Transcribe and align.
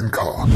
Anchor. 0.00 0.48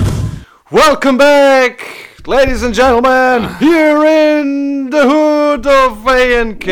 Welcome 0.71 1.19
back, 1.19 1.83
ladies 2.27 2.63
and 2.63 2.75
gentlemen, 2.75 3.55
here 3.59 4.03
in 4.03 4.89
the 4.91 5.03
hood 5.03 5.67
of 5.67 6.07
ANK. 6.07 6.67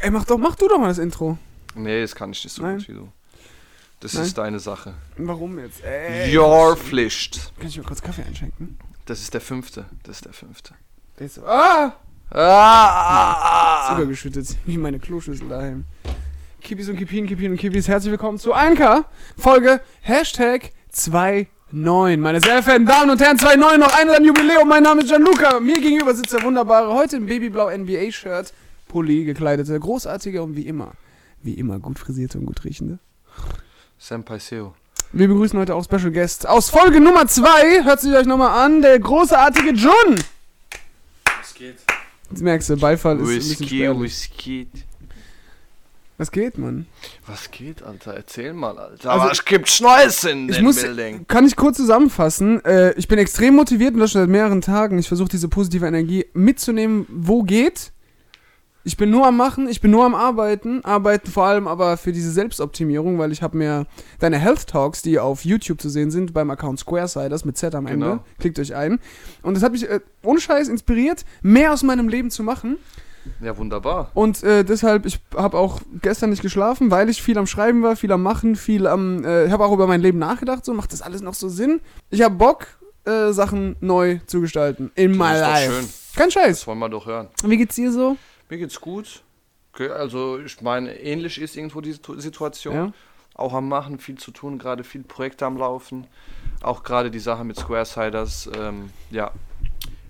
Ey, 0.00 0.10
mach 0.10 0.24
doch, 0.24 0.38
mach 0.38 0.56
du 0.56 0.66
doch 0.66 0.78
mal 0.78 0.88
das 0.88 0.98
Intro. 0.98 1.38
Nee, 1.76 2.00
das 2.02 2.16
kann 2.16 2.32
ich 2.32 2.42
nicht 2.42 2.52
so 2.52 2.62
Nein. 2.62 2.78
gut 2.78 2.88
wie 2.88 2.94
du. 2.94 3.08
Das 4.00 4.14
Nein. 4.14 4.24
ist 4.24 4.36
deine 4.36 4.58
Sache. 4.58 4.94
Warum 5.18 5.60
jetzt? 5.60 5.84
Ey. 5.84 6.36
Your 6.36 6.76
Pflicht. 6.76 7.52
Kann 7.60 7.68
ich 7.68 7.76
mal 7.76 7.84
kurz 7.86 8.02
Kaffee 8.02 8.24
einschenken? 8.24 8.76
Das 9.06 9.20
ist 9.20 9.32
der 9.34 9.40
fünfte. 9.40 9.84
Das 10.02 10.16
ist 10.16 10.24
der 10.24 10.32
fünfte. 10.32 10.74
Der 11.20 11.26
ist 11.26 11.36
so, 11.36 11.46
ah! 11.46 11.92
Ah! 12.32 13.94
Übergeschüttet, 13.94 14.56
wie 14.64 14.78
meine 14.78 14.98
Kloschüssel 14.98 15.48
daheim. 15.48 15.84
Kippis 16.62 16.88
und 16.88 16.96
Kippin, 16.96 17.26
Kippin 17.26 17.50
und 17.50 17.56
Kippis, 17.56 17.88
herzlich 17.88 18.12
willkommen 18.12 18.38
zu 18.38 18.52
Anker, 18.52 19.04
Folge 19.36 19.80
Hashtag 20.00 20.70
29. 21.72 22.18
Meine 22.18 22.40
sehr 22.40 22.62
verehrten 22.62 22.86
Damen 22.86 23.10
und 23.10 23.20
Herren, 23.20 23.36
29 23.36 23.78
noch 23.78 23.98
ein 23.98 24.08
ein 24.08 24.24
Jubiläum. 24.24 24.68
Mein 24.68 24.84
Name 24.84 25.02
ist 25.02 25.08
Gianluca. 25.08 25.58
Mir 25.58 25.80
gegenüber 25.80 26.14
sitzt 26.14 26.32
der 26.32 26.42
wunderbare, 26.44 26.94
heute 26.94 27.16
im 27.16 27.26
Babyblau 27.26 27.68
NBA-Shirt, 27.76 28.52
Pulli 28.86 29.24
gekleidete, 29.24 29.78
großartige 29.78 30.40
und 30.40 30.54
wie 30.54 30.62
immer, 30.62 30.92
wie 31.42 31.54
immer 31.54 31.80
gut 31.80 31.98
frisierte 31.98 32.38
und 32.38 32.46
gut 32.46 32.62
riechende. 32.64 33.00
Senpai 33.98 34.38
Seo. 34.38 34.74
Wir 35.12 35.26
begrüßen 35.26 35.58
heute 35.58 35.74
auch 35.74 35.84
Special 35.84 36.12
Guests 36.12 36.46
aus 36.46 36.70
Folge 36.70 37.00
Nummer 37.00 37.26
2. 37.26 37.82
Hört 37.82 38.00
sie 38.00 38.14
euch 38.14 38.26
nochmal 38.26 38.64
an, 38.64 38.82
der 38.82 39.00
großartige 39.00 39.72
Jun. 39.72 40.22
Was 41.40 41.54
geht? 41.54 41.78
Jetzt 42.30 42.42
merkst 42.42 42.70
du, 42.70 42.76
Beifall 42.76 43.16
ist 43.16 43.22
ein 43.22 43.34
bisschen 43.34 43.60
Whisky, 43.60 43.76
spärlich. 43.78 44.00
Whisky. 44.00 44.68
Was 46.18 46.30
geht, 46.30 46.58
Mann? 46.58 46.86
Was 47.26 47.50
geht, 47.50 47.82
Alter? 47.82 48.14
Erzähl 48.14 48.52
mal, 48.52 48.78
Alter. 48.78 49.10
Also, 49.10 49.22
Aber 49.22 49.32
es 49.32 49.44
gibt 49.44 49.80
Neues 49.80 50.22
in 50.24 50.48
Ich 50.48 50.56
den 50.56 50.64
muss, 50.64 50.80
Building. 50.82 51.26
kann 51.26 51.46
ich 51.46 51.56
kurz 51.56 51.78
zusammenfassen. 51.78 52.64
Äh, 52.64 52.92
ich 52.92 53.08
bin 53.08 53.18
extrem 53.18 53.54
motiviert 53.56 53.94
und 53.94 54.00
das 54.00 54.12
schon 54.12 54.20
seit 54.22 54.28
mehreren 54.30 54.60
Tagen. 54.60 54.98
Ich 54.98 55.08
versuche 55.08 55.30
diese 55.30 55.48
positive 55.48 55.86
Energie 55.86 56.26
mitzunehmen, 56.34 57.06
wo 57.08 57.42
geht. 57.42 57.92
Ich 58.84 58.96
bin 58.96 59.10
nur 59.10 59.26
am 59.28 59.36
Machen, 59.36 59.68
ich 59.68 59.80
bin 59.80 59.92
nur 59.92 60.04
am 60.04 60.14
Arbeiten, 60.16 60.84
arbeiten 60.84 61.30
vor 61.30 61.44
allem 61.46 61.68
aber 61.68 61.96
für 61.96 62.10
diese 62.10 62.32
Selbstoptimierung, 62.32 63.16
weil 63.16 63.30
ich 63.30 63.40
habe 63.40 63.56
mir 63.56 63.86
deine 64.18 64.38
Health 64.40 64.66
Talks, 64.66 65.02
die 65.02 65.20
auf 65.20 65.44
YouTube 65.44 65.80
zu 65.80 65.88
sehen 65.88 66.10
sind, 66.10 66.32
beim 66.32 66.50
Account 66.50 66.80
Squaresiders 66.80 67.44
mit 67.44 67.56
Z 67.56 67.76
am 67.76 67.86
Ende, 67.86 68.06
Genau. 68.06 68.24
klickt 68.40 68.58
euch 68.58 68.74
ein. 68.74 68.98
Und 69.42 69.54
das 69.54 69.62
hat 69.62 69.70
mich 69.70 69.88
äh, 69.88 70.00
ohne 70.24 70.40
Scheiß 70.40 70.66
inspiriert, 70.66 71.24
mehr 71.42 71.72
aus 71.72 71.84
meinem 71.84 72.08
Leben 72.08 72.30
zu 72.32 72.42
machen. 72.42 72.76
Ja, 73.40 73.56
wunderbar. 73.56 74.10
Und 74.14 74.42
äh, 74.42 74.64
deshalb, 74.64 75.06
ich 75.06 75.20
habe 75.36 75.56
auch 75.58 75.80
gestern 76.00 76.30
nicht 76.30 76.42
geschlafen, 76.42 76.90
weil 76.90 77.08
ich 77.08 77.22
viel 77.22 77.38
am 77.38 77.46
Schreiben 77.46 77.82
war, 77.82 77.94
viel 77.96 78.10
am 78.12 78.22
Machen, 78.22 78.56
viel 78.56 78.86
am. 78.86 79.24
Äh, 79.24 79.46
ich 79.46 79.52
habe 79.52 79.64
auch 79.64 79.72
über 79.72 79.86
mein 79.86 80.00
Leben 80.00 80.18
nachgedacht, 80.18 80.64
so 80.64 80.74
macht 80.74 80.92
das 80.92 81.02
alles 81.02 81.20
noch 81.22 81.34
so 81.34 81.48
Sinn. 81.48 81.80
Ich 82.10 82.22
habe 82.22 82.34
Bock, 82.34 82.66
äh, 83.04 83.32
Sachen 83.32 83.76
neu 83.80 84.18
zu 84.26 84.40
gestalten. 84.40 84.90
In 84.94 85.12
my 85.12 85.18
Das 85.18 85.40
doch 85.40 85.46
life. 85.48 85.72
schön. 85.72 85.88
Kein 86.16 86.26
Das 86.26 86.32
Scheiß. 86.34 86.66
wollen 86.66 86.78
wir 86.80 86.88
doch 86.88 87.06
hören. 87.06 87.28
Wie 87.44 87.56
geht's 87.56 87.74
dir 87.76 87.92
so? 87.92 88.16
Mir 88.48 88.58
geht's 88.58 88.80
gut. 88.80 89.22
Okay, 89.72 89.88
also 89.88 90.38
ich 90.38 90.60
meine, 90.60 90.94
ähnlich 91.00 91.40
ist 91.40 91.56
irgendwo 91.56 91.80
die 91.80 91.92
Situ- 91.92 92.18
Situation. 92.20 92.74
Ja. 92.74 92.92
Auch 93.34 93.54
am 93.54 93.68
Machen, 93.68 93.98
viel 93.98 94.18
zu 94.18 94.30
tun, 94.30 94.58
gerade 94.58 94.84
viel 94.84 95.02
Projekte 95.04 95.46
am 95.46 95.56
Laufen. 95.56 96.06
Auch 96.60 96.82
gerade 96.82 97.10
die 97.10 97.18
Sache 97.18 97.44
mit 97.44 97.56
Squaresiders, 97.56 98.50
ähm, 98.58 98.90
ja, 99.10 99.30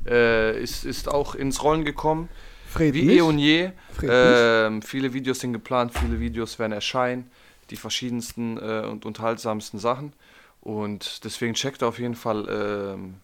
äh, 0.07 0.61
ist, 0.61 0.85
ist 0.85 1.09
auch 1.09 1.37
ins 1.37 1.63
Rollen 1.63 1.85
gekommen. 1.85 2.29
Fred 2.73 2.95
Wie 2.95 3.19
eh 3.19 3.21
und 3.21 3.39
je. 3.39 3.71
Ähm, 4.03 4.83
viele 4.83 5.13
Videos 5.13 5.41
sind 5.41 5.53
geplant, 5.53 5.93
viele 5.99 6.19
Videos 6.21 6.59
werden 6.59 6.73
erscheinen. 6.73 7.31
Die 7.71 7.77
verschiedensten 7.77 8.59
äh, 8.59 8.87
und 8.87 9.05
unterhaltsamsten 9.07 9.79
Sachen. 9.79 10.13
Und 10.61 11.25
deswegen 11.25 11.55
checkt 11.55 11.83
auf 11.83 11.99
jeden 11.99 12.15
Fall 12.15 12.47
ähm, 12.95 13.15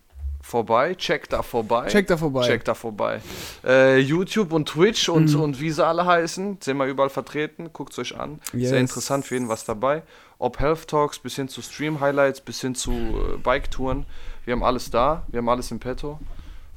vorbei. 0.43 0.95
Checkt 0.95 1.33
da 1.33 1.43
vorbei. 1.43 1.87
Check 1.89 2.07
da 2.07 2.17
vorbei. 2.17 2.47
Check 2.47 2.65
da 2.65 2.75
vorbei. 2.75 3.21
Äh, 3.65 3.99
YouTube 3.99 4.53
und 4.53 4.69
Twitch 4.69 5.09
und, 5.09 5.35
Mhm. 5.35 5.41
und 5.41 5.61
wie 5.61 5.71
sie 5.71 5.85
alle 5.85 6.05
heißen, 6.07 6.59
sind 6.61 6.77
wir 6.79 6.87
überall 6.87 7.11
vertreten. 7.11 7.71
Guckt 7.73 7.93
es 7.93 7.99
euch 7.99 8.19
an. 8.19 8.41
Yes. 8.53 8.71
Sehr 8.71 8.81
interessant 8.81 9.27
für 9.27 9.35
jeden 9.35 9.49
was 9.49 9.65
dabei. 9.65 10.03
Ob 10.39 10.59
Health 10.61 10.89
Talks 10.89 11.19
bis 11.19 11.37
hin 11.37 11.49
zu 11.49 11.63
Stream 11.63 12.01
Highlights, 12.01 12.41
bis 12.41 12.61
hin 12.61 12.75
zu 12.75 12.93
äh, 12.93 13.37
Bike-Touren. 13.43 14.07
Wir 14.45 14.53
haben 14.53 14.63
alles 14.63 14.91
da. 14.91 15.25
Wir 15.29 15.39
haben 15.39 15.49
alles 15.49 15.71
im 15.71 15.79
Petto. 15.79 16.19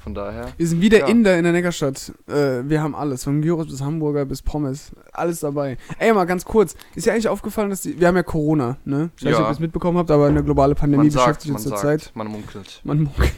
Von 0.04 0.16
daher. 0.16 0.48
Wir 0.58 0.68
sind 0.68 0.82
wie 0.82 0.90
der 0.90 1.02
Ja. 1.02 1.08
Inder 1.08 1.38
in 1.38 1.44
der 1.44 1.54
Neckarstadt. 1.54 2.12
Äh, 2.28 2.68
wir 2.68 2.82
haben 2.82 2.96
alles, 2.96 3.24
von 3.24 3.42
Gyros 3.42 3.68
bis 3.68 3.82
Hamburger 3.82 4.26
bis 4.26 4.42
Pommes. 4.42 4.92
Alles 5.14 5.42
dabei. 5.42 5.78
Ey, 6.00 6.12
mal 6.12 6.26
ganz 6.26 6.44
kurz. 6.44 6.76
Ist 6.96 7.06
dir 7.06 7.14
eigentlich 7.14 7.28
aufgefallen, 7.28 7.70
dass 7.70 7.82
die. 7.82 8.00
Wir 8.00 8.08
haben 8.08 8.16
ja 8.16 8.24
Corona, 8.24 8.78
ne? 8.84 9.12
Ich 9.18 9.22
weiß 9.24 9.30
nicht, 9.30 9.38
Ja. 9.38 9.40
ob 9.44 9.50
ihr 9.50 9.52
es 9.54 9.60
mitbekommen 9.60 9.98
habt, 10.00 10.10
aber 10.10 10.26
eine 10.28 10.44
globale 10.44 10.74
Pandemie 10.74 11.04
Man 11.04 11.12
sagt, 11.12 11.26
beschäftigt 11.26 11.54
man 11.54 11.62
uns 11.62 11.70
sagt, 11.70 11.82
zurzeit. 11.82 12.12
man 12.16 12.28
munkelt. 12.28 12.82
Man 12.84 13.04
munkelt. 13.04 13.32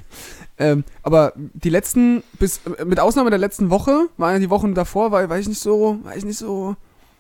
ähm, 0.57 0.83
aber 1.01 1.33
die 1.35 1.69
letzten, 1.69 2.23
bis 2.39 2.61
äh, 2.77 2.85
mit 2.85 2.99
Ausnahme 2.99 3.29
der 3.29 3.39
letzten 3.39 3.69
Woche, 3.69 4.07
waren 4.17 4.33
ja 4.33 4.39
die 4.39 4.49
Wochen 4.49 4.73
davor, 4.73 5.11
war, 5.11 5.27
war 5.29 5.37
ich 5.39 5.47
nicht 5.49 5.59
so, 5.59 5.97
war 6.03 6.15
ich 6.15 6.23
nicht 6.23 6.37
so 6.37 6.75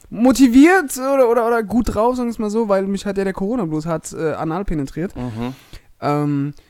motiviert 0.09 0.95
oder, 0.97 1.29
oder, 1.29 1.47
oder 1.47 1.63
gut 1.63 1.93
drauf, 1.95 2.15
sagen 2.15 2.27
wir 2.27 2.31
es 2.31 2.39
mal 2.39 2.49
so, 2.49 2.69
weil 2.69 2.83
mich 2.87 3.05
hat 3.05 3.17
ja 3.17 3.23
der 3.23 3.33
Corona-Blues 3.33 3.85
hat 3.87 4.13
äh, 4.13 4.33
anal 4.33 4.63
penetriert. 4.63 5.15
Mhm. 5.15 5.53
Ähm, 6.01 6.53
äh, 6.57 6.61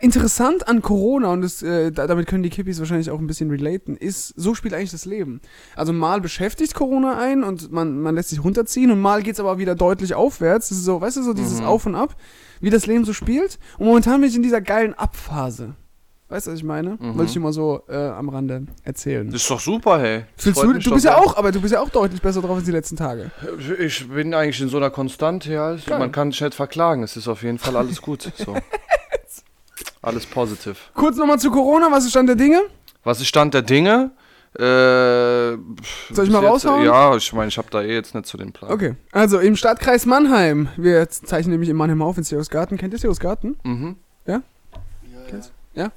interessant 0.00 0.68
an 0.68 0.82
Corona, 0.82 1.32
und 1.32 1.42
das, 1.42 1.62
äh, 1.62 1.90
da, 1.92 2.06
damit 2.06 2.26
können 2.26 2.42
die 2.42 2.50
Kippis 2.50 2.78
wahrscheinlich 2.78 3.10
auch 3.10 3.18
ein 3.18 3.26
bisschen 3.26 3.50
relaten, 3.50 3.96
ist, 3.96 4.34
so 4.36 4.54
spielt 4.54 4.74
eigentlich 4.74 4.90
das 4.90 5.04
Leben. 5.04 5.40
Also 5.76 5.92
mal 5.92 6.20
beschäftigt 6.20 6.74
Corona 6.74 7.18
ein 7.18 7.44
und 7.44 7.70
man, 7.72 8.00
man 8.00 8.14
lässt 8.14 8.30
sich 8.30 8.42
runterziehen 8.42 8.90
und 8.90 9.00
mal 9.00 9.22
geht's 9.22 9.40
aber 9.40 9.58
wieder 9.58 9.74
deutlich 9.74 10.14
aufwärts. 10.14 10.68
Das 10.70 10.78
ist 10.78 10.84
so, 10.84 11.00
weißt 11.00 11.16
du, 11.18 11.22
so 11.22 11.32
dieses 11.32 11.60
Mhm. 11.60 11.66
Auf 11.66 11.86
und 11.86 11.94
Ab, 11.94 12.16
wie 12.60 12.70
das 12.70 12.86
Leben 12.86 13.04
so 13.04 13.12
spielt. 13.12 13.58
Und 13.78 13.86
momentan 13.86 14.20
bin 14.20 14.28
ich 14.30 14.36
in 14.36 14.42
dieser 14.42 14.60
geilen 14.60 14.94
Abphase. 14.94 15.74
Weißt 16.30 16.46
du, 16.46 16.50
was 16.50 16.58
ich 16.58 16.64
meine? 16.64 16.90
Mhm. 16.90 17.16
Wollte 17.16 17.24
ich 17.24 17.32
dir 17.32 17.40
mal 17.40 17.54
so 17.54 17.82
äh, 17.88 17.96
am 17.96 18.28
Rande 18.28 18.66
erzählen. 18.82 19.30
Das 19.30 19.40
ist 19.40 19.50
doch 19.50 19.60
super, 19.60 19.98
hey. 19.98 20.24
Fühlst 20.36 20.62
du, 20.62 20.74
du 20.74 20.90
bist 20.92 21.06
ja 21.06 21.16
auch, 21.16 21.38
aber 21.38 21.52
du 21.52 21.60
bist 21.62 21.72
ja 21.72 21.80
auch 21.80 21.88
deutlich 21.88 22.20
besser 22.20 22.42
drauf 22.42 22.56
als 22.56 22.64
die 22.64 22.70
letzten 22.70 22.96
Tage. 22.96 23.30
Ich 23.78 24.06
bin 24.08 24.34
eigentlich 24.34 24.60
in 24.60 24.68
so 24.68 24.76
einer 24.76 24.90
Konstante, 24.90 25.50
ja. 25.50 25.74
Geil. 25.74 25.98
Man 25.98 26.12
kann 26.12 26.30
sich 26.30 26.42
nicht 26.42 26.54
verklagen. 26.54 27.02
Es 27.02 27.16
ist 27.16 27.28
auf 27.28 27.42
jeden 27.42 27.58
Fall 27.58 27.76
alles 27.78 28.02
gut. 28.02 28.30
So. 28.36 28.54
alles 30.02 30.26
positiv. 30.26 30.90
Kurz 30.94 31.16
nochmal 31.16 31.38
zu 31.38 31.50
Corona, 31.50 31.90
was 31.90 32.04
ist 32.04 32.10
Stand 32.10 32.28
der 32.28 32.36
Dinge? 32.36 32.62
Was 33.04 33.20
ist 33.20 33.28
Stand 33.28 33.54
der 33.54 33.62
Dinge? 33.62 34.10
Äh, 34.54 34.60
Soll 36.12 36.24
ich 36.24 36.30
mal 36.30 36.44
raushauen? 36.44 36.84
Ja, 36.84 37.14
ich 37.16 37.32
meine, 37.32 37.48
ich 37.48 37.58
habe 37.58 37.68
da 37.70 37.82
eh 37.82 37.94
jetzt 37.94 38.14
nicht 38.14 38.26
zu 38.26 38.36
den 38.36 38.52
Plan. 38.52 38.72
Okay, 38.72 38.96
also 39.12 39.38
im 39.38 39.56
Stadtkreis 39.56 40.06
Mannheim, 40.06 40.68
wir 40.76 41.08
zeichnen 41.08 41.52
nämlich 41.52 41.68
in 41.68 41.76
Mannheim 41.76 42.02
auf 42.02 42.16
in 42.16 42.24
Garten. 42.50 42.76
Kennt 42.76 42.92
ihr 42.94 42.98
Garten? 43.20 43.56
Mhm. 43.62 43.96
Kennst 45.28 45.52
Ja. 45.74 45.92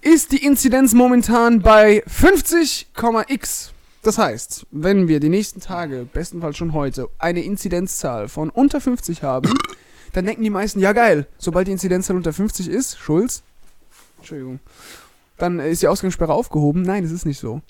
Ist 0.00 0.32
die 0.32 0.44
Inzidenz 0.44 0.92
momentan 0.94 1.60
bei 1.60 2.04
50,x. 2.04 3.72
Das 4.02 4.18
heißt, 4.18 4.66
wenn 4.70 5.08
wir 5.08 5.18
die 5.18 5.28
nächsten 5.28 5.60
Tage, 5.60 6.06
bestenfalls 6.12 6.56
schon 6.56 6.72
heute, 6.72 7.08
eine 7.18 7.42
Inzidenzzahl 7.42 8.28
von 8.28 8.50
unter 8.50 8.80
50 8.80 9.22
haben, 9.22 9.52
dann 10.12 10.24
denken 10.26 10.42
die 10.42 10.50
meisten, 10.50 10.80
ja 10.80 10.92
geil, 10.92 11.26
sobald 11.38 11.66
die 11.68 11.72
Inzidenzzahl 11.72 12.16
unter 12.16 12.32
50 12.32 12.68
ist, 12.68 12.98
Schulz, 12.98 13.42
Entschuldigung, 14.18 14.60
dann 15.36 15.60
ist 15.60 15.82
die 15.82 15.88
Ausgangssperre 15.88 16.32
aufgehoben. 16.32 16.82
Nein, 16.82 17.02
das 17.04 17.12
ist 17.12 17.24
nicht 17.26 17.38
so. 17.38 17.60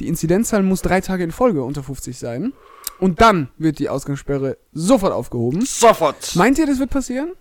Die 0.00 0.08
Inzidenzzahl 0.08 0.62
muss 0.62 0.80
drei 0.80 1.00
Tage 1.02 1.22
in 1.24 1.30
Folge 1.32 1.62
unter 1.62 1.82
50 1.82 2.18
sein. 2.18 2.52
Und 2.98 3.20
dann 3.20 3.48
wird 3.58 3.78
die 3.78 3.88
Ausgangssperre 3.88 4.56
sofort 4.72 5.12
aufgehoben. 5.12 5.64
Sofort. 5.64 6.34
Meint 6.36 6.58
ihr, 6.58 6.66
das 6.66 6.78
wird 6.78 6.90
passieren? 6.90 7.32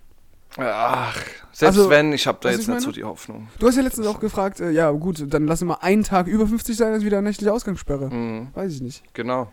Ach, 0.58 1.16
selbst 1.52 1.78
Also, 1.78 1.90
wenn, 1.90 2.12
ich 2.12 2.26
habe 2.28 2.40
da 2.42 2.50
jetzt 2.50 2.62
ich 2.62 2.68
nicht 2.68 2.82
so 2.82 2.92
die 2.92 3.04
Hoffnung. 3.04 3.48
Du 3.60 3.68
hast 3.68 3.76
ja 3.76 3.82
letztens 3.84 4.08
auch 4.08 4.20
gefragt, 4.20 4.60
äh, 4.60 4.72
ja 4.72 4.90
gut, 4.92 5.24
dann 5.32 5.46
lass 5.48 5.62
mal 5.62 5.76
einen 5.82 6.04
Tag 6.04 6.28
über 6.28 6.48
50 6.48 6.76
sein, 6.76 6.94
ist 6.94 7.06
wieder 7.06 7.20
eine 7.20 7.28
nächtliche 7.28 7.54
Ausgangssperre. 7.54 8.10
Mhm, 8.10 8.48
Weiß 8.56 8.74
ich 8.74 8.82
nicht. 8.82 9.04
genau. 9.14 9.52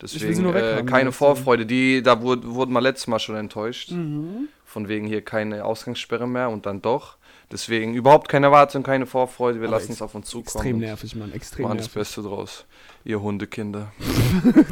Deswegen 0.00 0.54
äh, 0.54 0.84
keine 0.86 1.10
jetzt, 1.10 1.16
Vorfreude. 1.16 1.66
Die, 1.66 2.02
da 2.02 2.22
wurde, 2.22 2.46
wurden 2.54 2.72
wir 2.72 2.80
letztes 2.80 3.06
Mal 3.08 3.18
schon 3.18 3.36
enttäuscht. 3.36 3.90
Mhm. 3.90 4.48
Von 4.64 4.88
wegen 4.88 5.06
hier 5.06 5.22
keine 5.22 5.64
Ausgangssperre 5.64 6.28
mehr 6.28 6.50
und 6.50 6.66
dann 6.66 6.82
doch. 6.82 7.16
Deswegen 7.50 7.94
überhaupt 7.94 8.28
keine 8.28 8.46
Erwartung, 8.46 8.82
keine 8.82 9.06
Vorfreude. 9.06 9.60
Wir 9.60 9.68
Aber 9.68 9.78
lassen 9.78 9.92
es 9.92 10.02
auf 10.02 10.14
uns 10.14 10.28
zukommen. 10.28 10.46
Extrem 10.46 10.78
nervig, 10.78 11.16
Mann, 11.16 11.32
extrem 11.32 11.62
Machen 11.64 11.78
das 11.78 11.86
nervig. 11.86 11.94
Beste 12.00 12.22
draus. 12.22 12.64
Ihr 13.04 13.20
Hundekinder. 13.20 13.92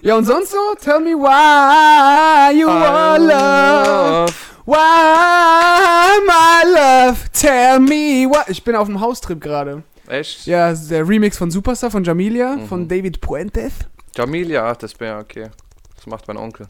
Ja, 0.00 0.16
und 0.16 0.24
sonst 0.24 0.52
so? 0.52 0.58
Tell 0.80 1.00
me 1.00 1.10
why 1.10 2.56
you 2.56 2.68
are 2.68 3.18
love. 3.18 4.32
Why 4.64 6.20
my 6.24 6.72
love? 6.72 7.18
Tell 7.32 7.80
me 7.80 8.28
why. 8.30 8.42
Ich 8.48 8.62
bin 8.62 8.76
auf 8.76 8.86
dem 8.86 9.00
Haustrip 9.00 9.40
gerade. 9.40 9.82
Echt? 10.06 10.46
Ja, 10.46 10.70
das 10.70 10.86
der 10.86 11.06
Remix 11.06 11.36
von 11.36 11.50
Superstar 11.50 11.90
von 11.90 12.04
Jamilia, 12.04 12.56
Mhm. 12.56 12.66
von 12.68 12.86
David 12.88 13.20
Puentes. 13.20 13.72
Jamilia, 14.18 14.68
ach, 14.68 14.76
das 14.76 14.98
wäre 14.98 15.18
okay. 15.20 15.48
Das 15.94 16.06
macht 16.06 16.26
mein 16.26 16.36
Onkel. 16.36 16.66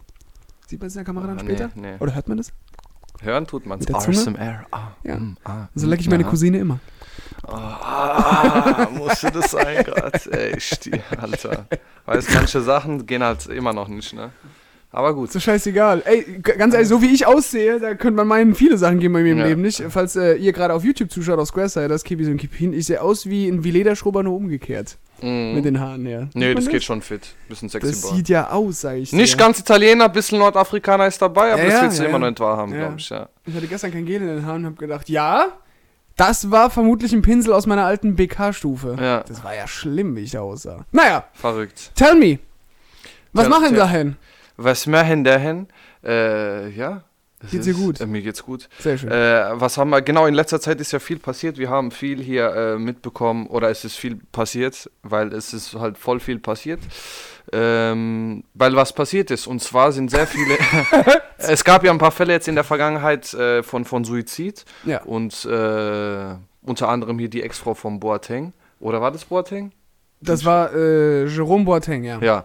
Sieht 0.66 0.80
man 0.80 0.88
es 0.88 0.94
in 0.96 0.98
der 0.98 1.04
Kamera 1.06 1.28
dann 1.28 1.38
Ah, 1.38 1.40
später? 1.40 1.70
Nee, 1.74 1.92
nee. 1.92 1.96
Oder 1.98 2.14
hört 2.14 2.28
man 2.28 2.36
das? 2.36 2.52
Hören 3.22 3.46
tut 3.46 3.64
der 3.86 3.98
Zunge? 3.98 4.18
ASMR. 4.18 4.66
Ah, 4.70 4.88
Ja. 5.02 5.16
mm, 5.16 5.36
ah, 5.44 5.68
So 5.74 5.86
mm, 5.86 5.90
leck 5.90 6.00
ich 6.00 6.10
meine 6.10 6.24
aha. 6.24 6.30
Cousine 6.30 6.58
immer. 6.58 6.78
Ah, 7.46 8.86
musste 8.92 9.30
das 9.30 9.50
sein 9.50 9.82
gerade? 9.82 10.18
Ey, 10.30 10.60
Stier, 10.60 11.02
Alter. 11.16 11.66
Weißt 12.04 12.34
manche 12.34 12.60
Sachen 12.60 13.06
gehen 13.06 13.22
halt 13.24 13.46
immer 13.46 13.72
noch 13.72 13.88
nicht, 13.88 14.12
ne? 14.12 14.30
Aber 14.90 15.14
gut. 15.14 15.30
So 15.30 15.38
scheißegal. 15.38 16.02
Ey, 16.06 16.38
ganz 16.40 16.72
ehrlich, 16.72 16.88
so 16.88 17.02
wie 17.02 17.12
ich 17.12 17.26
aussehe, 17.26 17.78
da 17.78 17.94
könnte 17.94 18.16
man 18.16 18.26
meinen, 18.26 18.54
viele 18.54 18.78
Sachen 18.78 18.98
gehen 19.00 19.12
bei 19.12 19.22
mir 19.22 19.32
im 19.32 19.38
Ja. 19.38 19.46
Leben 19.46 19.60
nicht. 19.60 19.82
Falls 19.90 20.16
äh, 20.16 20.34
ihr 20.36 20.52
gerade 20.54 20.72
auf 20.72 20.82
YouTube 20.82 21.10
zuschaut, 21.10 21.38
auf 21.38 21.48
Squareside, 21.48 21.88
das 21.88 22.04
Kipis 22.04 22.26
und 22.28 22.38
Kipin, 22.38 22.72
ich 22.72 22.86
sehe 22.86 23.02
aus 23.02 23.26
wie 23.26 23.46
ein 23.48 23.64
Vileda-Schrubber 23.64 24.22
nur 24.22 24.34
umgekehrt. 24.34 24.96
Mhm. 25.20 25.52
Mit 25.54 25.64
den 25.66 25.78
Haaren 25.80 26.06
her. 26.06 26.28
Nee, 26.32 26.46
man 26.54 26.56
das 26.56 26.68
geht 26.68 26.84
schon 26.84 27.02
fit. 27.02 27.34
Bisschen 27.48 27.68
sexy 27.68 27.90
Das 27.90 28.00
Boy. 28.02 28.16
sieht 28.16 28.28
ja 28.30 28.48
aus, 28.50 28.80
sag 28.82 28.96
ich 28.96 29.12
Nicht 29.12 29.34
dir. 29.34 29.36
ganz 29.38 29.58
Italiener, 29.58 30.08
bisschen 30.08 30.38
Nordafrikaner 30.38 31.06
ist 31.08 31.20
dabei, 31.20 31.52
aber 31.52 31.58
Ja, 31.58 31.64
das 31.66 31.74
ja, 31.74 31.82
willst 31.82 31.98
du 31.98 32.02
ja, 32.04 32.08
immer 32.08 32.18
ja. 32.18 32.20
noch 32.20 32.28
nicht 32.30 32.40
wahrhaben, 32.40 32.72
Ja. 32.72 32.78
glaube 32.78 32.94
ich, 32.98 33.10
ja. 33.10 33.28
Ich 33.44 33.54
hatte 33.54 33.66
gestern 33.66 33.92
kein 33.92 34.06
Gel 34.06 34.22
in 34.22 34.28
den 34.28 34.46
Haaren 34.46 34.64
und 34.64 34.72
hab 34.72 34.78
gedacht, 34.78 35.08
ja, 35.10 35.48
das 36.16 36.50
war 36.50 36.70
vermutlich 36.70 37.12
ein 37.12 37.22
Pinsel 37.22 37.52
aus 37.52 37.66
meiner 37.66 37.84
alten 37.84 38.14
BK-Stufe. 38.16 38.96
Ja, 39.00 39.22
Das 39.26 39.44
war 39.44 39.54
ja 39.54 39.66
schlimm, 39.68 40.16
wie 40.16 40.20
ich 40.22 40.30
da 40.30 40.40
aussah. 40.40 40.84
Naja, 40.92 41.24
verrückt. 41.34 41.90
tell 41.94 42.14
me. 42.14 42.38
Was 43.34 43.48
machen 43.48 43.74
dahin? 43.74 44.16
Was 44.58 44.86
machen 44.86 45.22
dahin? 45.22 45.68
Äh, 46.04 46.70
ja. 46.70 47.04
Geht's 47.48 47.66
dir 47.66 47.74
gut? 47.74 48.00
Äh, 48.00 48.06
mir 48.06 48.22
geht's 48.22 48.42
gut. 48.42 48.68
Sehr 48.80 48.98
schön. 48.98 49.10
Äh, 49.10 49.50
was 49.52 49.78
haben 49.78 49.90
wir? 49.90 50.02
Genau, 50.02 50.26
in 50.26 50.34
letzter 50.34 50.60
Zeit 50.60 50.80
ist 50.80 50.90
ja 50.90 50.98
viel 50.98 51.20
passiert. 51.20 51.56
Wir 51.58 51.70
haben 51.70 51.92
viel 51.92 52.20
hier 52.20 52.52
äh, 52.52 52.78
mitbekommen 52.78 53.46
oder 53.46 53.70
es 53.70 53.84
ist 53.84 53.96
viel 53.96 54.16
passiert, 54.32 54.90
weil 55.04 55.32
es 55.32 55.54
ist 55.54 55.74
halt 55.74 55.96
voll 55.96 56.18
viel 56.18 56.40
passiert. 56.40 56.80
Ähm, 57.52 58.42
weil 58.54 58.74
was 58.74 58.92
passiert 58.92 59.30
ist, 59.30 59.46
und 59.46 59.62
zwar 59.62 59.92
sind 59.92 60.10
sehr 60.10 60.26
viele. 60.26 60.58
es 61.38 61.62
gab 61.62 61.84
ja 61.84 61.92
ein 61.92 61.98
paar 61.98 62.10
Fälle 62.10 62.32
jetzt 62.32 62.48
in 62.48 62.56
der 62.56 62.64
Vergangenheit 62.64 63.32
äh, 63.34 63.62
von, 63.62 63.84
von 63.84 64.04
Suizid 64.04 64.64
ja. 64.84 65.02
und 65.04 65.44
äh, 65.44 66.34
unter 66.62 66.88
anderem 66.88 67.20
hier 67.20 67.30
die 67.30 67.44
Ex-Frau 67.44 67.74
von 67.74 68.00
Boateng. 68.00 68.52
Oder 68.80 69.00
war 69.00 69.12
das 69.12 69.24
Boateng? 69.24 69.70
Das 70.20 70.44
war 70.44 70.74
äh, 70.74 71.26
Jerome 71.26 71.64
Boateng, 71.64 72.02
ja. 72.02 72.18
Ja. 72.20 72.44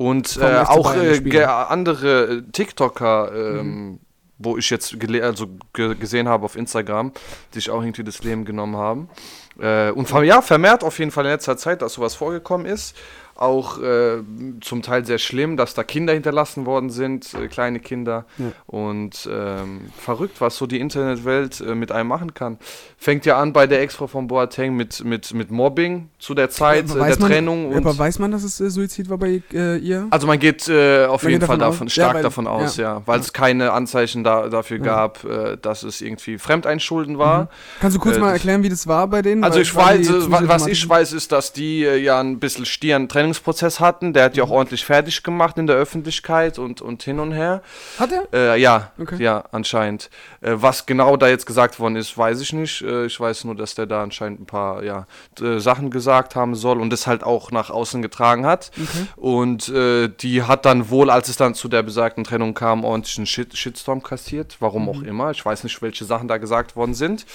Und 0.00 0.38
äh, 0.38 0.64
auch 0.66 0.94
äh, 0.94 1.44
andere 1.44 2.38
äh, 2.38 2.42
TikToker, 2.52 3.32
ähm, 3.34 3.66
Mhm. 3.90 3.98
wo 4.38 4.56
ich 4.56 4.70
jetzt 4.70 4.96
also 5.20 5.46
ge 5.74 5.94
gesehen 5.94 6.26
habe 6.26 6.46
auf 6.46 6.56
Instagram, 6.56 7.12
die 7.52 7.58
sich 7.58 7.68
auch 7.68 7.82
irgendwie 7.82 8.02
das 8.02 8.24
Leben 8.24 8.46
genommen 8.46 8.78
haben. 8.78 9.10
Äh, 9.58 9.90
und 9.90 10.10
ja, 10.24 10.40
vermehrt 10.40 10.84
auf 10.84 10.98
jeden 10.98 11.10
Fall 11.10 11.26
in 11.26 11.32
letzter 11.32 11.58
Zeit, 11.58 11.82
dass 11.82 11.92
sowas 11.92 12.14
vorgekommen 12.14 12.64
ist. 12.64 12.96
Auch 13.40 13.80
äh, 13.80 14.18
zum 14.60 14.82
Teil 14.82 15.06
sehr 15.06 15.16
schlimm, 15.16 15.56
dass 15.56 15.72
da 15.72 15.82
Kinder 15.82 16.12
hinterlassen 16.12 16.66
worden 16.66 16.90
sind, 16.90 17.32
äh, 17.32 17.48
kleine 17.48 17.80
Kinder. 17.80 18.26
Ja. 18.36 18.52
Und 18.66 19.26
ähm, 19.32 19.80
verrückt, 19.96 20.42
was 20.42 20.58
so 20.58 20.66
die 20.66 20.78
Internetwelt 20.78 21.58
äh, 21.62 21.74
mit 21.74 21.90
einem 21.90 22.10
machen 22.10 22.34
kann. 22.34 22.58
Fängt 22.98 23.24
ja 23.24 23.38
an 23.40 23.54
bei 23.54 23.66
der 23.66 23.80
Ex-Frau 23.80 24.08
von 24.08 24.26
Boateng 24.26 24.76
mit, 24.76 25.02
mit, 25.04 25.32
mit 25.32 25.50
Mobbing 25.50 26.10
zu 26.18 26.34
der 26.34 26.50
Zeit, 26.50 26.84
äh, 26.90 26.94
der 26.94 26.96
man, 27.18 27.18
Trennung. 27.18 27.74
Aber 27.74 27.96
weiß 27.96 28.18
man, 28.18 28.30
dass 28.30 28.42
es 28.42 28.60
äh, 28.60 28.68
Suizid 28.68 29.08
war 29.08 29.16
bei 29.16 29.42
äh, 29.54 29.78
ihr? 29.78 30.06
also 30.10 30.26
man 30.26 30.38
geht 30.38 30.68
auf 30.68 31.22
Man 31.22 31.30
jeden 31.30 31.40
geht 31.40 31.46
Fall 31.46 31.56
davon 31.56 31.58
davon, 31.58 31.86
aus? 31.86 31.92
stark 31.94 32.08
Ja, 32.08 32.14
weil- 32.14 32.22
davon 32.22 32.46
aus, 32.46 32.76
ja, 32.76 32.82
ja. 32.96 33.02
weil 33.06 33.20
es 33.20 33.32
keine 33.32 33.72
Anzeichen 33.72 34.22
da, 34.22 34.48
dafür 34.50 34.80
gab, 34.80 35.20
dass 35.62 35.82
es 35.82 36.02
irgendwie 36.02 36.36
Fremdeinschulden 36.36 37.16
war. 37.16 37.48
Kannst 37.80 37.96
du 37.96 38.00
kurz 38.00 38.18
mal 38.18 38.32
erklären, 38.32 38.62
wie 38.62 38.68
das 38.68 38.86
war 38.86 39.06
bei 39.08 39.22
denen? 39.22 39.44
Also 39.44 39.56
Weil- 39.56 39.62
ich 39.62 39.74
weiß, 39.74 40.30
was 40.48 40.66
ich 40.66 40.86
weiß, 40.86 41.14
ist, 41.14 41.32
dass 41.32 41.54
die 41.54 41.80
ja 41.80 42.20
ein 42.20 42.38
bisschen 42.38 42.66
stieren 42.66 43.08
Trainingsprozess 43.34 43.80
hatten. 43.80 44.12
Der 44.12 44.24
hat 44.24 44.32
Mhm. 44.32 44.38
ja 44.38 44.44
auch 44.44 44.50
ordentlich 44.50 44.84
fertig 44.84 45.22
gemacht 45.22 45.56
in 45.58 45.66
der 45.66 45.76
Öffentlichkeit 45.76 46.58
und, 46.58 46.80
und 46.82 47.02
hin 47.02 47.20
und 47.20 47.32
her. 47.32 47.62
Hat 47.98 48.10
er? 48.12 48.54
Äh, 48.54 48.60
ja, 48.60 48.90
Okay. 49.00 49.16
ja, 49.22 49.44
anscheinend. 49.52 50.10
Äh, 50.40 50.52
was 50.54 50.86
genau 50.86 51.16
da 51.16 51.28
jetzt 51.28 51.46
gesagt 51.46 51.78
worden 51.78 51.96
ist, 51.96 52.16
weiß 52.16 52.40
ich 52.40 52.52
nicht. 52.52 52.82
Äh, 52.82 53.06
ich 53.06 53.18
weiß 53.18 53.44
nur, 53.44 53.54
dass 53.54 53.74
der 53.74 53.86
da 53.86 54.02
anscheinend 54.02 54.40
ein 54.40 54.46
paar 54.46 54.82
ja, 54.82 55.06
äh, 55.40 55.58
Sachen 55.58 55.90
gesagt 55.90 56.34
haben 56.36 56.54
soll 56.54 56.80
und 56.80 56.90
das 56.90 57.06
halt 57.06 57.22
auch 57.22 57.50
nach 57.50 57.70
außen 57.70 58.02
getragen 58.02 58.46
hat. 58.46 58.70
Okay. 58.76 59.06
Und 59.16 59.68
äh, 59.68 60.08
die 60.08 60.42
hat 60.42 60.64
dann 60.64 60.90
wohl, 60.90 61.10
als 61.10 61.28
es 61.28 61.36
dann 61.36 61.54
zu 61.54 61.68
der 61.68 61.82
besagten 61.82 62.24
Trennung 62.24 62.54
kam, 62.54 62.84
ordentlich 62.84 63.16
einen 63.18 63.26
Shit 63.26 63.56
Shitstorm 63.56 64.02
kassiert. 64.02 64.56
Warum 64.60 64.88
auch 64.88 65.02
immer. 65.02 65.30
Ich 65.30 65.44
weiß 65.44 65.64
nicht, 65.64 65.80
welche 65.82 66.04
Sachen 66.04 66.28
da 66.28 66.38
gesagt 66.38 66.76
worden 66.76 66.94
sind. 66.94 67.26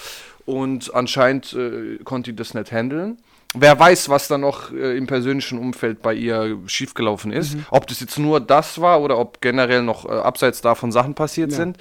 Und 0.45 0.93
anscheinend 0.93 1.53
äh, 1.53 1.97
konnte 2.03 2.31
die 2.31 2.35
das 2.35 2.53
nicht 2.53 2.71
handeln. 2.71 3.17
Wer 3.57 3.79
weiß, 3.79 4.09
was 4.09 4.27
da 4.27 4.37
noch 4.37 4.73
äh, 4.73 4.97
im 4.97 5.07
persönlichen 5.07 5.57
Umfeld 5.57 6.01
bei 6.01 6.13
ihr 6.13 6.59
schiefgelaufen 6.67 7.31
ist. 7.31 7.55
Ob 7.71 7.87
das 7.87 8.01
jetzt 8.01 8.19
nur 8.19 8.41
das 8.41 8.81
war 8.81 9.01
oder 9.01 9.17
ob 9.17 9.39
generell 9.39 9.81
noch 9.81 10.05
äh, 10.05 10.09
abseits 10.11 10.59
davon 10.59 10.91
Sachen 10.91 11.15
passiert 11.15 11.51
Ja. 11.51 11.57
sind. 11.57 11.77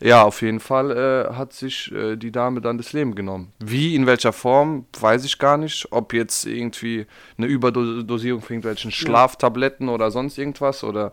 Ja, 0.00 0.22
auf 0.22 0.40
jeden 0.40 0.58
Fall 0.58 0.90
äh, 0.90 1.34
hat 1.34 1.52
sich 1.52 1.92
äh, 1.92 2.16
die 2.16 2.32
Dame 2.32 2.62
dann 2.62 2.78
das 2.78 2.94
Leben 2.94 3.14
genommen. 3.14 3.52
Wie, 3.58 3.94
in 3.94 4.06
welcher 4.06 4.32
Form, 4.32 4.86
weiß 4.98 5.24
ich 5.26 5.38
gar 5.38 5.58
nicht. 5.58 5.86
Ob 5.90 6.14
jetzt 6.14 6.46
irgendwie 6.46 7.06
eine 7.36 7.46
Überdosierung 7.46 8.40
von 8.40 8.54
irgendwelchen 8.54 8.90
Schlaftabletten 8.90 9.90
oder 9.90 10.10
sonst 10.10 10.38
irgendwas 10.38 10.82
oder 10.82 11.12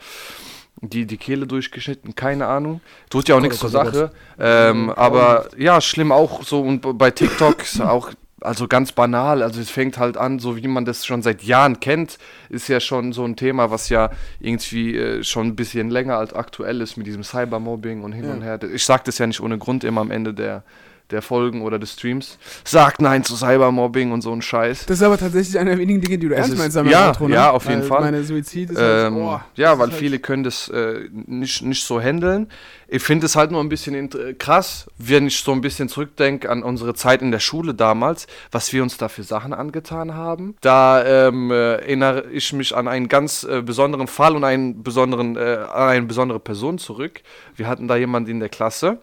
die, 0.89 1.05
die 1.05 1.17
Kehle 1.17 1.47
durchgeschnitten, 1.47 2.15
keine 2.15 2.47
Ahnung. 2.47 2.81
Tut 3.09 3.27
ja 3.27 3.35
auch 3.35 3.39
Gott, 3.39 3.49
nichts 3.49 3.59
zur 3.59 3.69
oh 3.73 3.81
oh 3.81 3.85
Sache. 3.85 4.11
Ähm, 4.39 4.89
aber 4.89 5.47
ja, 5.57 5.81
schlimm 5.81 6.11
auch 6.11 6.43
so 6.43 6.61
und 6.61 6.97
bei 6.97 7.11
TikTok 7.11 7.61
ist 7.63 7.81
auch 7.81 8.11
also 8.41 8.67
ganz 8.67 8.91
banal, 8.91 9.41
also 9.41 9.59
es 9.59 9.71
fängt 9.71 9.97
halt 9.97 10.17
an, 10.17 10.39
so 10.39 10.55
wie 10.55 10.67
man 10.67 10.85
das 10.85 11.05
schon 11.05 11.21
seit 11.23 11.41
Jahren 11.43 11.79
kennt, 11.79 12.19
ist 12.49 12.67
ja 12.67 12.79
schon 12.79 13.11
so 13.11 13.23
ein 13.25 13.35
Thema, 13.35 13.71
was 13.71 13.89
ja 13.89 14.11
irgendwie 14.39 14.95
äh, 14.95 15.23
schon 15.23 15.47
ein 15.47 15.55
bisschen 15.55 15.89
länger 15.89 16.17
als 16.17 16.33
aktuell 16.33 16.81
ist 16.81 16.95
mit 16.95 17.07
diesem 17.07 17.23
Cybermobbing 17.23 18.03
und 18.03 18.11
hin 18.11 18.25
Ja. 18.25 18.33
und 18.33 18.41
her. 18.43 18.59
Ich 18.71 18.85
sage 18.85 19.03
das 19.05 19.17
ja 19.17 19.25
nicht 19.25 19.41
ohne 19.41 19.57
Grund 19.57 19.83
immer 19.83 20.01
am 20.01 20.11
Ende 20.11 20.33
der, 20.33 20.63
der 21.12 21.22
Folgen 21.22 21.62
oder 21.62 21.80
des 21.80 21.94
Streams. 21.94 22.38
Sagt 22.63 23.02
nein 23.02 23.24
zu 23.24 23.36
Cybermobbing 23.36 24.12
und 24.12 24.22
so 24.22 24.31
ein 24.31 24.42
Scheiß. 24.42 24.86
Das 24.86 24.98
ist 24.98 25.04
aber 25.04 25.18
tatsächlich 25.18 25.57
einer 25.60 25.72
der 25.72 25.80
wenigen 25.80 26.02
Dinge, 26.02 26.18
die 26.18 26.28
du 26.28 26.36
ernst 26.36 26.57
meinst 26.57 26.78
am 26.78 26.88
ja, 26.88 27.10
Intro, 27.10 27.28
ne? 27.28 27.36
ja, 27.36 27.52
auf 27.52 27.66
jeden 27.68 27.81
Weil 27.81 27.88
Fall. 27.88 28.02
Meine 28.02 28.24
Suizid 28.24 28.72
ist 28.72 28.78
halt, 28.78 29.07
Ähm, 29.07 29.18
oh, 29.18 29.40
ja, 29.56 29.78
weil 29.78 29.90
halt- 29.90 29.98
viele 29.98 30.19
können 30.19 30.44
das 30.44 30.69
äh, 30.69 31.10
nicht, 31.12 31.62
nicht 31.62 31.84
so 31.86 32.00
handeln. 32.00 32.48
Ich 32.88 33.02
finde 33.02 33.25
es 33.25 33.36
halt 33.36 33.52
nur 33.52 33.62
ein 33.62 33.69
bisschen 33.69 33.96
äh, 33.96 34.34
krass, 34.34 34.88
wenn 34.98 35.28
ich 35.28 35.40
so 35.40 35.52
ein 35.52 35.62
bisschen 35.62 35.90
zurückdenke 35.90 36.50
an 36.50 36.63
unsere 36.63 36.94
Zeit 36.94 37.22
in 37.22 37.31
der 37.31 37.40
Schule 37.40 37.74
damals, 37.74 38.28
was 38.52 38.74
wir 38.74 38.84
uns 38.84 38.98
da 38.98 39.07
für 39.07 39.24
Sachen 39.24 39.54
angetan 39.54 40.13
haben. 40.13 40.56
Da 40.62 41.04
ähm, 41.28 41.52
äh, 41.52 41.75
erinnere 41.78 42.25
ich 42.31 42.54
mich 42.54 42.75
an 42.75 42.88
einen 42.88 43.07
ganz 43.07 43.44
äh, 43.44 43.62
besonderen 43.62 44.07
Fall 44.07 44.36
und 44.36 44.44
einen 44.44 44.84
besonderen, 44.84 45.36
äh, 45.36 45.57
an 45.72 45.90
eine 45.90 46.06
besondere 46.06 46.40
Person 46.40 46.78
zurück. 46.78 47.22
Wir 47.56 47.68
hatten 47.68 47.88
da 47.88 47.96
jemanden 47.96 48.30
in 48.30 48.40
der 48.40 48.50
Klasse, 48.50 49.00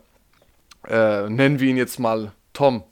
äh, 0.89 1.29
nennen 1.29 1.61
wir 1.61 1.69
ihn 1.69 1.77
jetzt 1.77 1.99
mal 1.99 2.33
Tom. 2.53 2.85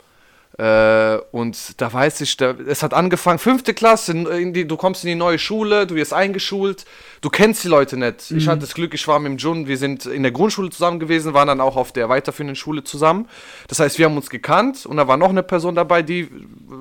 Äh, 0.58 1.16
und 1.32 1.81
da 1.81 1.92
weiß 1.92 2.20
ich, 2.20 2.37
da, 2.37 2.50
es 2.50 2.82
hat 2.82 2.92
angefangen, 2.92 3.38
fünfte 3.38 3.72
Klasse, 3.72 4.14
die, 4.52 4.66
du 4.66 4.76
kommst 4.76 5.04
in 5.04 5.08
die 5.08 5.14
neue 5.14 5.38
Schule, 5.38 5.87
du 5.87 5.94
wirst 5.94 6.12
eingeschult, 6.12 6.84
du 7.20 7.28
kennst 7.28 7.64
die 7.64 7.69
Leute 7.69 7.96
nicht. 7.96 8.31
Ich 8.31 8.49
hatte 8.49 8.61
das 8.61 8.75
Glück, 8.75 8.94
ich 8.94 9.06
war 9.06 9.19
mit 9.19 9.32
dem 9.32 9.38
Jun, 9.38 9.67
wir 9.67 9.76
sind 9.76 10.06
in 10.06 10.22
der 10.22 10.32
Grundschule 10.32 10.70
zusammen 10.70 10.99
gewesen, 10.99 11.34
waren 11.34 11.49
dann 11.49 11.61
auch 11.61 11.76
auf 11.76 11.93
der 11.93 12.08
weiterführenden 12.08 12.56
Schule 12.56 12.82
zusammen. 12.84 13.28
Das 13.69 13.81
heißt, 13.81 13.99
wir 13.99 14.06
haben 14.06 14.16
uns 14.16 14.30
gekannt 14.30 14.87
und 14.87 14.97
da 14.97 15.06
war 15.06 15.16
noch 15.16 15.28
eine 15.28 15.42
Person 15.42 15.75
dabei, 15.75 16.02
die, 16.02 16.28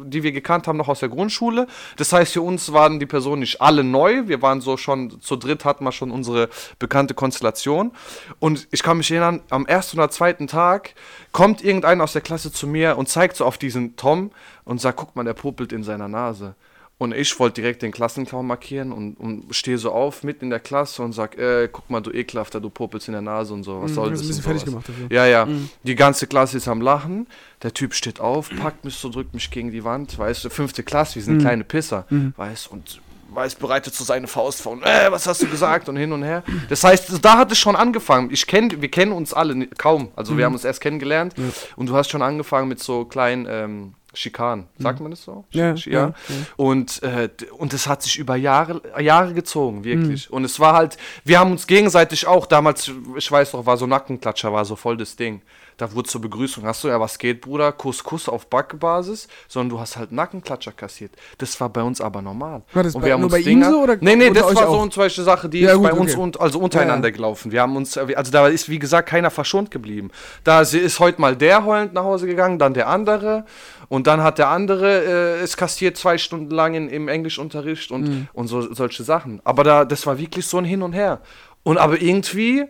die 0.05 0.23
wir 0.23 0.31
gekannt 0.31 0.67
haben, 0.67 0.77
noch 0.77 0.87
aus 0.87 1.01
der 1.01 1.09
Grundschule. 1.09 1.67
Das 1.97 2.13
heißt, 2.13 2.33
für 2.33 2.41
uns 2.41 2.71
waren 2.71 2.99
die 2.99 3.05
Personen 3.05 3.41
nicht 3.41 3.61
alle 3.61 3.83
neu, 3.83 4.27
wir 4.27 4.41
waren 4.41 4.61
so 4.61 4.77
schon, 4.77 5.19
zu 5.21 5.35
dritt 5.35 5.65
hatten 5.65 5.83
wir 5.83 5.91
schon 5.91 6.11
unsere 6.11 6.49
bekannte 6.77 7.13
Konstellation. 7.13 7.91
Und 8.39 8.67
ich 8.71 8.83
kann 8.83 8.97
mich 8.97 9.11
erinnern, 9.11 9.41
am 9.49 9.65
ersten 9.65 9.97
oder 9.97 10.09
zweiten 10.09 10.47
Tag 10.47 10.93
kommt 11.31 11.63
irgendeiner 11.63 12.03
aus 12.03 12.13
der 12.13 12.21
Klasse 12.21 12.51
zu 12.51 12.67
mir 12.67 12.97
und 12.97 13.09
zeigt 13.09 13.35
so 13.35 13.45
auf 13.45 13.57
diesen 13.57 13.95
Tom 13.97 14.31
und 14.63 14.79
sagt, 14.79 14.97
guck 14.97 15.15
mal, 15.15 15.23
der 15.23 15.33
popelt 15.33 15.73
in 15.73 15.83
seiner 15.83 16.07
Nase. 16.07 16.55
Und 16.99 17.13
ich 17.15 17.39
wollte 17.39 17.61
direkt 17.61 17.81
den 17.81 17.91
Klassenclown 17.93 18.45
markieren 18.45 18.91
und, 18.91 19.13
und 19.15 19.55
stehe 19.55 19.77
so 19.77 19.91
auf, 19.93 20.21
mitten 20.23 20.43
in 20.45 20.49
der 20.49 20.59
Klasse 20.59 21.01
und 21.01 21.13
sag, 21.13 21.37
äh, 21.37 21.69
guck 21.71 21.89
mal, 21.89 22.01
du 22.01 22.11
ekelhafter, 22.11 22.59
du 22.59 22.69
popelst 22.69 23.07
in 23.07 23.13
der 23.13 23.21
Nase 23.21 23.53
und 23.53 23.63
so, 23.63 23.81
was 23.81 23.91
Mhm, 23.91 23.95
soll 23.95 24.09
das? 24.11 24.19
ein 24.21 24.27
bisschen 24.27 24.43
fertig 24.43 24.65
gemacht 24.65 24.89
dafür. 24.89 25.07
Ja, 25.09 25.25
ja. 25.25 25.47
Die 25.83 25.95
ganze 25.95 26.27
Klasse 26.27 26.57
ist 26.57 26.67
am 26.67 26.81
Lachen. 26.81 27.25
Der 27.63 27.73
Typ 27.73 27.93
steht 27.93 28.19
auf, 28.19 28.49
packt 28.49 28.83
mich 28.83 28.95
so, 28.95 29.07
drückt 29.09 29.33
mich 29.33 29.49
gegen 29.49 29.71
die 29.71 29.83
Wand. 29.85 30.19
Weißt 30.19 30.43
du, 30.43 30.49
fünfte 30.49 30.83
Klasse, 30.83 31.15
wir 31.15 31.23
sind 31.23 31.37
Mhm. 31.37 31.39
kleine 31.41 31.63
Pisser. 31.63 32.05
Weißt 32.35 32.69
und 32.69 32.99
weiß, 33.31 33.55
bereitet 33.55 33.93
so 33.95 34.03
seine 34.03 34.27
Faust 34.27 34.61
vor 34.61 34.71
und, 34.73 34.83
äh, 34.83 35.09
was 35.11 35.25
hast 35.27 35.41
du 35.41 35.47
gesagt 35.47 35.87
und 35.87 35.95
hin 35.95 36.11
und 36.11 36.23
her. 36.23 36.43
Das 36.67 36.83
heißt, 36.83 37.23
da 37.23 37.37
hat 37.37 37.51
es 37.51 37.59
schon 37.59 37.75
angefangen. 37.77 38.29
Ich 38.31 38.45
kenn, 38.45 38.81
wir 38.81 38.89
kennen 38.91 39.11
uns 39.13 39.33
alle 39.33 39.67
kaum. 39.67 40.09
Also 40.17 40.35
wir 40.37 40.43
haben 40.45 40.53
uns 40.53 40.65
erst 40.65 40.81
kennengelernt 40.81 41.33
und 41.77 41.87
du 41.87 41.95
hast 41.95 42.09
schon 42.09 42.23
angefangen 42.23 42.67
mit 42.67 42.79
so 42.81 43.05
kleinen 43.05 43.45
ähm, 43.49 43.93
Schikanen. 44.13 44.67
Sagt 44.79 44.99
man 45.01 45.11
das 45.11 45.23
so? 45.23 45.45
Ja, 45.51 45.71
Sch- 45.73 45.89
ja, 45.91 45.99
ja. 46.07 46.13
Und, 46.57 47.03
äh, 47.03 47.29
und 47.57 47.73
es 47.73 47.87
hat 47.87 48.01
sich 48.01 48.17
über 48.17 48.35
Jahre, 48.35 48.81
Jahre 48.99 49.33
gezogen, 49.33 49.83
wirklich. 49.83 50.31
Und 50.31 50.43
es 50.45 50.59
war 50.59 50.73
halt, 50.73 50.97
wir 51.23 51.39
haben 51.39 51.51
uns 51.51 51.67
gegenseitig 51.67 52.25
auch, 52.27 52.45
damals, 52.47 52.91
ich 53.15 53.31
weiß 53.31 53.53
noch, 53.53 53.65
war 53.65 53.77
so 53.77 53.85
Nackenklatscher, 53.85 54.51
war 54.51 54.65
so 54.65 54.75
voll 54.75 54.97
das 54.97 55.15
Ding. 55.15 55.41
Da 55.77 55.93
wurde 55.93 56.09
zur 56.09 56.19
Begrüßung, 56.19 56.65
hast 56.65 56.83
du 56.83 56.89
ja, 56.89 56.99
was 56.99 57.17
geht, 57.17 57.39
Bruder? 57.39 57.71
Kuss, 57.71 58.03
Kuss 58.03 58.27
auf 58.27 58.47
Backbasis, 58.47 59.29
sondern 59.47 59.69
du 59.69 59.79
hast 59.79 59.95
halt 59.95 60.11
Nackenklatscher 60.11 60.73
kassiert. 60.73 61.11
Das 61.37 61.57
war 61.61 61.69
bei 61.69 61.81
uns 61.81 62.01
aber 62.01 62.21
normal. 62.21 62.63
War 62.73 62.83
das 62.83 62.95
Und 62.95 63.01
bei- 63.01 63.07
wir 63.07 63.13
haben 63.13 63.21
nur 63.21 63.27
uns 63.31 63.33
bei 63.45 63.49
ihm 63.49 63.61
Dinge- 63.61 63.71
so 63.71 63.81
oder 63.83 63.95
Nee, 64.01 64.17
nee, 64.17 64.27
unter 64.27 64.41
das 64.41 64.55
war 64.55 64.67
so 64.67 64.77
und 64.79 64.91
solche 64.91 65.23
Sache, 65.23 65.47
die 65.47 65.61
Ja, 65.61 65.71
ist 65.71 65.77
gut, 65.77 65.83
bei 65.89 65.93
uns 65.93 66.11
okay. 66.13 66.21
und, 66.21 66.41
also 66.41 66.59
untereinander 66.59 67.07
Ja, 67.07 67.11
ja. 67.11 67.15
gelaufen. 67.15 67.53
Wir 67.53 67.61
haben 67.61 67.77
uns, 67.77 67.97
also 67.97 68.29
da 68.31 68.47
ist, 68.49 68.67
wie 68.67 68.79
gesagt, 68.79 69.07
keiner 69.07 69.31
verschont 69.31 69.71
geblieben. 69.71 70.11
Da 70.43 70.59
ist 70.61 70.99
heute 70.99 71.21
mal 71.21 71.37
der 71.37 71.63
heulend 71.63 71.93
nach 71.93 72.03
Hause 72.03 72.27
gegangen, 72.27 72.59
dann 72.59 72.73
der 72.73 72.89
andere. 72.89 73.45
Und 73.89 74.07
dann 74.07 74.21
hat 74.23 74.37
der 74.37 74.47
andere 74.49 75.37
äh, 75.39 75.41
es 75.41 75.57
kassiert 75.57 75.97
zwei 75.97 76.17
Stunden 76.17 76.51
lang 76.51 76.75
in, 76.75 76.89
im 76.89 77.07
Englischunterricht 77.07 77.91
und, 77.91 78.07
Mhm. 78.07 78.27
und 78.33 78.47
so, 78.47 78.73
solche 78.73 79.03
Sachen. 79.03 79.41
Aber 79.43 79.63
da, 79.63 79.83
das 79.85 80.05
war 80.05 80.17
wirklich 80.17 80.45
so 80.45 80.57
ein 80.57 80.65
Hin 80.65 80.81
und 80.81 80.93
Her. 80.93 81.21
Und 81.63 81.77
aber 81.77 82.01
irgendwie, 82.01 82.65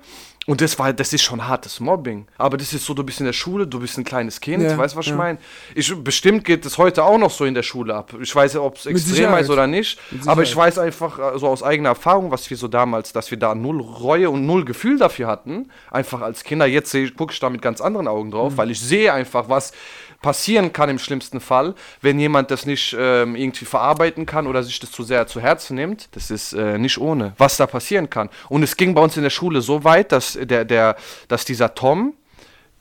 und 0.47 0.61
das 0.61 0.79
war, 0.79 0.91
das 0.93 1.13
ist 1.13 1.21
schon 1.21 1.47
hartes 1.47 1.79
Mobbing. 1.79 2.25
Aber 2.39 2.57
das 2.57 2.73
ist 2.73 2.83
so, 2.85 2.95
du 2.95 3.03
bist 3.03 3.19
in 3.19 3.27
der 3.27 3.33
Schule, 3.33 3.67
du 3.67 3.79
bist 3.79 3.97
ein 3.99 4.03
kleines 4.03 4.41
Kind, 4.41 4.63
Ja, 4.63 4.75
weißt 4.77 4.95
du, 4.95 4.97
was 4.97 5.05
ja. 5.05 5.11
ich 5.11 5.17
meine? 5.17 5.37
Ich, 5.75 5.93
bestimmt 6.03 6.43
geht 6.43 6.65
es 6.65 6.77
heute 6.79 7.03
auch 7.03 7.19
noch 7.19 7.29
so 7.29 7.45
in 7.45 7.53
der 7.53 7.61
Schule 7.63 7.93
ab. 7.93 8.13
Ich 8.19 8.33
weiß 8.35 8.53
ja, 8.53 8.61
ob 8.61 8.77
es 8.77 8.87
extrem 8.87 9.31
ist 9.35 9.49
oder 9.51 9.67
nicht. 9.67 9.99
Aber 10.25 10.41
ich 10.41 10.55
weiß 10.55 10.79
einfach 10.79 11.19
äh, 11.35 11.37
so 11.37 11.47
aus 11.47 11.61
eigener 11.61 11.89
Erfahrung, 11.89 12.31
was 12.31 12.49
wir 12.49 12.57
so 12.57 12.67
damals, 12.67 13.13
dass 13.13 13.29
wir 13.29 13.37
da 13.37 13.53
null 13.53 13.79
Reue 13.81 14.29
und 14.31 14.45
null 14.47 14.65
Gefühl 14.65 14.97
dafür 14.97 15.27
hatten. 15.27 15.69
Einfach 15.91 16.21
als 16.21 16.43
Kinder. 16.43 16.65
Jetzt 16.65 16.95
gucke 17.15 17.31
ich 17.33 17.39
da 17.39 17.49
mit 17.51 17.61
ganz 17.61 17.79
anderen 17.79 18.07
Augen 18.07 18.29
Mhm. 18.29 18.33
drauf, 18.33 18.53
weil 18.57 18.71
ich 18.71 18.79
sehe 18.81 19.13
einfach, 19.13 19.49
was 19.49 19.71
passieren 20.21 20.73
kann 20.73 20.89
im 20.89 20.99
schlimmsten 20.99 21.39
Fall, 21.39 21.75
wenn 22.01 22.19
jemand 22.19 22.51
das 22.51 22.65
nicht 22.65 22.95
ähm, 22.99 23.35
irgendwie 23.35 23.65
verarbeiten 23.65 24.25
kann 24.25 24.47
oder 24.47 24.63
sich 24.63 24.79
das 24.79 24.91
zu 24.91 25.03
sehr 25.03 25.27
zu 25.27 25.39
Herzen 25.39 25.75
nimmt. 25.75 26.09
Das 26.15 26.29
ist 26.31 26.53
äh, 26.53 26.77
nicht 26.77 26.97
ohne, 26.97 27.33
was 27.37 27.57
da 27.57 27.67
passieren 27.67 28.09
kann. 28.09 28.29
Und 28.49 28.63
es 28.63 28.75
ging 28.77 28.93
bei 28.93 29.01
uns 29.01 29.15
in 29.17 29.23
der 29.23 29.29
Schule 29.29 29.61
so 29.61 29.83
weit, 29.83 30.11
dass 30.11 30.37
der, 30.41 30.65
der, 30.65 30.95
dass 31.27 31.45
dieser 31.45 31.73
Tom 31.75 32.13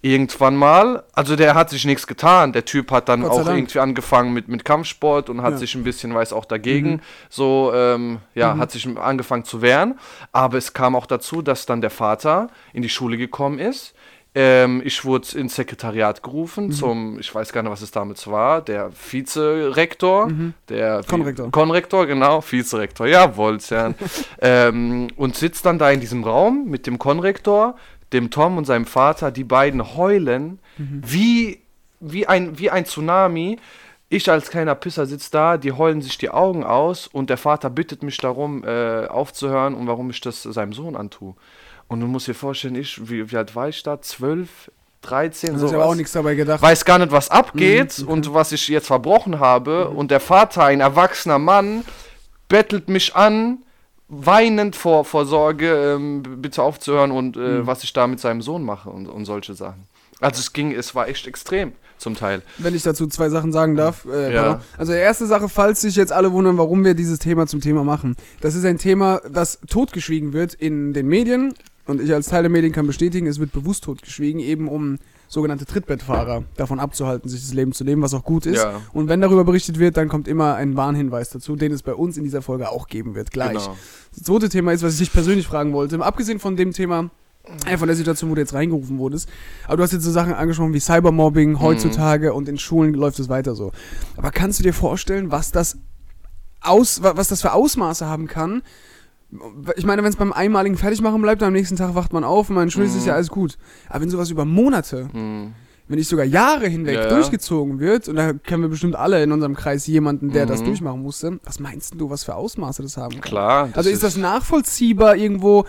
irgendwann 0.00 0.54
mal, 0.54 1.02
also 1.12 1.35
der 1.35 1.54
hat 1.57 1.71
sich 1.71 1.85
nichts 1.85 2.07
getan. 2.07 2.52
Der 2.52 2.64
Typ 2.64 2.92
hat 2.92 3.09
dann 3.09 3.25
auch 3.25 3.45
Dank. 3.45 3.59
irgendwie 3.59 3.80
angefangen 3.80 4.33
mit, 4.33 4.47
mit 4.47 4.64
Kampfsport 4.64 5.28
und 5.28 5.42
hat 5.42 5.50
Ja. 5.50 5.57
Mhm. 5.57 5.59
sich 5.59 5.75
ein 5.75 5.83
bisschen, 5.83 6.14
weiß 6.14 6.33
auch 6.33 6.45
dagegen, 6.45 7.02
so, 7.28 7.73
ähm, 7.75 8.18
ja, 8.35 8.57
hat 8.59 8.71
sich 8.71 8.87
angefangen 8.97 9.45
zu 9.45 9.61
wehren. 9.61 9.99
Aber 10.30 10.57
es 10.57 10.73
kam 10.73 10.95
auch 10.95 11.07
dazu, 11.07 11.42
dass 11.42 11.66
dann 11.66 11.80
der 11.80 11.90
Vater 11.90 12.49
in 12.73 12.83
die 12.83 12.88
Schule 12.88 13.16
gekommen 13.16 13.59
ist. 13.59 13.92
Ähm, 14.35 14.82
ich 14.85 15.04
wurde 15.04 15.26
ins 15.38 15.56
Sekretariat 15.56 16.23
gerufen 16.23 16.66
Mhm. 16.66 16.73
zum, 16.73 17.18
ich 17.18 17.35
weiß 17.35 17.52
gar 17.52 17.62
nicht, 17.62 17.73
was 17.73 17.82
es 17.82 17.90
damals 17.90 18.26
war, 18.26 18.61
der 18.62 18.90
Vizerektor, 18.92 20.30
der 20.68 20.99
Mhm. 20.99 21.06
Konrektor. 21.06 21.50
Konrektor, 21.50 22.06
genau, 22.06 22.42
Vizerektor, 22.42 23.06
jawohl, 23.06 23.58
Cern. 23.61 23.94
ähm, 24.40 25.08
und 25.16 25.37
sitzt 25.37 25.64
dann 25.66 25.78
da 25.78 25.90
in 25.90 26.00
diesem 26.00 26.25
Raum 26.25 26.66
mit 26.66 26.87
dem 26.87 26.99
Konrektor, 26.99 27.76
dem 28.12 28.30
Tom 28.30 28.56
und 28.58 28.64
seinem 28.64 28.87
Vater, 28.87 29.30
die 29.30 29.44
beiden 29.44 29.97
heulen 29.97 30.58
wie, 30.78 31.58
wie, 32.00 32.26
ein, 32.26 32.58
wie 32.58 32.70
ein 32.70 32.85
Tsunami. 32.85 33.58
Ich 34.11 34.30
als 34.30 34.49
kleiner 34.49 34.75
Pisser 34.76 35.04
sitze 35.06 35.30
da, 35.32 35.56
die 35.58 35.73
heulen 35.73 36.00
sich 36.00 36.16
die 36.16 36.30
Augen 36.30 36.62
aus 36.64 37.06
und 37.08 37.28
der 37.28 37.37
Vater 37.37 37.68
bittet 37.68 38.02
mich 38.02 38.16
darum, 38.18 38.62
äh, 38.64 39.06
aufzuhören 39.06 39.75
und 39.75 39.87
warum 39.88 40.08
ich 40.11 40.20
das 40.20 40.42
seinem 40.44 40.73
Sohn 40.73 40.94
antue. 40.97 41.35
Und 41.88 42.00
du 42.00 42.07
musst 42.07 42.28
dir 42.28 42.35
vorstellen, 42.35 42.75
ich, 42.76 43.09
wie, 43.11 43.30
wie 43.30 43.37
alt 43.37 43.57
war 43.57 43.68
ich 43.68 43.83
da? 43.83 44.00
12, 44.00 44.71
13, 45.02 45.52
Da 45.54 45.59
so 45.59 45.66
ist 45.66 45.73
aber 45.75 45.87
auch 45.87 45.95
nichts 45.95 46.12
dabei 46.12 46.35
gedacht. 46.35 46.61
weiß 46.61 46.85
gar 46.85 46.99
nicht, 46.99 47.12
was 47.12 47.30
abgeht 47.30 48.04
und 48.07 48.33
was 48.35 48.52
ich 48.52 48.68
jetzt 48.68 48.87
verbrochen 48.88 49.40
habe. 49.40 49.88
Und 49.88 50.11
der 50.11 50.21
Vater, 50.21 50.64
ein 50.64 50.80
erwachsener 50.80 51.38
Mann, 51.38 51.85
bettelt 52.49 52.88
mich 52.88 53.14
an, 53.14 53.59
weinend 54.09 54.75
vor, 54.76 55.04
vor 55.04 55.25
Sorge, 55.26 55.95
ähm, 55.97 56.23
bitte 56.42 56.62
aufzuhören 56.62 57.11
und 57.11 57.37
äh, 57.37 57.66
was 57.66 57.85
ich 57.85 57.92
da 57.92 58.07
mit 58.07 58.21
seinem 58.21 58.42
Sohn 58.42 58.64
mache 58.64 58.90
und, 58.90 59.07
und 59.07 59.25
solche 59.25 59.54
Sachen. 59.54 59.85
Also 60.21 60.40
es 60.40 60.52
ging, 60.52 60.73
es 60.73 60.95
war 60.95 61.09
echt 61.09 61.26
extrem 61.26 61.73
zum 61.99 62.16
Teil. 62.16 62.42
Wenn 62.59 62.75
ich 62.75 62.83
dazu 62.83 63.07
zwei 63.07 63.28
Sachen 63.28 63.52
sagen 63.52 63.76
darf. 63.76 64.04
Äh, 64.07 64.35
Ja. 64.35 64.61
Also 64.76 64.92
erste 64.92 65.26
Sache, 65.26 65.49
falls 65.49 65.80
sich 65.83 65.95
jetzt 65.97 66.12
alle 66.12 66.33
wundern, 66.33 66.57
warum 66.59 66.85
wir 66.85 66.95
dieses 66.95 67.18
Thema 67.18 67.47
zum 67.47 67.61
Thema 67.61 67.85
machen. 67.85 68.16
Das 68.40 68.54
ist 68.54 68.64
ein 68.64 68.78
Thema, 68.78 69.21
das 69.30 69.59
totgeschwiegen 69.68 70.33
wird 70.33 70.54
in 70.54 70.92
den 70.92 71.07
Medien. 71.07 71.54
Und 71.88 72.00
ich 72.00 72.12
als 72.14 72.26
Teil 72.28 72.42
der 72.42 72.50
Medien 72.50 72.73
kann 72.73 72.87
bestätigen, 72.87 73.26
es 73.26 73.40
wird 73.40 73.50
bewusst 73.50 73.83
totgeschwiegen, 73.85 74.40
eben 74.40 74.68
um 74.68 74.99
sogenannte 75.26 75.64
Trittbettfahrer 75.66 76.45
davon 76.57 76.78
abzuhalten, 76.80 77.28
sich 77.28 77.40
das 77.40 77.52
Leben 77.54 77.73
zu 77.73 77.83
leben, 77.85 78.00
was 78.02 78.14
auch 78.14 78.25
gut 78.25 78.47
ist. 78.47 78.59
Ja. 78.62 78.80
Und 78.92 79.09
wenn 79.09 79.21
darüber 79.21 79.45
berichtet 79.45 79.78
wird, 79.78 79.97
dann 79.97 80.09
kommt 80.09 80.28
immer 80.28 80.54
ein 80.54 80.76
Warnhinweis 80.76 81.30
dazu, 81.30 81.57
den 81.57 81.73
es 81.73 81.83
bei 81.83 81.95
uns 81.95 82.16
in 82.16 82.25
dieser 82.25 82.40
Folge 82.42 82.71
auch 82.71 82.87
geben 82.87 83.14
wird, 83.14 83.30
gleich. 83.30 83.59
Genau. 83.59 83.76
Das 84.14 84.25
zweite 84.25 84.49
Thema 84.49 84.73
ist, 84.73 84.83
was 84.83 84.92
ich 84.95 84.99
dich 85.00 85.12
persönlich 85.12 85.47
fragen 85.47 85.73
wollte. 85.73 85.99
Abgesehen 86.02 86.38
von 86.38 86.57
dem 86.57 86.73
Thema, 86.73 87.11
äh, 87.66 87.76
von 87.78 87.88
der 87.88 87.97
Situation, 87.97 88.30
wo 88.30 88.35
du 88.35 88.40
jetzt 88.42 88.54
reingerufen 88.54 88.99
wurdest. 88.99 89.28
Aber 89.66 89.78
du 89.78 89.83
hast 89.83 89.92
jetzt 89.92 90.04
so 90.04 90.11
Sachen 90.12 90.33
angesprochen 90.35 90.73
wie 90.75 90.80
Cybermobbing 90.80 91.61
heutzutage 91.61 92.33
und 92.35 92.49
in 92.49 92.59
Schulen 92.59 92.95
läuft 92.95 93.18
es 93.18 93.28
weiter 93.28 93.54
so. 93.54 93.73
Aber 94.16 94.30
kannst 94.30 94.59
du 94.59 94.62
dir 94.62 94.73
vorstellen, 94.75 95.30
was 95.30 95.52
das 95.52 95.78
aus, 96.61 97.02
wa- 97.02 97.16
was 97.16 97.28
das 97.28 97.40
für 97.42 97.52
Ausmaße 97.52 98.07
haben 98.07 98.26
kann? 98.26 98.62
Ich 99.76 99.85
meine, 99.85 100.02
wenn 100.02 100.08
es 100.08 100.16
beim 100.16 100.32
einmaligen 100.32 100.76
Fertigmachen 100.76 101.20
bleibt, 101.20 101.42
am 101.42 101.52
nächsten 101.52 101.76
Tag 101.76 101.94
wacht 101.94 102.12
man 102.12 102.25
auf 102.25 102.49
und 102.49 102.54
man 102.54 102.62
entschuldigt 102.64 102.94
sich 102.94 103.04
ja 103.04 103.14
alles 103.14 103.28
gut. 103.28 103.58
Aber 103.88 104.00
wenn 104.00 104.08
sowas 104.11 104.30
über 104.30 104.47
Monate, 104.47 105.08
Mhm. 105.12 105.52
wenn 105.87 105.99
nicht 105.99 106.08
sogar 106.08 106.25
Jahre 106.25 106.66
hinweg 106.68 106.94
Ja, 106.94 107.08
durchgezogen 107.11 107.78
wird, 107.78 108.08
und 108.08 108.16
da 108.16 108.32
kennen 108.32 108.62
wir 108.62 108.68
bestimmt 108.70 108.97
alle 108.97 109.23
in 109.23 109.30
unserem 109.32 109.54
Kreis 109.54 109.87
jemanden, 109.87 110.30
der 110.32 110.47
das 110.47 110.61
Mhm. 110.62 110.66
durchmachen 110.66 111.02
musste, 111.02 111.40
was 111.44 111.61
meinst 111.61 111.94
du, 111.99 112.08
was 112.08 112.25
für 112.25 112.37
Ausmaße 112.37 112.82
das 112.82 112.97
haben 112.97 113.12
kann? 113.14 113.20
Klar. 113.20 113.68
Also 113.75 113.90
ist 113.90 114.02
das 114.02 114.16
nachvollziehbar 114.16 115.16
irgendwo? 115.16 115.66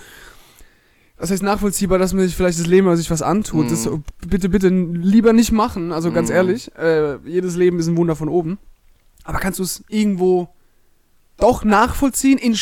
Was 1.18 1.32
heißt 1.32 1.44
nachvollziehbar, 1.44 1.98
dass 2.00 2.14
man 2.14 2.24
sich 2.24 2.36
vielleicht 2.38 2.60
das 2.60 2.68
Leben 2.68 2.88
oder 2.88 2.96
sich 2.96 3.12
was 3.12 3.22
antut? 3.22 3.66
Mhm. 3.66 3.70
Das 3.72 3.84
so, 3.84 4.02
bitte, 4.26 4.48
bitte 4.48 4.70
lieber 4.70 5.34
nicht 5.34 5.52
machen. 5.52 5.92
Also 5.92 6.14
ganz 6.14 6.30
Mhm. 6.30 6.36
ehrlich, 6.36 6.72
äh, 6.78 7.18
jedes 7.26 7.58
Leben 7.58 7.78
ist 7.80 7.88
ein 7.88 7.98
Wunder 7.98 8.16
von 8.16 8.30
oben. 8.30 8.58
Aber 9.26 9.40
kannst 9.40 9.60
du 9.60 9.64
es 9.64 9.84
irgendwo 9.90 10.48
doch 11.36 11.66
nachvollziehen 11.66 12.38
in, 12.38 12.56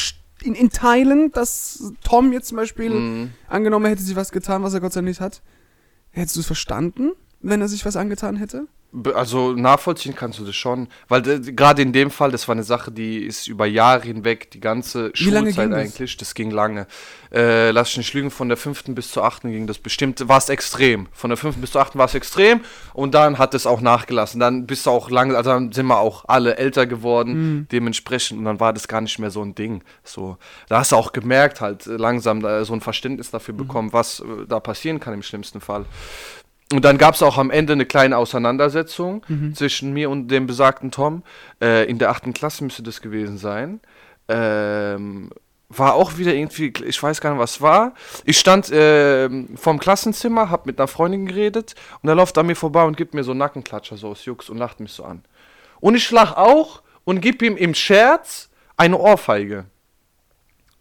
in, 0.44 0.54
in 0.56 0.70
Teilen, 0.70 1.32
dass 1.32 1.92
Tom 2.04 2.32
jetzt 2.34 2.48
zum 2.50 2.58
Beispiel 2.58 2.92
Mhm. 2.92 3.30
angenommen 3.48 3.86
hätte 3.88 4.02
sich 4.04 4.16
was 4.16 4.32
getan, 4.32 4.64
was 4.64 4.74
er 4.74 4.80
Gott 4.82 4.94
sei 4.94 5.00
Dank 5.00 5.08
nicht 5.10 5.22
hat? 5.22 5.42
Hättest 6.12 6.36
du 6.36 6.40
es 6.42 6.46
verstanden, 6.48 7.12
wenn 7.42 7.62
er 7.62 7.68
sich 7.68 7.86
was 7.86 7.96
angetan 7.96 8.36
hätte? 8.38 8.68
Also 9.14 9.54
nachvollziehen 9.54 10.16
kannst 10.16 10.40
du 10.40 10.46
das 10.46 10.56
schon, 10.56 10.88
weil 11.08 11.22
gerade 11.22 11.82
in 11.82 11.94
dem 11.94 12.10
Fall, 12.12 12.32
das 12.32 12.48
war 12.48 12.54
eine 12.56 12.64
Sache, 12.64 12.92
die 12.92 13.20
ist 13.26 13.48
über 13.48 13.66
Jahre 13.66 14.04
hinweg, 14.04 14.52
die 14.52 14.60
ganze 14.60 15.12
Wie 15.16 15.30
lange 15.30 15.48
Schulzeit 15.48 15.66
ging 15.70 15.72
das? 15.72 15.80
eigentlich, 15.96 16.18
das 16.18 16.34
ging 16.34 16.52
lange. 16.52 16.88
Äh, 17.32 17.72
lass 17.72 17.90
mich 17.90 17.98
nicht 17.98 18.14
lügen, 18.14 18.32
von 18.32 18.48
der 18.48 18.58
fünften 18.58 18.96
bis 18.96 19.12
zur 19.12 19.24
achten 19.26 19.52
ging 19.52 19.68
das 19.68 19.80
bestimmt, 19.80 20.28
war 20.28 20.38
es 20.38 20.50
extrem. 20.50 21.08
Von 21.12 21.30
der 21.30 21.38
fünften 21.38 21.62
bis 21.62 21.72
zur 21.72 21.82
achten 21.82 21.98
war 22.00 22.06
es 22.06 22.16
extrem 22.16 22.62
und 22.94 23.14
dann 23.14 23.38
hat 23.38 23.54
es 23.54 23.68
auch 23.68 23.82
nachgelassen. 23.82 24.40
Dann 24.40 24.66
bist 24.66 24.86
du 24.86 24.92
auch 24.92 25.10
lange, 25.10 25.36
also 25.36 25.50
dann 25.50 25.72
sind 25.72 25.86
wir 25.88 26.00
auch 26.00 26.26
alle 26.28 26.58
älter 26.58 26.86
geworden, 26.88 27.34
Mhm. 27.58 27.68
dementsprechend 27.72 28.40
und 28.40 28.46
dann 28.46 28.60
war 28.60 28.74
das 28.74 28.88
gar 28.88 29.02
nicht 29.02 29.20
mehr 29.20 29.32
so 29.32 29.42
ein 29.44 29.56
Ding. 29.56 29.84
So, 30.04 30.38
da 30.70 30.80
hast 30.80 30.92
du 30.92 30.96
auch 30.96 31.12
gemerkt 31.12 31.62
halt 31.62 31.86
äh, 31.88 31.92
langsam 31.98 32.44
äh, 32.46 32.64
so 32.64 32.74
ein 32.74 32.82
Verständnis 32.82 33.32
dafür 33.32 33.54
Mhm. 33.54 33.58
bekommen, 33.58 33.94
was 33.94 34.22
äh, 34.22 34.24
da 34.48 34.60
passieren 34.60 35.00
kann 35.00 35.14
im 35.14 35.24
schlimmsten 35.24 35.60
Fall. 35.62 35.86
Und 36.74 36.84
dann 36.84 36.98
gab 36.98 37.16
es 37.16 37.24
auch 37.24 37.38
am 37.38 37.50
Ende 37.50 37.74
eine 37.74 37.86
kleine 37.86 38.18
Auseinandersetzung 38.18 39.26
Mhm. 39.28 39.56
zwischen 39.56 39.94
mir 39.94 40.10
und 40.10 40.28
dem 40.28 40.48
besagten 40.48 40.92
Tom. 40.92 41.24
Äh, 41.62 41.90
in 41.90 41.98
der 41.98 42.10
achten 42.10 42.34
Klasse 42.34 42.64
müsste 42.64 42.84
das 42.84 43.02
gewesen 43.02 43.38
sein. 43.38 43.80
Ähm, 44.28 45.30
war 45.70 45.96
auch 45.96 46.18
wieder 46.18 46.34
irgendwie, 46.34 46.74
ich 46.86 47.02
weiß 47.02 47.20
gar 47.22 47.32
nicht, 47.32 47.40
was 47.40 47.62
war. 47.62 47.94
Ich 48.26 48.38
stand 48.40 48.70
ähm, 48.74 49.50
vorm 49.58 49.80
Klassenzimmer, 49.80 50.50
hab 50.50 50.66
mit 50.66 50.80
einer 50.80 50.88
Freundin 50.88 51.26
geredet 51.26 51.76
und 52.02 52.10
er 52.10 52.16
läuft 52.16 52.38
an 52.38 52.46
mir 52.48 52.56
vorbei 52.56 52.84
und 52.84 52.96
gibt 52.96 53.14
mir 53.14 53.24
so 53.24 53.32
einen 53.32 53.40
Nackenklatscher, 53.40 53.98
so 53.98 54.10
aus 54.10 54.24
Jux 54.26 54.50
und 54.50 54.58
lacht 54.58 54.80
mich 54.80 54.92
so 54.94 55.04
an. 55.04 55.24
Und 55.80 55.96
ich 55.96 56.10
lach 56.12 56.36
auch 56.38 56.82
und 57.04 57.22
gib 57.22 57.42
ihm 57.42 57.58
im 57.58 57.74
Scherz 57.74 58.50
eine 58.78 58.98
Ohrfeige. 58.98 59.66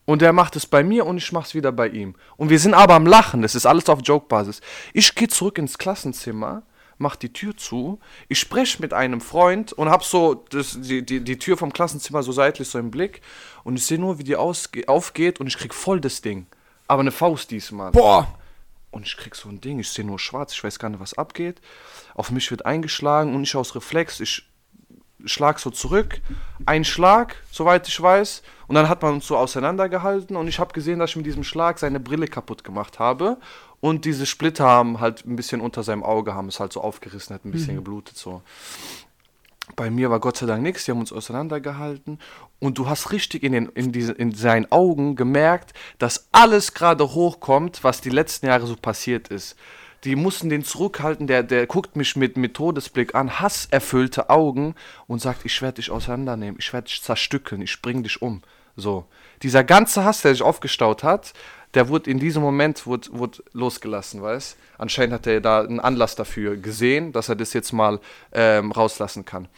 Und 0.06 0.22
er 0.22 0.32
macht 0.32 0.56
es 0.56 0.66
bei 0.66 0.82
mir 0.82 1.04
und 1.04 1.18
ich 1.18 1.32
mach's 1.32 1.54
wieder 1.54 1.72
bei 1.72 1.88
ihm. 1.88 2.14
Und 2.36 2.48
wir 2.48 2.60
sind 2.60 2.74
aber 2.74 2.94
am 2.94 3.06
Lachen, 3.06 3.42
das 3.42 3.54
ist 3.54 3.66
alles 3.66 3.88
auf 3.88 4.00
Joke-Basis. 4.02 4.60
Ich 4.94 5.14
gehe 5.14 5.28
zurück 5.28 5.58
ins 5.58 5.78
Klassenzimmer, 5.78 6.62
mach 6.96 7.16
die 7.16 7.32
Tür 7.32 7.56
zu, 7.56 7.98
ich 8.28 8.38
spreche 8.38 8.80
mit 8.80 8.94
einem 8.94 9.20
Freund 9.20 9.72
und 9.72 9.90
hab 9.90 10.04
so 10.04 10.46
das, 10.50 10.78
die, 10.80 11.04
die, 11.04 11.20
die 11.20 11.38
Tür 11.38 11.56
vom 11.56 11.72
Klassenzimmer 11.72 12.22
so 12.22 12.32
seitlich 12.32 12.68
so 12.68 12.78
im 12.78 12.90
Blick 12.90 13.20
und 13.64 13.76
ich 13.76 13.84
sehe 13.84 13.98
nur, 13.98 14.18
wie 14.18 14.24
die 14.24 14.36
aufgeht 14.36 15.40
und 15.40 15.48
ich 15.48 15.58
krieg 15.58 15.74
voll 15.74 16.00
das 16.00 16.22
Ding. 16.22 16.46
Aber 16.86 17.00
eine 17.00 17.12
Faust 17.12 17.50
diesmal. 17.50 17.90
Boah! 17.90 18.28
Und 18.92 19.06
ich 19.06 19.16
krieg 19.16 19.34
so 19.34 19.48
ein 19.48 19.60
Ding, 19.60 19.80
ich 19.80 19.90
sehe 19.90 20.06
nur 20.06 20.18
schwarz, 20.18 20.54
ich 20.54 20.62
weiß 20.62 20.78
gar 20.78 20.88
nicht, 20.88 21.00
was 21.00 21.18
abgeht. 21.18 21.60
Auf 22.14 22.30
mich 22.30 22.50
wird 22.50 22.64
eingeschlagen 22.64 23.34
und 23.34 23.42
ich 23.42 23.56
aus 23.56 23.74
Reflex, 23.74 24.20
ich 24.20 24.48
schlag 25.24 25.58
so 25.58 25.70
zurück, 25.70 26.20
ein 26.66 26.84
Schlag, 26.84 27.36
soweit 27.50 27.88
ich 27.88 28.00
weiß, 28.00 28.42
und 28.66 28.74
dann 28.74 28.88
hat 28.88 29.02
man 29.02 29.14
uns 29.14 29.26
so 29.26 29.36
auseinandergehalten 29.36 30.36
und 30.36 30.48
ich 30.48 30.58
habe 30.58 30.72
gesehen, 30.72 30.98
dass 30.98 31.10
ich 31.10 31.16
mit 31.16 31.26
diesem 31.26 31.44
Schlag 31.44 31.78
seine 31.78 32.00
Brille 32.00 32.26
kaputt 32.26 32.64
gemacht 32.64 32.98
habe 32.98 33.38
und 33.80 34.04
diese 34.04 34.26
Splitter 34.26 34.64
haben 34.66 35.00
halt 35.00 35.24
ein 35.24 35.36
bisschen 35.36 35.60
unter 35.60 35.82
seinem 35.82 36.02
Auge 36.02 36.34
haben 36.34 36.48
es 36.48 36.60
halt 36.60 36.72
so 36.72 36.80
aufgerissen, 36.80 37.34
hat 37.34 37.44
ein 37.44 37.52
bisschen 37.52 37.76
geblutet 37.76 38.16
so. 38.16 38.42
Bei 39.74 39.90
mir 39.90 40.10
war 40.10 40.20
Gott 40.20 40.36
sei 40.36 40.46
Dank 40.46 40.62
nichts, 40.62 40.84
die 40.84 40.92
haben 40.92 41.00
uns 41.00 41.12
auseinandergehalten 41.12 42.20
und 42.60 42.78
du 42.78 42.88
hast 42.88 43.10
richtig 43.10 43.42
in, 43.42 43.52
den, 43.52 43.66
in, 43.70 43.90
diese, 43.90 44.12
in 44.12 44.32
seinen 44.32 44.70
Augen 44.70 45.16
gemerkt, 45.16 45.72
dass 45.98 46.28
alles 46.30 46.72
gerade 46.72 47.14
hochkommt, 47.14 47.82
was 47.82 48.00
die 48.00 48.10
letzten 48.10 48.46
Jahre 48.46 48.66
so 48.66 48.76
passiert 48.76 49.28
ist. 49.28 49.56
Die 50.04 50.16
mussten 50.16 50.48
den 50.48 50.64
zurückhalten, 50.64 51.26
der, 51.26 51.42
der 51.42 51.66
guckt 51.66 51.96
mich 51.96 52.16
mit, 52.16 52.36
mit 52.36 52.54
Todesblick 52.54 53.14
an, 53.14 53.40
hasserfüllte 53.40 54.30
Augen 54.30 54.74
und 55.06 55.20
sagt, 55.20 55.44
ich 55.44 55.60
werde 55.62 55.76
dich 55.76 55.90
auseinandernehmen, 55.90 56.56
ich 56.60 56.72
werde 56.72 56.88
dich 56.88 57.02
zerstückeln, 57.02 57.62
ich 57.62 57.80
bring 57.82 58.02
dich 58.02 58.22
um. 58.22 58.42
So. 58.76 59.06
Dieser 59.42 59.64
ganze 59.64 60.04
Hass, 60.04 60.22
der 60.22 60.32
sich 60.32 60.42
aufgestaut 60.42 61.02
hat, 61.02 61.32
der 61.74 61.88
wurde 61.88 62.10
in 62.10 62.18
diesem 62.18 62.42
Moment 62.42 62.86
wurde, 62.86 63.08
wurde 63.12 63.42
losgelassen, 63.52 64.22
weißt 64.22 64.56
Anscheinend 64.78 65.14
hat 65.14 65.26
er 65.26 65.40
da 65.40 65.60
einen 65.60 65.80
Anlass 65.80 66.14
dafür 66.16 66.56
gesehen, 66.56 67.12
dass 67.12 67.28
er 67.28 67.36
das 67.36 67.52
jetzt 67.52 67.72
mal 67.72 68.00
ähm, 68.32 68.72
rauslassen 68.72 69.24
kann. 69.24 69.48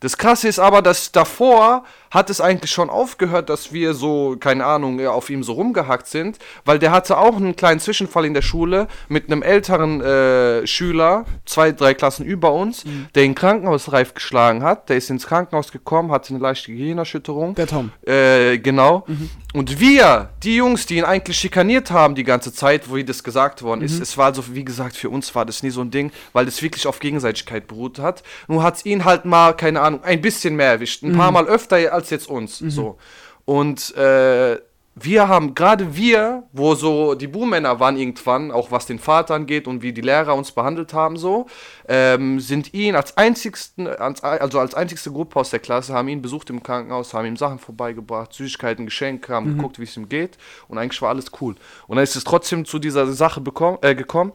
Das 0.00 0.16
Krasse 0.16 0.46
ist 0.46 0.60
aber, 0.60 0.80
dass 0.80 1.10
davor 1.10 1.84
hat 2.10 2.30
es 2.30 2.40
eigentlich 2.40 2.70
schon 2.70 2.88
aufgehört, 2.88 3.50
dass 3.50 3.72
wir 3.72 3.94
so, 3.94 4.36
keine 4.38 4.64
Ahnung, 4.64 5.04
auf 5.06 5.28
ihm 5.28 5.42
so 5.42 5.54
rumgehackt 5.54 6.06
sind, 6.06 6.38
weil 6.64 6.78
der 6.78 6.92
hatte 6.92 7.18
auch 7.18 7.36
einen 7.36 7.56
kleinen 7.56 7.80
Zwischenfall 7.80 8.24
in 8.24 8.32
der 8.32 8.42
Schule 8.42 8.86
mit 9.08 9.26
einem 9.26 9.42
älteren 9.42 10.00
äh, 10.00 10.66
Schüler, 10.66 11.24
zwei, 11.44 11.72
drei 11.72 11.94
Klassen 11.94 12.24
über 12.24 12.52
uns, 12.52 12.84
mhm. 12.84 13.08
der 13.14 13.24
ihn 13.24 13.34
krankenhausreif 13.34 14.14
geschlagen 14.14 14.62
hat. 14.62 14.88
Der 14.88 14.96
ist 14.96 15.10
ins 15.10 15.26
Krankenhaus 15.26 15.72
gekommen, 15.72 16.12
hatte 16.12 16.32
eine 16.32 16.42
leichte 16.42 16.72
Gehirnerschütterung. 16.72 17.56
Der 17.56 17.66
Tom. 17.66 17.90
Äh, 18.06 18.58
genau. 18.58 19.04
Mhm. 19.06 19.30
Und 19.54 19.80
wir, 19.80 20.30
die 20.42 20.56
Jungs, 20.56 20.86
die 20.86 20.98
ihn 20.98 21.04
eigentlich 21.04 21.36
schikaniert 21.36 21.90
haben 21.90 22.14
die 22.14 22.24
ganze 22.24 22.52
Zeit, 22.52 22.88
wo 22.88 22.96
ihm 22.96 23.06
das 23.06 23.24
gesagt 23.24 23.62
worden 23.62 23.82
ist, 23.82 23.96
mhm. 23.96 24.02
es 24.02 24.16
war 24.16 24.26
also, 24.26 24.54
wie 24.54 24.64
gesagt, 24.68 24.94
für 24.94 25.10
uns 25.10 25.34
war 25.34 25.44
das 25.44 25.64
nie 25.64 25.70
so 25.70 25.80
ein 25.80 25.90
Ding, 25.90 26.12
weil 26.32 26.44
das 26.44 26.62
wirklich 26.62 26.86
auf 26.86 27.00
Gegenseitigkeit 27.00 27.66
beruht 27.66 27.98
hat. 27.98 28.22
Nur 28.46 28.62
hat 28.62 28.76
es 28.76 28.86
ihn 28.86 29.04
halt 29.04 29.24
mal, 29.24 29.54
keine 29.54 29.80
Ahnung, 29.80 30.04
ein 30.04 30.20
bisschen 30.20 30.54
mehr 30.54 30.68
erwischt. 30.68 31.02
Ein 31.02 31.12
mhm. 31.12 31.16
paar 31.16 31.32
Mal 31.32 31.48
öfter 31.48 31.76
als 31.92 32.10
jetzt 32.10 32.28
uns. 32.28 32.60
Mhm. 32.60 32.70
So. 32.70 32.98
Und 33.44 33.96
äh, 33.96 34.58
wir 35.00 35.28
haben, 35.28 35.54
gerade 35.54 35.96
wir, 35.96 36.44
wo 36.52 36.74
so 36.74 37.14
die 37.14 37.26
Buhmänner 37.26 37.78
waren 37.80 37.96
irgendwann, 37.96 38.50
auch 38.50 38.70
was 38.70 38.86
den 38.86 38.98
Vater 38.98 39.34
angeht 39.34 39.66
und 39.66 39.82
wie 39.82 39.92
die 39.92 40.00
Lehrer 40.00 40.34
uns 40.34 40.52
behandelt 40.52 40.92
haben, 40.92 41.16
so, 41.16 41.46
ähm, 41.88 42.40
sind 42.40 42.74
ihn 42.74 42.96
als 42.96 43.16
einzigsten, 43.16 43.86
also 43.86 44.58
als 44.58 44.74
einzigste 44.74 45.12
Gruppe 45.12 45.38
aus 45.38 45.50
der 45.50 45.60
Klasse, 45.60 45.94
haben 45.94 46.08
ihn 46.08 46.22
besucht 46.22 46.50
im 46.50 46.62
Krankenhaus, 46.62 47.14
haben 47.14 47.26
ihm 47.26 47.36
Sachen 47.36 47.58
vorbeigebracht, 47.58 48.32
Süßigkeiten, 48.32 48.86
Geschenke, 48.86 49.32
haben 49.32 49.52
mhm. 49.52 49.56
geguckt, 49.56 49.78
wie 49.78 49.84
es 49.84 49.96
ihm 49.96 50.08
geht 50.08 50.36
und 50.68 50.78
eigentlich 50.78 51.00
war 51.02 51.10
alles 51.10 51.26
cool. 51.40 51.54
Und 51.86 51.96
dann 51.96 52.04
ist 52.04 52.16
es 52.16 52.24
trotzdem 52.24 52.64
zu 52.64 52.78
dieser 52.78 53.06
Sache 53.12 53.40
bekommen, 53.40 53.78
äh, 53.82 53.94
gekommen 53.94 54.32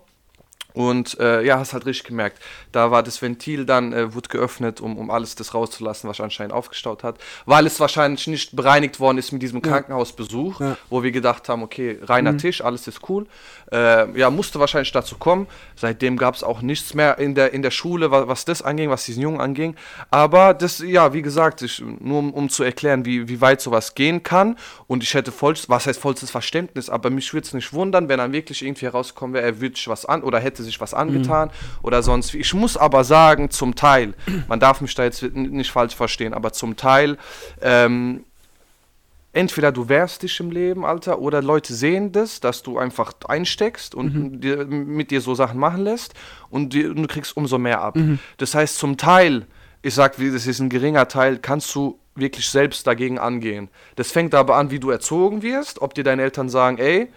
und 0.74 1.20
äh, 1.20 1.44
ja, 1.44 1.60
hast 1.60 1.74
halt 1.74 1.86
richtig 1.86 2.06
gemerkt, 2.06 2.40
da 2.72 2.92
war 2.92 3.04
das 3.04 3.22
Ventil 3.22 3.66
dann, 3.66 3.94
äh, 3.94 4.14
wurde 4.14 4.30
geöffnet, 4.30 4.82
um, 4.82 4.98
um 4.98 5.10
alles 5.10 5.36
das 5.36 5.54
rauszulassen, 5.54 6.10
was 6.10 6.20
anscheinend 6.20 6.54
aufgestaut 6.54 7.04
hat, 7.04 7.18
weil 7.46 7.66
es 7.66 7.80
wahrscheinlich 7.80 8.28
nicht 8.28 8.56
bereinigt 8.56 9.00
worden 9.00 9.18
ist 9.18 9.32
mit 9.32 9.42
diesem 9.42 9.62
Krankenhausbesuch, 9.62 10.60
ja. 10.60 10.78
wo 10.90 11.04
wir 11.04 11.12
gedacht 11.12 11.48
haben, 11.50 11.64
okay, 11.64 12.00
reiner 12.02 12.34
mhm. 12.34 12.40
Tisch, 12.40 12.64
alles 12.64 12.88
ist 12.88 13.08
cool. 13.10 13.28
Äh, 13.72 14.18
ja, 14.18 14.30
musste 14.30 14.60
wahrscheinlich 14.60 14.92
dazu 14.92 15.18
kommen. 15.18 15.48
Seitdem 15.76 16.18
gab 16.18 16.36
es 16.36 16.44
auch 16.44 16.62
nichts 16.62 16.94
mehr 16.94 17.18
in 17.18 17.36
der, 17.36 17.54
in 17.54 17.62
der 17.62 17.72
Schule, 17.72 18.12
was, 18.12 18.28
was 18.28 18.46
das 18.46 18.62
anging, 18.62 18.90
was 18.90 19.06
diesen 19.06 19.22
Jungen 19.22 19.42
anging. 19.42 19.76
Aber 20.12 20.54
das, 20.54 20.80
ja, 20.80 21.14
wie 21.14 21.22
gesagt, 21.22 21.62
ich, 21.62 21.84
nur 22.00 22.20
um, 22.20 22.34
um 22.34 22.50
zu 22.50 22.64
erklären, 22.64 23.06
wie, 23.06 23.28
wie 23.28 23.42
weit 23.42 23.62
sowas 23.62 23.96
gehen 23.96 24.24
kann. 24.24 24.58
Und 24.88 25.04
ich 25.04 25.14
hätte 25.14 25.32
voll, 25.32 25.56
was 25.68 25.88
heißt 25.88 26.00
vollstes 26.00 26.32
Verständnis, 26.32 26.90
aber 26.90 27.10
mich 27.10 27.34
würde 27.34 27.46
es 27.46 27.54
nicht 27.54 27.74
wundern, 27.74 28.10
wenn 28.10 28.18
dann 28.18 28.32
wirklich 28.32 28.64
irgendwie 28.64 28.86
herauskommen 28.86 29.34
wäre, 29.34 29.46
er 29.46 29.62
würde 29.62 29.80
was 29.86 30.06
an 30.06 30.24
oder 30.24 30.40
hätte 30.40 30.63
sich 30.64 30.80
was 30.82 30.94
angetan 30.94 31.50
mhm. 31.50 31.86
oder 31.86 32.04
sonst 32.04 32.34
wie. 32.34 32.40
Ich 32.40 32.54
muss 32.54 32.78
aber 32.78 33.04
sagen, 33.04 33.50
zum 33.50 33.76
Teil, 33.76 34.14
man 34.48 34.60
darf 34.60 34.82
mich 34.82 34.96
da 34.96 35.04
jetzt 35.04 35.22
nicht 35.34 35.72
falsch 35.72 35.96
verstehen, 35.96 36.34
aber 36.34 36.54
zum 36.54 36.76
Teil, 36.76 37.18
ähm, 37.62 38.24
entweder 39.34 39.72
du 39.72 39.90
wehrst 39.90 40.24
dich 40.24 40.40
im 40.40 40.52
Leben, 40.52 40.86
Alter, 40.86 41.20
oder 41.20 41.42
Leute 41.42 41.74
sehen 41.74 42.12
das, 42.12 42.40
dass 42.40 42.64
du 42.64 42.78
einfach 42.78 43.14
einsteckst 43.28 43.96
und 43.96 44.16
mhm. 44.16 44.42
dir, 44.42 44.66
mit 44.66 45.12
dir 45.12 45.22
so 45.22 45.36
Sachen 45.36 45.60
machen 45.60 45.84
lässt 45.84 46.14
und, 46.50 46.74
die, 46.74 46.86
und 46.86 46.98
du 46.98 47.08
kriegst 47.08 47.36
umso 47.36 47.58
mehr 47.58 47.82
ab. 47.82 47.96
Mhm. 47.96 48.20
Das 48.38 48.56
heißt, 48.56 48.78
zum 48.78 48.98
Teil, 48.98 49.48
ich 49.82 49.94
sag, 49.96 50.16
das 50.18 50.48
ist 50.48 50.60
ein 50.60 50.70
geringer 50.70 51.08
Teil, 51.08 51.40
kannst 51.40 51.74
du 51.76 52.00
wirklich 52.16 52.48
selbst 52.48 52.86
dagegen 52.86 53.18
angehen. 53.18 53.70
Das 53.96 54.12
fängt 54.12 54.36
aber 54.36 54.56
an, 54.56 54.72
wie 54.72 54.80
du 54.80 54.92
erzogen 54.92 55.42
wirst, 55.42 55.82
ob 55.82 55.96
dir 55.96 56.04
deine 56.04 56.22
Eltern 56.22 56.48
sagen, 56.48 56.78
ey, 56.78 57.10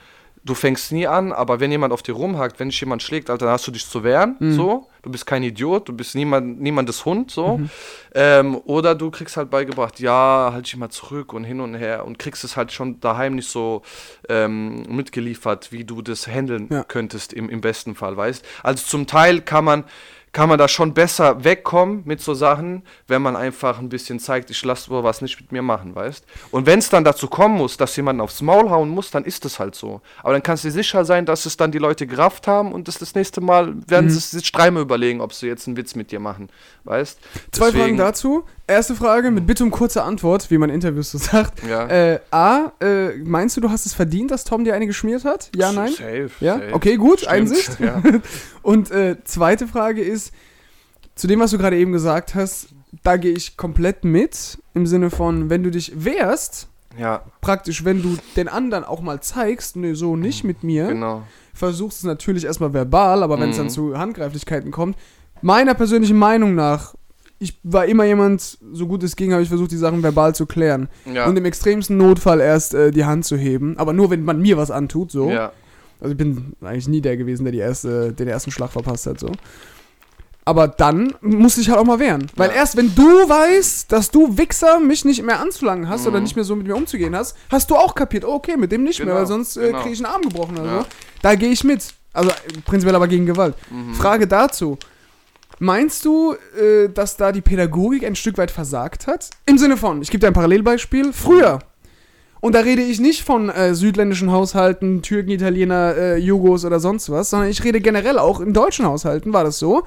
du 0.46 0.54
fängst 0.54 0.92
nie 0.92 1.06
an, 1.06 1.32
aber 1.32 1.60
wenn 1.60 1.70
jemand 1.70 1.92
auf 1.92 2.02
dir 2.02 2.14
rumhakt, 2.14 2.60
wenn 2.60 2.68
dich 2.68 2.80
jemand 2.80 3.02
schlägt, 3.02 3.28
Alter, 3.30 3.46
dann 3.46 3.54
hast 3.54 3.66
du 3.66 3.72
dich 3.72 3.86
zu 3.88 4.04
wehren, 4.04 4.36
mhm. 4.38 4.52
so. 4.52 4.88
Du 5.02 5.10
bist 5.10 5.26
kein 5.26 5.42
Idiot, 5.42 5.88
du 5.88 5.92
bist 5.92 6.14
niemand, 6.14 6.60
niemandes 6.60 7.04
Hund, 7.04 7.30
so. 7.30 7.58
Mhm. 7.58 7.70
Ähm, 8.14 8.60
oder 8.64 8.94
du 8.94 9.10
kriegst 9.10 9.36
halt 9.36 9.50
beigebracht, 9.50 10.00
ja, 10.00 10.50
halt 10.52 10.66
dich 10.66 10.76
mal 10.76 10.88
zurück 10.88 11.32
und 11.32 11.44
hin 11.44 11.60
und 11.60 11.74
her 11.74 12.04
und 12.04 12.18
kriegst 12.18 12.44
es 12.44 12.56
halt 12.56 12.72
schon 12.72 13.00
daheim 13.00 13.34
nicht 13.34 13.48
so 13.48 13.82
ähm, 14.28 14.82
mitgeliefert, 14.88 15.70
wie 15.72 15.84
du 15.84 16.00
das 16.00 16.26
handeln 16.26 16.68
ja. 16.70 16.84
könntest 16.84 17.32
im, 17.32 17.50
im 17.50 17.60
besten 17.60 17.94
Fall, 17.94 18.16
weißt. 18.16 18.44
Also 18.62 18.84
zum 18.84 19.06
Teil 19.06 19.40
kann 19.40 19.64
man 19.64 19.84
kann 20.33 20.49
man 20.49 20.59
da 20.59 20.68
schon 20.68 20.92
besser 20.92 21.45
wegkommen 21.45 22.02
mit 22.04 22.21
so 22.21 22.35
Sachen, 22.35 22.83
wenn 23.08 23.23
man 23.23 23.36
einfach 23.36 23.78
ein 23.78 23.89
bisschen 23.89 24.21
zeigt, 24.21 24.50
ich 24.50 24.62
lasse 24.65 24.91
was 24.91 25.23
nicht 25.23 25.41
mit 25.41 25.50
mir 25.50 25.62
machen, 25.62 25.95
weißt? 25.95 26.25
Und 26.50 26.67
wenn 26.67 26.78
es 26.78 26.91
dann 26.91 27.04
dazu 27.04 27.26
kommen 27.26 27.56
muss, 27.56 27.76
dass 27.76 27.97
jemand 27.97 28.21
aufs 28.21 28.43
Maul 28.43 28.69
hauen 28.69 28.91
muss, 28.91 29.10
dann 29.10 29.25
ist 29.25 29.45
es 29.45 29.58
halt 29.58 29.75
so. 29.75 30.02
Aber 30.23 30.32
dann 30.34 30.43
kannst 30.43 30.65
du 30.65 30.69
dir 30.69 30.73
sicher 30.73 31.04
sein, 31.04 31.25
dass 31.25 31.47
es 31.47 31.56
dann 31.56 31.73
die 31.73 31.78
Leute 31.78 32.06
gerafft 32.06 32.47
haben 32.47 32.73
und 32.73 32.86
das, 32.86 32.99
das 32.99 33.15
nächste 33.15 33.41
Mal 33.41 33.75
werden 33.89 34.06
mhm. 34.06 34.10
sie 34.10 34.39
sich 34.39 34.52
dreimal 34.52 34.82
überlegen, 34.82 35.21
ob 35.21 35.32
sie 35.32 35.47
jetzt 35.47 35.67
einen 35.67 35.76
Witz 35.76 35.95
mit 35.95 36.10
dir 36.10 36.21
machen, 36.21 36.50
weißt? 36.84 37.19
Zwei 37.52 37.67
Deswegen, 37.67 37.84
Fragen 37.84 37.97
dazu. 37.97 38.45
Erste 38.68 38.96
Frage 38.96 39.30
mit 39.30 39.46
Bitte 39.46 39.62
um 39.62 39.70
kurze 39.70 40.02
Antwort, 40.02 40.50
wie 40.50 40.58
man 40.58 40.70
Interviews 40.70 41.12
so 41.12 41.18
sagt. 41.18 41.62
Ja. 41.62 41.86
Äh, 41.86 42.20
A, 42.32 42.72
äh, 42.80 43.16
meinst 43.18 43.56
du, 43.56 43.60
du 43.60 43.70
hast 43.70 43.86
es 43.86 43.94
verdient, 43.94 44.32
dass 44.32 44.42
Tom 44.42 44.64
dir 44.64 44.74
eine 44.74 44.88
geschmiert 44.88 45.24
hat? 45.24 45.50
Ja, 45.54 45.70
nein? 45.70 45.92
Safe. 45.92 46.30
Ja? 46.40 46.54
Safe. 46.58 46.74
Okay, 46.74 46.96
gut, 46.96 47.20
Stimmt, 47.20 47.32
Einsicht. 47.32 47.78
Ja. 47.78 48.02
Und 48.62 48.90
äh, 48.90 49.18
zweite 49.22 49.68
Frage 49.68 50.02
ist, 50.02 50.32
zu 51.14 51.28
dem, 51.28 51.38
was 51.38 51.52
du 51.52 51.58
gerade 51.58 51.76
eben 51.78 51.92
gesagt 51.92 52.34
hast, 52.34 52.68
da 53.04 53.16
gehe 53.16 53.32
ich 53.32 53.56
komplett 53.56 54.04
mit. 54.04 54.58
Im 54.74 54.86
Sinne 54.86 55.10
von, 55.10 55.48
wenn 55.48 55.62
du 55.62 55.70
dich 55.70 55.92
wehrst, 56.04 56.66
ja. 56.98 57.22
praktisch, 57.40 57.84
wenn 57.84 58.02
du 58.02 58.16
den 58.34 58.48
anderen 58.48 58.82
auch 58.82 59.00
mal 59.00 59.20
zeigst, 59.20 59.76
ne, 59.76 59.94
so 59.94 60.16
nicht 60.16 60.42
mit 60.42 60.64
mir, 60.64 60.88
genau. 60.88 61.22
versuchst 61.54 61.98
es 61.98 62.04
natürlich 62.04 62.44
erstmal 62.44 62.74
verbal, 62.74 63.22
aber 63.22 63.38
wenn 63.38 63.50
es 63.50 63.56
dann 63.56 63.66
mhm. 63.66 63.70
zu 63.70 63.98
Handgreiflichkeiten 63.98 64.72
kommt, 64.72 64.98
meiner 65.40 65.74
persönlichen 65.74 66.18
Meinung 66.18 66.54
nach 66.54 66.94
ich 67.38 67.58
war 67.62 67.86
immer 67.86 68.04
jemand, 68.04 68.58
so 68.72 68.86
gut 68.86 69.02
es 69.02 69.14
ging, 69.14 69.32
habe 69.32 69.42
ich 69.42 69.49
versucht, 69.49 69.70
die 69.70 69.76
Sachen 69.76 70.02
verbal 70.02 70.34
zu 70.34 70.46
klären. 70.46 70.88
Ja. 71.12 71.26
Und 71.26 71.36
im 71.36 71.44
extremsten 71.44 71.96
Notfall 71.96 72.40
erst 72.40 72.75
äh, 72.75 72.90
die 72.90 73.04
Hand 73.04 73.25
zu 73.25 73.36
heben. 73.36 73.78
Aber 73.78 73.92
nur, 73.92 74.10
wenn 74.10 74.25
man 74.25 74.40
mir 74.40 74.56
was 74.56 74.70
antut, 74.70 75.10
so. 75.10 75.30
Ja. 75.30 75.52
Also 76.00 76.12
ich 76.12 76.18
bin 76.18 76.54
eigentlich 76.62 76.88
nie 76.88 77.00
der 77.00 77.16
gewesen, 77.16 77.44
der 77.44 77.52
die 77.52 77.58
erste, 77.58 78.12
den 78.12 78.28
ersten 78.28 78.50
Schlag 78.50 78.70
verpasst 78.70 79.06
hat, 79.06 79.20
so. 79.20 79.30
Aber 80.49 80.68
dann 80.68 81.14
musste 81.22 81.60
ich 81.60 81.68
halt 81.68 81.80
auch 81.80 81.84
mal 81.84 81.99
wehren. 81.99 82.28
Weil 82.36 82.50
ja. 82.50 82.56
erst 82.56 82.76
wenn 82.76 82.94
du 82.94 83.02
weißt, 83.02 83.90
dass 83.90 84.12
du 84.12 84.38
Wichser 84.38 84.78
mich 84.78 85.04
nicht 85.04 85.22
mehr 85.25 85.40
anzulangen 85.40 85.88
hast 85.88 86.02
mhm. 86.02 86.08
oder 86.08 86.20
nicht 86.20 86.36
mehr 86.36 86.44
so 86.44 86.54
mit 86.54 86.68
mir 86.68 86.76
umzugehen 86.76 87.16
hast, 87.16 87.36
hast 87.50 87.68
du 87.68 87.75
auch 87.75 87.94
kapiert, 87.96 88.25
oh, 88.25 88.34
okay, 88.34 88.56
mit 88.56 88.70
dem 88.70 88.84
nicht 88.84 88.99
genau. 88.99 89.12
mehr, 89.12 89.20
weil 89.20 89.26
sonst 89.26 89.56
äh, 89.56 89.66
genau. 89.66 89.80
kriege 89.80 89.94
ich 89.94 90.04
einen 90.04 90.14
Arm 90.14 90.22
gebrochen 90.22 90.56
oder 90.56 90.80
so. 90.80 90.86
Da 91.20 91.34
gehe 91.34 91.50
ich 91.50 91.64
mit. 91.64 91.92
Also 92.12 92.30
prinzipiell 92.64 92.94
aber 92.94 93.08
gegen 93.08 93.26
Gewalt. 93.26 93.56
Mhm. 93.70 93.94
Frage 93.94 94.26
dazu. 94.28 94.78
Meinst 95.58 96.04
du, 96.04 96.34
äh, 96.58 96.88
dass 96.88 97.16
da 97.16 97.32
die 97.32 97.40
Pädagogik 97.40 98.04
ein 98.04 98.16
Stück 98.16 98.38
weit 98.38 98.50
versagt 98.50 99.06
hat? 99.06 99.30
Im 99.47 99.58
Sinne 99.58 99.76
von, 99.76 100.02
ich 100.02 100.10
gebe 100.10 100.21
dir 100.21 100.26
ein 100.28 100.34
Parallelbeispiel. 100.34 101.12
Früher, 101.12 101.60
und 102.40 102.54
da 102.54 102.60
rede 102.60 102.82
ich 102.82 103.00
nicht 103.00 103.23
von 103.23 103.49
äh, 103.49 103.75
südländischen 103.75 104.30
Haushalten, 104.30 105.02
Türken, 105.02 105.30
Italiener, 105.30 105.97
äh, 105.97 106.16
Jugos 106.19 106.64
oder 106.64 106.80
sonst 106.80 107.10
was, 107.10 107.30
sondern 107.30 107.49
ich 107.49 107.64
rede 107.64 107.80
generell 107.80 108.19
auch 108.19 108.40
in 108.40 108.52
deutschen 108.52 108.86
Haushalten, 108.86 109.32
war 109.32 109.45
das 109.45 109.58
so. 109.58 109.84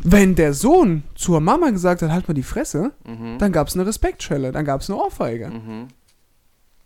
Wenn 0.00 0.34
der 0.34 0.52
Sohn 0.52 1.04
zur 1.14 1.40
Mama 1.40 1.70
gesagt 1.70 2.02
hat, 2.02 2.10
halt 2.10 2.28
mal 2.28 2.34
die 2.34 2.42
Fresse, 2.42 2.92
mhm. 3.06 3.38
dann 3.38 3.50
gab 3.50 3.68
es 3.68 3.74
eine 3.74 3.86
Respektschelle, 3.86 4.52
dann 4.52 4.64
gab 4.64 4.82
es 4.82 4.90
eine 4.90 4.98
Ohrfeige. 4.98 5.48
Mhm. 5.48 5.88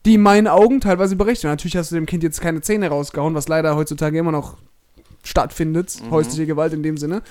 Die 0.07 0.15
in 0.15 0.23
meinen 0.23 0.47
Augen 0.47 0.81
teilweise 0.81 1.17
berichten. 1.17 1.49
Natürlich 1.49 1.77
hast 1.77 1.91
du 1.91 1.97
dem 1.97 2.07
Kind 2.07 2.23
jetzt 2.23 2.41
keine 2.41 2.61
Zähne 2.61 2.89
rausgehauen, 2.89 3.35
was 3.35 3.49
leider 3.49 3.75
heutzutage 3.77 4.19
immer 4.19 4.33
noch 4.33 4.59
stattfindet, 5.25 6.01
mhm. 6.03 6.11
häusliche 6.13 6.47
Gewalt 6.47 6.73
in 6.73 6.83
dem 6.83 6.97
Sinne. 6.97 7.23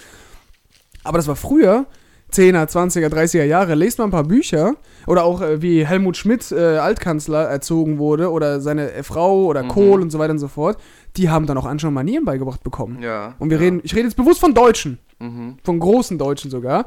Aber 1.10 1.18
das 1.18 1.28
war 1.28 1.36
früher, 1.36 1.88
10er, 2.32 2.70
20er, 2.70 3.08
30er 3.08 3.44
Jahre, 3.44 3.74
lest 3.74 3.98
mal 3.98 4.04
ein 4.04 4.12
paar 4.12 4.26
Bücher 4.26 4.76
oder 5.08 5.24
auch 5.24 5.42
äh, 5.42 5.60
wie 5.60 5.84
Helmut 5.84 6.18
Schmidt, 6.18 6.52
äh, 6.52 6.78
Altkanzler, 6.78 7.46
erzogen 7.46 7.98
wurde 7.98 8.30
oder 8.30 8.62
seine 8.62 8.92
äh, 8.92 9.02
Frau 9.02 9.46
oder 9.46 9.64
mhm. 9.64 9.70
Kohl 9.70 10.02
und 10.04 10.12
so 10.12 10.20
weiter 10.20 10.34
und 10.34 10.38
so 10.38 10.48
fort, 10.48 10.78
die 11.18 11.28
haben 11.32 11.48
dann 11.48 11.58
auch 11.58 11.66
an 11.66 11.80
schon 11.80 11.96
Manieren 11.96 12.26
beigebracht 12.26 12.62
bekommen. 12.62 13.02
Ja. 13.02 13.34
Und 13.40 13.50
wir 13.50 13.58
ja. 13.58 13.64
reden, 13.64 13.82
ich 13.84 13.96
rede 13.96 14.04
jetzt 14.04 14.18
bewusst 14.18 14.40
von 14.40 14.54
Deutschen, 14.54 15.00
mhm. 15.18 15.58
von 15.64 15.80
großen 15.80 16.20
Deutschen 16.20 16.52
sogar. 16.52 16.86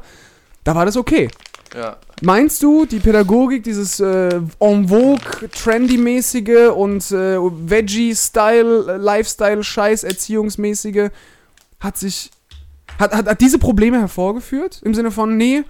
Da 0.63 0.73
war 0.73 0.85
das 0.85 0.95
okay. 0.95 1.27
Ja. 1.75 1.97
Meinst 2.21 2.63
du, 2.63 2.85
die 2.85 2.99
Pädagogik, 2.99 3.61
dieses 3.65 3.99
äh, 3.99 4.39
en 4.59 4.87
vogue, 4.87 5.49
trendy-mäßige 5.51 6.71
und 6.73 7.11
äh, 7.11 7.37
Veggie-Style, 7.37 8.95
Lifestyle-Scheiß, 8.99 10.05
Erziehungsmäßige, 10.05 11.09
hat 11.81 11.97
sich 11.97 12.31
hat, 12.99 13.13
hat, 13.13 13.27
hat 13.27 13.41
diese 13.41 13.59
Probleme 13.59 13.99
hervorgeführt? 13.99 14.81
Im 14.83 14.93
Sinne 14.93 15.11
von, 15.11 15.37
nee, 15.37 15.63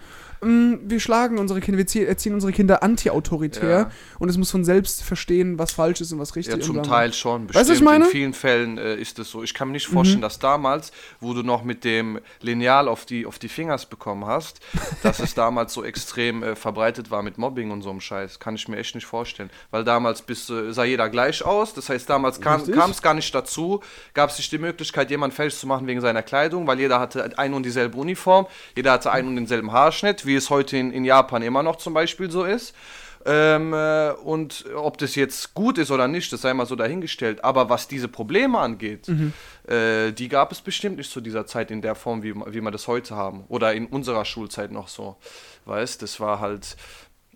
wir 0.46 1.00
schlagen 1.00 1.38
unsere 1.38 1.60
Kinder, 1.62 1.78
wir 1.78 1.86
zie- 1.88 2.06
erziehen 2.06 2.34
unsere 2.34 2.52
Kinder 2.52 2.84
anti-autoritär 2.84 3.70
Ja. 3.70 3.92
und 4.20 4.30
es 4.30 4.38
muss 4.38 4.52
von 4.52 4.64
selbst 4.64 5.04
verstehen, 5.04 5.60
was 5.60 5.72
falsch 5.74 6.02
ist 6.02 6.12
und 6.12 6.20
was 6.20 6.36
richtig 6.36 6.54
Ja, 6.54 6.60
ist. 6.60 6.66
zum 6.66 6.74
bla, 6.76 6.84
bla. 6.84 6.92
Teil 6.92 7.14
schon. 7.14 7.48
Weißt 7.48 7.56
du, 7.56 7.60
ich 7.60 7.68
Bestimmt. 7.80 7.86
meine? 7.86 8.00
Mhm. 8.06 8.06
In 8.06 8.12
vielen 8.12 8.34
Fällen 8.34 8.78
äh, 8.78 8.96
ist 8.96 9.20
es 9.20 9.30
so. 9.30 9.44
Ich 9.44 9.54
kann 9.54 9.68
mir 9.70 9.74
nicht 9.74 9.88
vorstellen, 9.88 10.22
dass 10.22 10.40
damals, 10.40 10.92
wo 11.20 11.34
du 11.34 11.44
noch 11.44 11.64
mit 11.64 11.84
dem 11.84 12.20
Lineal 12.42 12.88
auf 12.88 13.06
die, 13.06 13.26
auf 13.26 13.40
die 13.40 13.50
Fingers 13.50 13.86
bekommen 13.86 14.26
hast, 14.26 14.60
dass 15.04 15.20
es 15.20 15.34
damals 15.36 15.74
so 15.74 15.84
extrem 15.84 16.44
äh, 16.44 16.56
verbreitet 16.56 17.12
war 17.12 17.22
mit 17.24 17.38
Mobbing 17.38 17.72
und 17.72 17.82
so 17.82 17.90
einem 17.90 18.02
Scheiß. 18.02 18.40
Kann 18.40 18.56
ich 18.56 18.68
mir 18.68 18.78
echt 18.78 18.96
nicht 18.96 19.06
vorstellen. 19.06 19.50
Weil 19.72 19.84
damals 19.84 20.22
bist, 20.22 20.50
äh, 20.50 20.72
sah 20.74 20.84
jeder 20.84 21.10
gleich 21.10 21.44
aus. 21.44 21.74
Das 21.74 21.90
heißt, 21.90 22.10
damals 22.10 22.40
kam 22.42 22.62
es 22.92 23.02
gar 23.02 23.14
nicht 23.14 23.34
dazu. 23.34 23.82
Gab 24.14 24.30
es 24.30 24.38
nicht 24.38 24.52
die 24.52 24.58
Möglichkeit, 24.58 25.10
jemanden 25.12 25.36
fertig 25.36 25.58
zu 25.58 25.68
machen 25.68 25.88
wegen 25.88 26.02
seiner 26.02 26.22
Kleidung, 26.24 26.68
weil 26.68 26.80
jeder 26.80 27.00
hatte 27.00 27.38
ein 27.38 27.54
und 27.54 27.64
dieselbe 27.64 27.98
Uniform, 27.98 28.48
jeder 28.76 28.92
hatte 28.94 29.12
einen 29.12 29.28
und 29.30 29.36
denselben 29.36 29.72
Haarschnitt, 29.72 30.26
wie 30.26 30.33
es 30.36 30.50
heute 30.50 30.78
in, 30.78 30.92
in 30.92 31.06
Japan 31.06 31.42
immer 31.42 31.64
noch 31.64 31.78
zum 31.78 31.94
Beispiel 31.94 32.30
so 32.30 32.44
ist. 32.44 32.74
Ähm, 33.26 33.74
äh, 33.74 34.12
und 34.12 34.66
ob 34.76 34.98
das 34.98 35.16
jetzt 35.16 35.54
gut 35.54 35.78
ist 35.78 35.92
oder 35.92 36.08
nicht, 36.08 36.34
das 36.34 36.42
sei 36.42 36.54
mal 36.54 36.66
so 36.66 36.76
dahingestellt. 36.76 37.44
Aber 37.44 37.70
was 37.70 37.88
diese 37.88 38.08
Probleme 38.08 38.60
angeht, 38.60 39.08
äh, 39.68 40.12
die 40.12 40.28
gab 40.28 40.52
es 40.52 40.62
bestimmt 40.62 40.98
nicht 40.98 41.10
zu 41.10 41.22
dieser 41.22 41.46
Zeit 41.46 41.72
in 41.72 41.82
der 41.82 41.96
Form, 41.96 42.24
wie, 42.24 42.36
wie 42.36 42.62
wir 42.62 42.72
das 42.72 42.88
heute 42.88 43.16
haben. 43.16 43.46
Oder 43.48 43.74
in 43.74 43.86
unserer 43.86 44.26
Schulzeit 44.26 44.72
noch 44.72 44.88
so. 44.88 45.16
Weißt, 45.66 46.02
das 46.02 46.20
war 46.20 46.40
halt, 46.40 46.76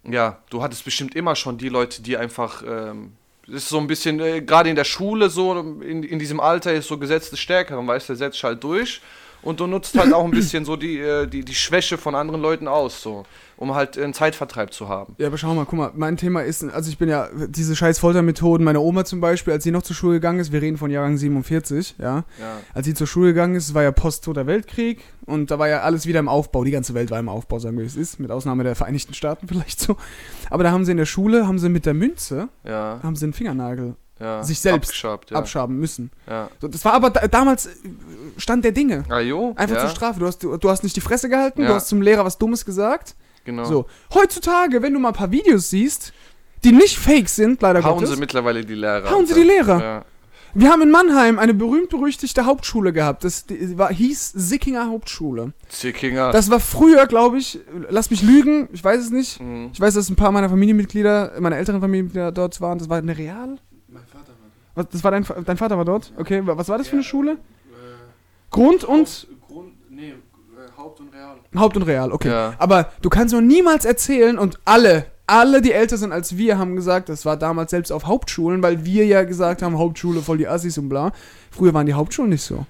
ja, 0.04 0.40
du 0.50 0.62
hattest 0.62 0.84
bestimmt 0.84 1.16
immer 1.16 1.36
schon 1.36 1.58
die 1.58 1.70
Leute, 1.70 2.02
die 2.02 2.18
einfach, 2.18 2.64
ähm, 2.68 3.14
ist 3.48 3.70
so 3.70 3.78
ein 3.78 3.88
bisschen, 3.88 4.20
äh, 4.20 4.42
gerade 4.42 4.70
in 4.70 4.76
der 4.76 4.84
Schule 4.84 5.30
so, 5.30 5.58
in, 5.82 6.04
in 6.04 6.20
diesem 6.20 6.42
Alter 6.42 6.74
ist 6.74 6.88
so 6.90 6.98
Gesetz 6.98 7.30
des 7.30 7.40
Stärkeren, 7.40 7.88
weißt 7.88 8.10
du, 8.10 8.14
der 8.14 8.18
setzt 8.18 8.44
halt 8.44 8.62
durch. 8.62 9.02
Und 9.44 9.60
du 9.60 9.68
nutzt 9.68 9.98
halt 9.98 10.14
auch 10.14 10.26
ein 10.26 10.32
bisschen 10.32 10.66
so 10.66 10.76
die, 10.76 11.00
äh, 11.00 11.26
die, 11.28 11.46
die 11.46 11.56
Schwäche 11.56 11.98
von 11.98 12.16
anderen 12.16 12.42
Leuten 12.42 12.68
aus, 12.68 13.02
so, 13.02 13.24
um 13.56 13.74
halt 13.76 13.98
einen 13.98 14.14
Zeitvertreib 14.14 14.74
zu 14.74 14.90
haben. 14.90 15.16
Ja, 15.20 15.28
aber 15.28 15.38
schau 15.38 15.54
mal, 15.54 15.66
guck 15.66 15.78
mal, 15.80 15.92
mein 15.96 16.18
Thema 16.18 16.42
ist, 16.42 16.64
also 16.64 16.90
ich 16.90 16.98
bin 16.98 17.08
ja, 17.08 17.30
diese 17.48 17.76
scheiß 17.76 18.00
Foltermethoden, 18.00 18.66
meine 18.66 18.80
Oma 18.82 19.06
zum 19.06 19.22
Beispiel, 19.22 19.54
als 19.54 19.64
sie 19.64 19.72
noch 19.72 19.84
zur 19.84 19.96
Schule 19.96 20.16
gegangen 20.16 20.40
ist, 20.40 20.52
wir 20.52 20.62
reden 20.62 20.78
von 20.78 20.92
Jahrgang 20.92 21.18
47, 21.18 21.96
ja, 22.00 22.26
Ja. 22.40 22.58
als 22.74 22.86
sie 22.88 22.94
zur 22.94 23.08
Schule 23.08 23.28
gegangen 23.28 23.56
ist, 23.56 23.74
war 23.74 23.84
ja 23.84 23.92
Post-Toter 23.92 24.48
Weltkrieg 24.48 25.02
und 25.26 25.50
da 25.52 25.60
war 25.60 25.70
ja 25.70 25.82
alles 25.82 26.08
wieder 26.08 26.20
im 26.20 26.28
Aufbau, 26.30 26.64
die 26.66 26.72
ganze 26.72 26.94
Welt 26.94 27.10
war 27.12 27.20
im 27.20 27.30
Aufbau, 27.30 27.60
sagen 27.60 27.78
wir 27.78 27.84
wie 27.84 27.88
es 27.88 27.96
ist, 27.96 28.20
mit 28.20 28.32
Ausnahme 28.32 28.64
der 28.64 28.76
Vereinigten 28.76 29.14
Staaten 29.14 29.48
vielleicht 29.48 29.80
so, 29.80 29.96
aber 30.50 30.64
da 30.64 30.72
haben 30.72 30.84
sie 30.84 30.92
in 30.92 30.98
der 30.98 31.06
Schule, 31.06 31.48
haben 31.48 31.60
sie 31.60 31.70
mit 31.70 31.86
der 31.86 31.94
Münze, 31.94 32.50
Ja, 32.66 33.00
haben 33.02 33.16
sie 33.16 33.26
einen 33.26 33.34
Fingernagel 33.34 33.96
ja. 34.20 34.44
Sich 34.44 34.60
selbst 34.60 34.90
Abgeschabt, 34.90 35.32
ja. 35.32 35.38
abschaben 35.38 35.78
müssen. 35.78 36.12
ja. 36.28 36.50
Das 36.62 36.84
war 36.86 36.94
aber 36.94 37.10
da, 37.10 37.28
damals 37.28 37.68
äh, 37.68 37.72
Stand 38.38 38.66
der 38.66 38.72
Dinge. 38.72 39.04
Ah, 39.10 39.20
jo, 39.20 39.54
Einfach 39.56 39.80
zur 39.80 39.90
Strafe. 39.90 40.20
Du 40.20 40.28
hast, 40.28 40.44
du, 40.44 40.58
du 40.58 40.70
hast 40.70 40.84
nicht 40.84 40.96
die 40.96 41.02
Fresse 41.02 41.30
gehalten, 41.30 41.66
du 41.66 41.74
hast 41.74 41.88
zum 41.88 42.02
Lehrer 42.02 42.26
was 42.26 42.38
Dummes 42.38 42.66
gesagt. 42.66 43.16
Genau. 43.46 43.64
So. 43.64 43.86
Heutzutage, 44.14 44.82
wenn 44.82 44.94
du 44.94 45.00
mal 45.00 45.10
ein 45.10 45.14
paar 45.14 45.32
Videos 45.32 45.70
siehst, 45.70 46.12
die 46.64 46.72
nicht 46.72 46.98
fake 46.98 47.30
sind, 47.30 47.62
leider 47.62 47.84
Hauen 47.84 47.96
Gottes, 48.00 48.10
sie 48.10 48.20
mittlerweile 48.20 48.66
die 48.66 48.76
Lehrer. 48.76 49.10
Hauen 49.10 49.26
sie 49.26 49.34
die 49.34 49.44
Lehrer. 49.44 50.04
Wir 50.54 50.72
haben 50.72 50.82
in 50.82 50.90
Mannheim 50.90 51.38
eine 51.38 51.54
berühmt-berüchtigte 51.54 52.46
Hauptschule 52.46 52.92
gehabt. 52.92 53.24
Das 53.24 53.46
war, 53.76 53.92
hieß 53.94 54.32
Sickinger 54.34 54.90
Hauptschule. 54.90 55.54
Zickinger. 55.70 56.32
Das 56.32 56.50
war 56.50 56.60
früher, 56.60 57.06
glaube 57.06 57.38
ich, 57.38 57.60
lass 57.90 58.10
mich 58.10 58.24
lügen, 58.24 58.68
ich 58.74 58.84
weiß 58.84 59.02
es 59.02 59.12
nicht. 59.12 59.40
Mhm. 59.40 59.70
Ich 59.72 59.80
weiß, 59.80 59.94
dass 59.94 60.10
ein 60.10 60.16
paar 60.16 60.32
meiner 60.32 60.50
Familienmitglieder, 60.50 61.34
meine 61.40 61.58
älteren 61.58 61.80
Familienmitglieder 61.80 62.32
dort 62.32 62.60
waren. 62.60 62.80
Das 62.80 62.90
war 62.90 62.98
eine 62.98 63.18
Real? 63.18 63.60
Was, 64.78 64.88
das 64.90 65.04
war 65.04 65.12
dein, 65.12 65.26
dein 65.46 65.58
Vater 65.58 65.78
war 65.78 65.86
dort? 65.86 66.14
Okay, 66.18 66.46
wa- 66.46 66.58
was 66.58 66.70
war 66.70 66.78
das 66.78 66.88
für 66.88 66.94
eine 66.94 67.02
Ja. 67.02 67.08
Schule? 67.08 67.32
äh, 67.34 67.36
Grund 68.52 68.84
und 68.84 69.08
Haupt, 69.08 69.28
Grund, 69.48 69.74
nee, 69.92 70.10
äh, 70.12 70.16
Haupt 70.78 71.00
und 71.00 71.14
Real. 71.14 71.36
Haupt 71.56 71.76
und 71.78 71.84
Real, 71.84 72.12
okay. 72.12 72.30
Ja. 72.30 72.54
Aber 72.60 72.92
du 73.02 73.10
kannst 73.10 73.34
mir 73.36 73.42
niemals 73.42 73.84
erzählen 73.86 74.38
und 74.38 74.60
alle, 74.66 75.08
alle, 75.26 75.62
die 75.62 75.74
älter 75.74 75.98
sind 75.98 76.12
als 76.14 76.38
wir, 76.38 76.58
haben 76.58 76.76
gesagt, 76.76 77.10
das 77.10 77.26
war 77.26 77.36
damals 77.38 77.72
selbst 77.72 77.92
auf 77.92 78.06
Hauptschulen, 78.06 78.64
weil 78.64 78.86
wir 78.86 79.06
ja 79.06 79.24
gesagt 79.24 79.62
haben, 79.62 79.78
Hauptschule 79.78 80.22
voll 80.22 80.38
die 80.38 80.48
Assis 80.48 80.78
und 80.78 80.88
bla. 80.90 81.12
Früher 81.52 81.74
waren 81.74 81.86
die 81.86 81.94
Hauptschulen 81.96 82.30
nicht 82.30 82.44
so. 82.44 82.66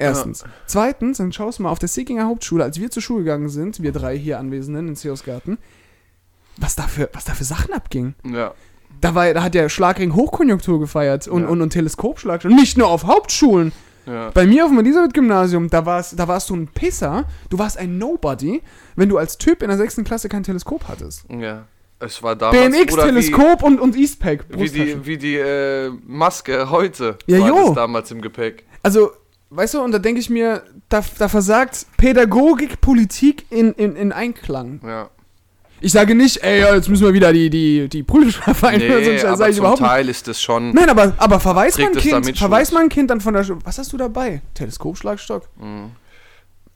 Erstens. 0.00 0.44
Zweitens, 0.66 1.18
dann 1.18 1.32
schaust 1.32 1.58
du 1.58 1.64
mal 1.64 1.70
auf 1.70 1.80
der 1.80 1.88
Sickinger 1.88 2.26
Hauptschule, 2.26 2.62
als 2.62 2.78
wir 2.78 2.88
zur 2.90 3.02
Schule 3.02 3.24
gegangen 3.24 3.48
sind, 3.48 3.82
wir 3.82 3.90
drei 3.90 4.16
hier 4.16 4.38
Anwesenden 4.38 4.86
in 4.88 4.94
Seosgarten, 4.94 5.58
was 6.56 6.76
da 6.76 6.84
für, 6.84 7.10
was 7.12 7.24
da 7.24 7.34
für 7.34 7.42
Sachen 7.44 7.72
abging. 7.74 8.14
Ja. 8.24 8.54
Da, 9.00 9.14
war, 9.14 9.32
da 9.32 9.42
hat 9.42 9.54
der 9.54 9.68
Schlagring 9.68 10.14
Hochkonjunktur 10.14 10.80
gefeiert 10.80 11.28
und, 11.28 11.42
Ja. 11.42 11.48
und, 11.48 11.60
und 11.62 11.70
Teleskopschlag. 11.70 12.44
Und 12.44 12.54
nicht 12.56 12.76
nur 12.78 12.88
auf 12.88 13.04
Hauptschulen. 13.04 13.72
Ja. 14.06 14.30
Bei 14.30 14.46
mir 14.46 14.64
auf 14.64 14.70
dem 14.70 14.78
Elisabeth-Gymnasium, 14.78 15.68
da 15.68 15.84
warst, 15.84 16.18
da 16.18 16.26
warst 16.26 16.48
du 16.50 16.56
ein 16.56 16.68
Pisser, 16.68 17.24
du 17.50 17.58
warst 17.58 17.76
ein 17.76 17.98
Nobody, 17.98 18.62
wenn 18.96 19.08
du 19.10 19.18
als 19.18 19.36
Typ 19.36 19.62
in 19.62 19.68
der 19.68 19.76
sechsten 19.76 20.02
Klasse 20.04 20.28
kein 20.28 20.42
Teleskop 20.42 20.88
hattest. 20.88 21.24
ja. 21.30 21.64
Es 22.00 22.22
war 22.22 22.36
damals. 22.36 22.60
BMX-Teleskop 22.76 23.60
und, 23.64 23.80
und 23.80 23.96
Eastpack. 23.96 24.44
Wie, 24.50 24.72
wie 24.72 24.84
die, 24.84 25.06
wie 25.06 25.18
die 25.18 25.34
äh, 25.34 25.90
Maske 26.06 26.70
heute 26.70 27.18
Ja, 27.26 27.40
war 27.40 27.48
jo. 27.48 27.56
das 27.66 27.74
damals 27.74 28.10
im 28.12 28.20
Gepäck. 28.20 28.64
Also, 28.84 29.10
weißt 29.50 29.74
du, 29.74 29.80
und 29.82 29.90
da 29.90 29.98
denke 29.98 30.20
ich 30.20 30.30
mir, 30.30 30.62
da, 30.88 31.02
da 31.18 31.28
versagt 31.28 31.86
Pädagogik, 31.96 32.80
Politik 32.80 33.46
in, 33.50 33.72
in, 33.72 33.96
in 33.96 34.12
Einklang. 34.12 34.80
Ja. 34.86 35.10
Ich 35.80 35.92
sage 35.92 36.14
nicht, 36.14 36.42
ey, 36.42 36.60
jetzt 36.74 36.88
müssen 36.88 37.04
wir 37.04 37.12
wieder 37.14 37.32
die, 37.32 37.50
die, 37.50 37.88
die 37.88 38.02
Prügelstrafe 38.02 38.68
einführen, 38.68 39.00
Nee, 39.00 39.18
sonst 39.18 39.38
sage 39.38 39.50
ich 39.50 39.56
zum 39.56 39.62
überhaupt 39.64 39.80
nicht. 39.80 39.88
Teil 39.90 40.08
ist 40.08 40.26
es 40.28 40.40
schon. 40.42 40.70
Nein, 40.72 40.88
aber, 40.90 41.14
aber 41.18 41.38
verweist 41.40 41.78
man 41.78 41.88
ein 41.88 41.94
Kind, 41.96 42.36
verweist 42.38 42.72
man 42.72 42.82
ein 42.84 42.88
Kind 42.88 43.10
dann 43.10 43.20
von 43.20 43.34
der 43.34 43.44
Schule. 43.44 43.60
Was 43.64 43.78
hast 43.78 43.92
du 43.92 43.96
dabei? 43.96 44.42
Teleskopschlagstock. 44.54 45.48
Mhm. 45.56 45.90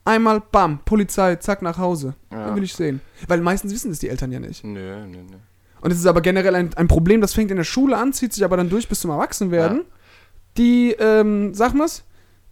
Einmal, 0.05 0.41
bam, 0.51 0.81
Polizei, 0.85 1.37
zack, 1.37 1.63
nach 1.63 1.79
Hause. 1.79 2.15
Ja. 2.33 2.47
Dann 2.47 2.57
will 2.57 2.65
ich 2.65 2.75
sehen. 2.75 3.01
Weil 3.29 3.41
meistens 3.41 3.73
wissen 3.73 3.91
das 3.91 4.01
die 4.01 4.09
Eltern 4.09 4.33
ja 4.33 4.41
nicht. 4.41 4.65
Nö, 4.65 5.07
nö, 5.07 5.19
nö. 5.19 5.37
Und 5.81 5.91
es 5.93 5.99
ist 5.99 6.07
aber 6.07 6.21
generell 6.21 6.55
ein, 6.55 6.71
ein 6.75 6.89
Problem, 6.89 7.21
das 7.21 7.35
fängt 7.35 7.51
in 7.51 7.57
der 7.57 7.65
Schule 7.65 7.97
an, 7.97 8.13
zieht 8.13 8.33
sich 8.33 8.45
aber 8.45 8.57
dann 8.57 8.69
durch 8.69 8.89
bis 8.89 9.01
zum 9.01 9.11
Erwachsenwerden. 9.11 9.79
Ja. 9.79 9.85
Die, 10.57 10.91
ähm, 10.99 11.55
sag 11.55 11.75
mal's, 11.75 12.05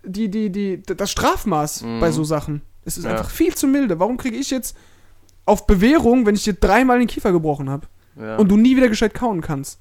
die, 0.05 0.29
die, 0.31 0.51
die, 0.51 0.83
das 0.83 1.11
Strafmaß 1.11 1.83
Mhm. 1.83 2.01
bei 2.01 2.11
so 2.13 2.25
Sachen. 2.25 2.63
Es 2.85 2.97
ist 2.97 3.05
Ja. 3.05 3.11
einfach 3.11 3.31
viel 3.31 3.55
zu 3.55 3.67
milde. 3.67 3.99
Warum 4.01 4.17
kriege 4.17 4.37
ich 4.37 4.51
jetzt 4.51 4.77
auf 5.51 5.67
Bewährung, 5.67 6.25
wenn 6.27 6.35
ich 6.35 6.45
dir 6.45 6.55
dreimal 6.55 6.99
den 6.99 7.09
Kiefer 7.09 7.33
gebrochen 7.33 7.69
habe 7.69 7.87
Ja. 8.21 8.37
und 8.37 8.49
du 8.51 8.57
nie 8.57 8.77
wieder 8.77 8.89
gescheit 8.89 9.13
kauen 9.15 9.41
kannst? 9.41 9.81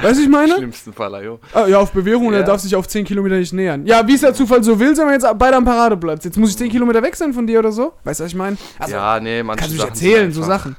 weißt 0.00 0.18
du, 0.18 0.22
ich 0.24 0.28
meine? 0.28 0.54
Schlimmsten 0.56 0.92
Fall, 0.92 1.24
jo. 1.24 1.38
Ah, 1.54 1.66
ja, 1.66 1.78
auf 1.78 1.92
Bewährung, 1.92 2.32
Ja. 2.32 2.40
er 2.40 2.44
darf 2.44 2.60
sich 2.60 2.74
auf 2.76 2.86
10 2.88 3.04
Kilometer 3.04 3.36
nicht 3.36 3.52
nähern. 3.52 3.86
Ja, 3.86 4.06
wie 4.06 4.14
es 4.14 4.20
der 4.20 4.34
Zufall 4.34 4.62
so 4.62 4.78
will, 4.78 4.94
sind 4.94 5.06
wir 5.06 5.12
jetzt 5.14 5.26
beide 5.38 5.56
am 5.56 5.64
Paradeplatz. 5.64 6.24
Jetzt 6.24 6.36
muss 6.36 6.50
ich 6.50 6.58
10 6.58 6.70
Kilometer 6.70 7.02
weg 7.02 7.16
sein 7.16 7.32
von 7.32 7.46
dir 7.46 7.58
oder 7.60 7.72
so. 7.72 7.92
Weißt 8.04 8.20
du, 8.20 8.24
was 8.24 8.30
ich 8.32 8.36
meine? 8.36 8.56
Also, 8.78 8.94
ja, 8.94 9.18
nee, 9.20 9.42
manche 9.42 9.60
kannst 9.60 9.74
du 9.76 9.80
mich 9.80 9.88
erzählen, 9.88 10.32
so 10.32 10.42
Sachen. 10.42 10.76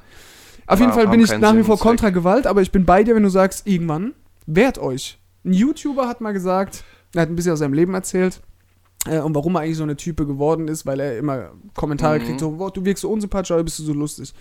Auf 0.67 0.79
jeden 0.79 0.93
Fall 0.93 1.07
bin 1.07 1.19
ich 1.19 1.35
nach 1.39 1.55
wie 1.55 1.63
vor 1.63 1.79
kontra 1.79 2.11
Gewalt, 2.11 2.45
aber 2.45 2.61
ich 2.61 2.71
bin 2.71 2.85
bei 2.85 3.03
dir, 3.03 3.15
wenn 3.15 3.23
du 3.23 3.29
sagst, 3.29 3.65
irgendwann, 3.65 4.13
wehrt 4.45 4.77
euch. 4.77 5.17
Ein 5.43 5.53
YouTuber 5.53 6.07
hat 6.07 6.21
mal 6.21 6.33
gesagt, 6.33 6.83
er 7.15 7.23
hat 7.23 7.29
ein 7.29 7.35
bisschen 7.35 7.53
aus 7.53 7.59
seinem 7.59 7.73
Leben 7.73 7.93
erzählt 7.95 8.41
äh, 9.07 9.19
und 9.19 9.33
warum 9.35 9.55
er 9.55 9.61
eigentlich 9.61 9.77
so 9.77 9.83
eine 9.83 9.95
Type 9.95 10.25
geworden 10.25 10.67
ist, 10.67 10.85
weil 10.85 10.99
er 10.99 11.17
immer 11.17 11.51
Kommentare 11.75 12.19
Mhm. 12.19 12.23
kriegt, 12.23 12.39
so, 12.39 12.51
"Boah, 12.51 12.71
du 12.71 12.83
wirkst 12.85 13.01
so 13.01 13.09
unsympathisch, 13.09 13.51
aber 13.51 13.63
bist 13.63 13.79
du 13.79 13.83
so 13.83 13.93
lustig. 13.93 14.33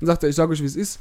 Dann 0.00 0.06
sagt 0.06 0.22
er, 0.22 0.28
ich 0.28 0.36
sage 0.36 0.52
euch, 0.52 0.60
wie 0.62 0.66
es 0.66 0.76
ist. 0.76 0.98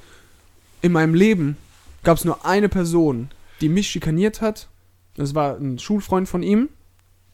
In 0.82 0.91
meinem 0.91 1.13
Leben 1.13 1.58
gab 2.04 2.17
es 2.17 2.26
nur 2.26 2.45
eine 2.45 2.69
Person, 2.69 3.30
die 3.62 3.69
mich 3.69 3.88
schikaniert 3.88 4.41
hat. 4.41 4.69
Das 5.15 5.36
war 5.36 5.58
ein 5.58 5.80
Schulfreund 5.80 6.30
von 6.30 6.43
ihm, 6.43 6.69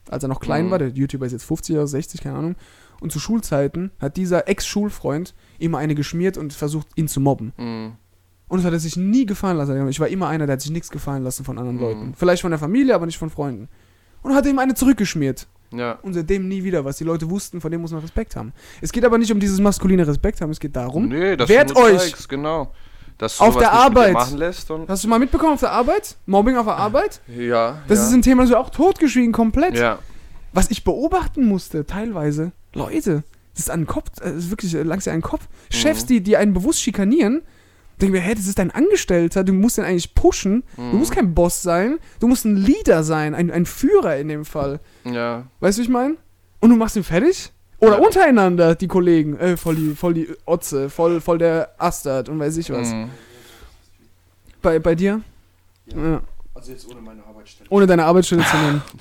als 0.10 0.24
er 0.24 0.30
noch 0.30 0.40
klein 0.40 0.68
Mhm. 0.68 0.72
war. 0.72 0.80
Der 0.80 0.90
YouTuber 0.90 1.26
ist 1.26 1.34
jetzt 1.34 1.44
50 1.46 1.76
oder 1.76 1.88
60, 1.88 2.22
keine 2.22 2.38
Ahnung. 2.38 2.56
Und 3.02 3.12
zu 3.12 3.20
Schulzeiten 3.20 3.92
hat 4.00 4.16
dieser 4.18 4.48
Ex-Schulfreund 4.48 5.34
immer 5.60 5.78
eine 5.80 5.96
geschmiert 5.96 6.38
und 6.38 6.54
versucht, 6.54 6.88
ihn 6.96 7.08
zu 7.08 7.20
mobben. 7.20 7.52
Mhm. 7.58 7.92
Und 8.48 8.60
das 8.60 8.66
hat 8.66 8.74
er 8.74 8.80
sich 8.80 8.96
nie 8.96 9.26
gefallen 9.26 9.58
lassen. 9.58 9.88
Ich 9.90 10.00
war 10.00 10.08
immer 10.08 10.28
einer, 10.28 10.46
der 10.46 10.54
hat 10.54 10.62
sich 10.62 10.72
nichts 10.72 10.90
gefallen 10.90 11.24
lassen 11.24 11.44
von 11.44 11.58
anderen 11.58 11.76
Mhm. 11.78 11.82
Leuten. 11.84 12.14
Vielleicht 12.16 12.42
von 12.42 12.52
der 12.52 12.60
Familie, 12.60 12.96
aber 12.96 13.06
nicht 13.06 13.18
von 13.18 13.30
Freunden. 13.30 13.68
Und 14.22 14.34
hat 14.34 14.46
ihm 14.46 14.58
eine 14.60 14.74
zurückgeschmiert. 14.76 15.48
Ja. 15.72 15.94
Und 16.02 16.14
seitdem 16.14 16.48
nie 16.48 16.64
wieder 16.64 16.86
was. 16.86 16.98
Die 16.98 17.04
Leute 17.04 17.30
wussten, 17.30 17.60
vor 17.62 17.70
dem 17.70 17.82
muss 17.82 17.92
man 17.92 18.02
Respekt 18.02 18.36
haben. 18.36 18.54
Es 18.82 18.92
geht 18.92 19.04
aber 19.04 19.18
nicht 19.18 19.32
um 19.32 19.40
dieses 19.40 19.60
maskuline 19.60 20.08
Respekt 20.08 20.42
haben, 20.42 20.52
es 20.52 20.60
geht 20.60 20.76
darum. 20.76 21.08
Nee, 21.10 21.36
dass 21.36 21.50
wehrt 21.50 21.76
euch. 21.76 22.00
zeigst, 22.00 22.30
genau. 22.30 22.72
Dass 23.18 23.38
du 23.38 23.44
Auf 23.46 23.58
der 23.58 23.72
Arbeit. 23.72 24.14
machen 24.14 24.38
lässt 24.38 24.70
und 24.72 24.90
Hast 24.90 25.04
du 25.04 25.08
mal 25.08 25.20
mitbekommen 25.20 25.54
auf 25.54 25.60
der 25.62 25.72
Arbeit? 25.72 26.16
Mobbing 26.26 26.58
auf 26.58 26.66
der 26.66 26.76
Arbeit? 26.76 27.22
ja. 27.28 27.82
Das 27.88 28.00
ja. 28.00 28.08
ist 28.08 28.14
ein 28.14 28.22
Thema, 28.22 28.44
das 28.44 28.50
wir 28.50 28.60
auch 28.60 28.70
totgeschwiegen 28.70 29.32
komplett. 29.32 29.78
Ja. 29.78 30.00
Was 30.54 30.70
ich 30.70 30.84
beobachten 30.84 31.46
musste, 31.46 31.86
teilweise. 31.86 32.52
Leute, 32.74 33.24
das 33.54 33.64
ist 33.64 33.70
an 33.72 33.82
den 33.82 33.88
Kopf, 33.88 34.10
das 34.20 34.34
ist 34.34 34.50
wirklich 34.50 34.74
äh, 34.76 34.84
langsam 34.84 35.14
an 35.14 35.20
den 35.20 35.24
Kopf. 35.24 35.48
Chefs, 35.70 36.04
Mhm. 36.04 36.08
die, 36.08 36.22
die 36.22 36.38
einen 36.38 36.54
bewusst 36.54 36.82
schikanieren, 36.82 37.42
denken 38.02 38.14
mir, 38.14 38.22
hä, 38.22 38.34
das 38.36 38.48
ist 38.48 38.60
dein 38.60 38.72
Angestellter, 38.72 39.44
du 39.44 39.54
musst 39.54 39.78
den 39.78 39.86
eigentlich 39.86 40.14
pushen. 40.16 40.64
Du 40.76 40.82
Mhm. 40.82 40.98
musst 41.00 41.12
kein 41.14 41.34
Boss 41.34 41.62
sein, 41.62 41.98
du 42.20 42.28
musst 42.28 42.46
ein 42.46 42.56
Leader 42.58 43.04
sein, 43.04 43.34
ein, 43.36 43.52
ein 43.52 43.66
Führer 43.66 44.18
in 44.18 44.28
dem 44.28 44.46
Fall. 44.46 44.80
Ja. 45.06 45.46
Weißt 45.60 45.78
du, 45.78 45.82
wie 45.82 45.86
ich 45.86 45.90
meine? 45.92 46.16
Und 46.60 46.70
du 46.72 46.76
machst 46.76 46.96
ihn 46.96 47.04
fertig? 47.04 47.52
Oder 47.80 48.00
Ja. 48.00 48.06
untereinander, 48.06 48.76
die 48.76 48.88
Kollegen. 48.88 49.38
Äh, 49.38 49.58
voll 49.58 49.76
die, 49.76 49.96
voll 49.96 50.14
die 50.14 50.30
Otze, 50.46 50.90
voll, 50.90 51.20
voll 51.22 51.38
der 51.38 51.70
Astard 51.78 52.30
und 52.30 52.40
weiß 52.40 52.58
ich 52.58 52.70
was. 52.72 52.90
Mhm. 52.92 53.10
Bei, 54.62 54.80
bei 54.80 54.96
dir? 54.96 55.22
Ja. 55.88 55.98
Ja. 56.12 56.22
Also 56.54 56.72
jetzt 56.72 56.90
ohne 56.90 57.02
meine 57.02 57.24
Arbeitsstelle. 57.26 57.70
Ohne 57.70 57.86
deine 57.86 58.06
Arbeitsstelle 58.06 58.44
zu 58.46 58.58
nennen. 58.58 58.82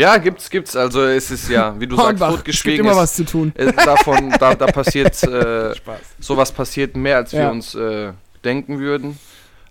Ja, 0.00 0.16
gibt's, 0.16 0.48
gibt's. 0.50 0.74
Also 0.76 1.02
es 1.04 1.30
ist 1.30 1.48
ja, 1.48 1.74
wie 1.78 1.86
du 1.86 1.96
sagst, 1.96 2.06
Hornbach, 2.08 2.28
es 2.28 2.34
gibt 2.36 2.38
totgeschwiegen. 2.56 2.80
immer 2.80 2.92
ist- 2.92 2.98
was 2.98 3.14
zu 3.14 3.24
tun. 3.24 3.52
äh, 3.56 3.72
davon, 3.72 4.30
da, 4.38 4.54
da 4.54 4.66
passiert, 4.66 5.22
äh, 5.24 5.74
sowas 6.18 6.50
passiert 6.52 6.96
mehr, 6.96 7.16
als 7.18 7.32
wir 7.32 7.40
Ja. 7.40 7.50
uns 7.50 7.74
äh, 7.74 8.12
denken 8.44 8.78
würden. 8.78 9.18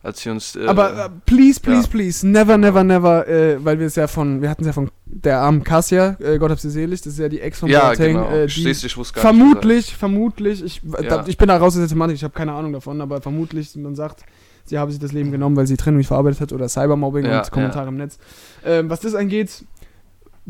Als 0.02 0.24
wir 0.24 0.32
uns. 0.32 0.56
Äh, 0.56 0.66
Aber 0.66 1.06
äh, 1.06 1.10
please, 1.26 1.60
please, 1.60 1.82
ja. 1.82 1.88
please, 1.92 2.26
never, 2.26 2.58
never, 2.58 2.84
never, 2.86 3.28
äh, 3.28 3.58
weil 3.66 3.80
wir 3.80 3.88
es 3.88 3.96
ja 3.96 4.08
von, 4.08 4.42
wir 4.42 4.50
hatten 4.50 4.62
es 4.62 4.68
ja 4.68 4.74
von 4.74 4.90
der 5.06 5.40
armen 5.40 5.62
Kassia, 5.62 6.16
äh, 6.22 6.38
Gott 6.38 6.52
hab 6.52 6.60
sie 6.60 6.70
selig, 6.70 7.02
das 7.02 7.14
ist 7.14 7.20
ja 7.20 7.28
die 7.28 7.42
Ex 7.42 7.60
von 7.60 7.68
ja, 7.70 7.88
Boateng, 7.90 8.14
genau. 8.16 8.48
Schließlich 8.48 8.96
wusste 8.96 9.20
gar 9.20 9.34
nicht, 9.34 9.40
vermutlich, 9.40 9.96
vermutlich, 9.98 10.64
ich, 10.64 10.82
Ja. 10.86 11.02
da, 11.02 11.24
ich 11.28 11.38
bin 11.38 11.50
da 11.50 11.58
raus 11.58 11.74
aus 11.74 11.80
der 11.80 11.90
Thematik, 11.90 12.16
ich 12.16 12.24
habe 12.24 12.34
keine 12.34 12.54
Ahnung 12.54 12.72
davon, 12.72 13.02
aber 13.02 13.22
vermutlich, 13.22 13.76
man 13.76 13.94
sagt, 13.96 14.22
sie 14.64 14.78
habe 14.80 14.90
sich 14.90 15.02
das 15.02 15.12
Leben 15.12 15.34
genommen, 15.34 15.58
weil 15.58 15.68
sie 15.68 15.76
Trennung 15.76 15.98
nicht 15.98 16.08
verarbeitet 16.08 16.40
hat 16.40 16.54
oder 16.54 16.70
Cybermobbing 16.70 17.26
Ja, 17.26 17.40
und 17.42 17.52
Kommentare 17.52 17.90
im 17.90 17.98
Netz. 17.98 18.20
Ähm, 18.66 18.90
was 18.90 19.02
das 19.02 19.16
angeht, 19.16 19.66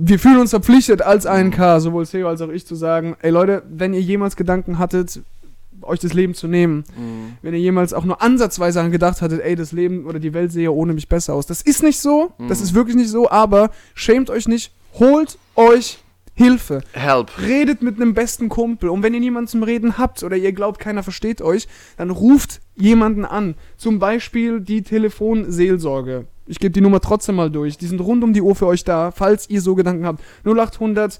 wir 0.01 0.17
fühlen 0.19 0.37
uns 0.37 0.51
verpflichtet 0.51 1.01
als 1.01 1.25
Mhm. 1.25 1.31
ANK, 1.31 1.81
sowohl 1.81 2.05
Theo 2.05 2.27
als 2.29 2.41
auch 2.41 2.49
ich, 2.49 2.65
zu 2.65 2.75
sagen, 2.75 3.15
ey 3.21 3.31
Leute, 3.31 3.63
wenn 3.69 3.93
ihr 3.93 4.01
jemals 4.01 4.35
Gedanken 4.35 4.79
hattet, 4.79 5.19
euch 5.81 5.99
das 5.99 6.13
Leben 6.13 6.33
zu 6.33 6.47
nehmen, 6.47 6.83
Mhm. 6.97 7.33
wenn 7.41 7.53
ihr 7.53 7.59
jemals 7.59 7.93
auch 7.93 8.03
nur 8.05 8.21
ansatzweise 8.21 8.81
an 8.81 8.91
gedacht 8.91 9.21
hattet, 9.21 9.41
ey, 9.41 9.55
das 9.55 9.71
Leben 9.71 10.05
oder 10.05 10.19
die 10.19 10.33
Welt 10.33 10.51
sehe 10.51 10.71
ohne 10.71 10.93
mich 10.93 11.07
besser 11.07 11.33
aus. 11.33 11.45
Das 11.47 11.61
ist 11.61 11.83
nicht 11.83 11.99
so, 11.99 12.31
das 12.47 12.59
Mhm. 12.59 12.63
ist 12.65 12.73
wirklich 12.73 12.95
nicht 12.95 13.09
so, 13.09 13.29
aber 13.29 13.71
schämt 13.93 14.29
euch 14.29 14.47
nicht, 14.47 14.71
holt 14.95 15.37
euch 15.55 15.99
Hilfe. 16.35 16.81
Help. 16.93 17.31
Redet 17.41 17.81
mit 17.81 17.97
einem 17.97 18.13
besten 18.13 18.47
Kumpel. 18.47 18.89
Und 18.89 19.03
wenn 19.03 19.13
ihr 19.13 19.19
niemanden 19.19 19.49
zum 19.49 19.61
Reden 19.63 19.97
habt 19.97 20.23
oder 20.23 20.37
ihr 20.37 20.53
glaubt, 20.53 20.79
keiner 20.79 21.03
versteht 21.03 21.41
euch, 21.41 21.67
dann 21.97 22.11
ruft 22.11 22.61
jemanden 22.75 23.25
an. 23.25 23.55
Zum 23.75 23.99
Beispiel 23.99 24.61
die 24.61 24.81
Telefonseelsorge. 24.81 26.27
Ich 26.49 26.59
gebe 26.59 26.71
die 26.71 26.81
Nummer 26.81 26.99
trotzdem 26.99 27.35
mal 27.35 27.49
durch. 27.49 27.77
Die 27.77 27.85
sind 27.87 28.01
rund 28.01 28.23
um 28.23 28.33
die 28.33 28.41
Uhr 28.41 28.55
für 28.55 28.67
euch 28.67 28.83
da, 28.83 29.11
falls 29.11 29.49
ihr 29.49 29.61
so 29.61 29.75
Gedanken 29.75 30.05
habt. 30.05 30.21
0800 30.45 31.19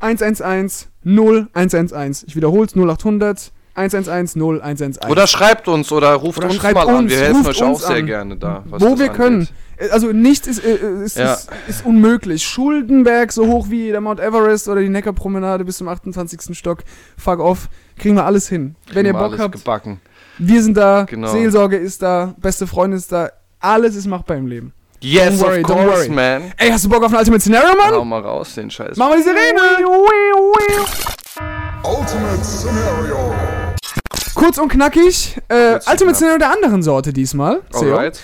111 0.00 0.88
0111. 1.04 2.24
Ich 2.26 2.36
wiederhole 2.36 2.66
es 2.66 2.74
0800 2.74 3.52
111 3.74 4.34
0111. 4.36 4.98
Oder 5.10 5.26
schreibt 5.26 5.68
uns 5.68 5.90
oder 5.92 6.14
ruft 6.14 6.38
Oder 6.38 6.46
uns 6.48 6.56
schreibt 6.56 6.74
mal 6.76 6.88
an. 6.88 6.96
uns, 7.04 7.10
Wir 7.10 7.18
helfen 7.18 7.46
euch 7.46 7.62
auch 7.62 7.80
sehr 7.80 7.96
an. 7.96 8.06
gerne 8.06 8.36
da. 8.36 8.64
Wo 8.66 8.98
wir 8.98 9.08
können. 9.08 9.48
Äh, 9.76 9.88
Also 9.90 10.12
nichts 10.12 10.46
ist, 10.46 10.64
äh, 10.64 10.74
äh, 10.76 11.04
ist, 11.04 11.16
Ja. 11.16 11.32
ist, 11.34 11.50
ist 11.68 11.84
unmöglich. 11.84 12.44
Schuldenberg 12.44 13.32
so 13.32 13.46
hoch 13.48 13.66
wie 13.70 13.90
der 13.90 14.00
Mount 14.00 14.20
Everest 14.20 14.68
oder 14.68 14.80
die 14.80 14.88
Neckarpromenade 14.88 15.64
bis 15.64 15.78
zum 15.78 15.88
28. 15.88 16.56
Stock. 16.56 16.84
Fuck 17.18 17.40
off. 17.40 17.68
Kriegen 17.98 18.14
wir 18.14 18.24
alles 18.24 18.48
hin. 18.48 18.76
Wenn 18.86 18.94
Kriegen 18.94 19.06
ihr 19.08 19.14
wir 19.14 19.28
Bock 19.28 19.38
habt, 19.40 19.52
gebacken. 19.56 20.00
wir 20.38 20.62
sind 20.62 20.76
da. 20.76 21.04
Genau. 21.08 21.26
Seelsorge 21.28 21.76
ist 21.76 22.00
da. 22.02 22.34
Beste 22.38 22.66
Freundin 22.68 22.98
ist 22.98 23.10
da. 23.10 23.30
Alles 23.64 23.96
ist 23.96 24.06
machbar 24.06 24.36
im 24.36 24.46
Leben. 24.46 24.72
Yes, 25.00 25.40
Don't 25.40 25.40
worry, 25.40 25.64
of 25.64 25.70
don't 25.70 25.86
course, 25.86 25.98
worry. 26.00 26.08
man. 26.10 26.52
Ey, 26.58 26.68
hast 26.70 26.84
du 26.84 26.88
Bock 26.90 27.02
auf 27.02 27.10
ein 27.12 27.18
Ultimate 27.18 27.40
Scenario, 27.40 27.74
Mann? 27.76 27.94
Hau 27.94 28.04
mal 28.04 28.20
raus, 28.20 28.54
den 28.54 28.70
Scheiß. 28.70 28.96
Machen 28.98 29.12
wir 29.12 29.16
die 29.16 29.22
Sirene. 29.22 29.88
Ultimate 31.82 32.44
Scenario. 32.44 33.34
Kurz 34.34 34.58
und 34.58 34.68
knackig. 34.68 35.38
Äh, 35.48 35.78
Ultimate. 35.90 36.14
Scenario 36.14 36.38
der 36.38 36.52
anderen 36.52 36.82
Sorte 36.82 37.14
diesmal. 37.14 37.62
Alright. 37.72 38.20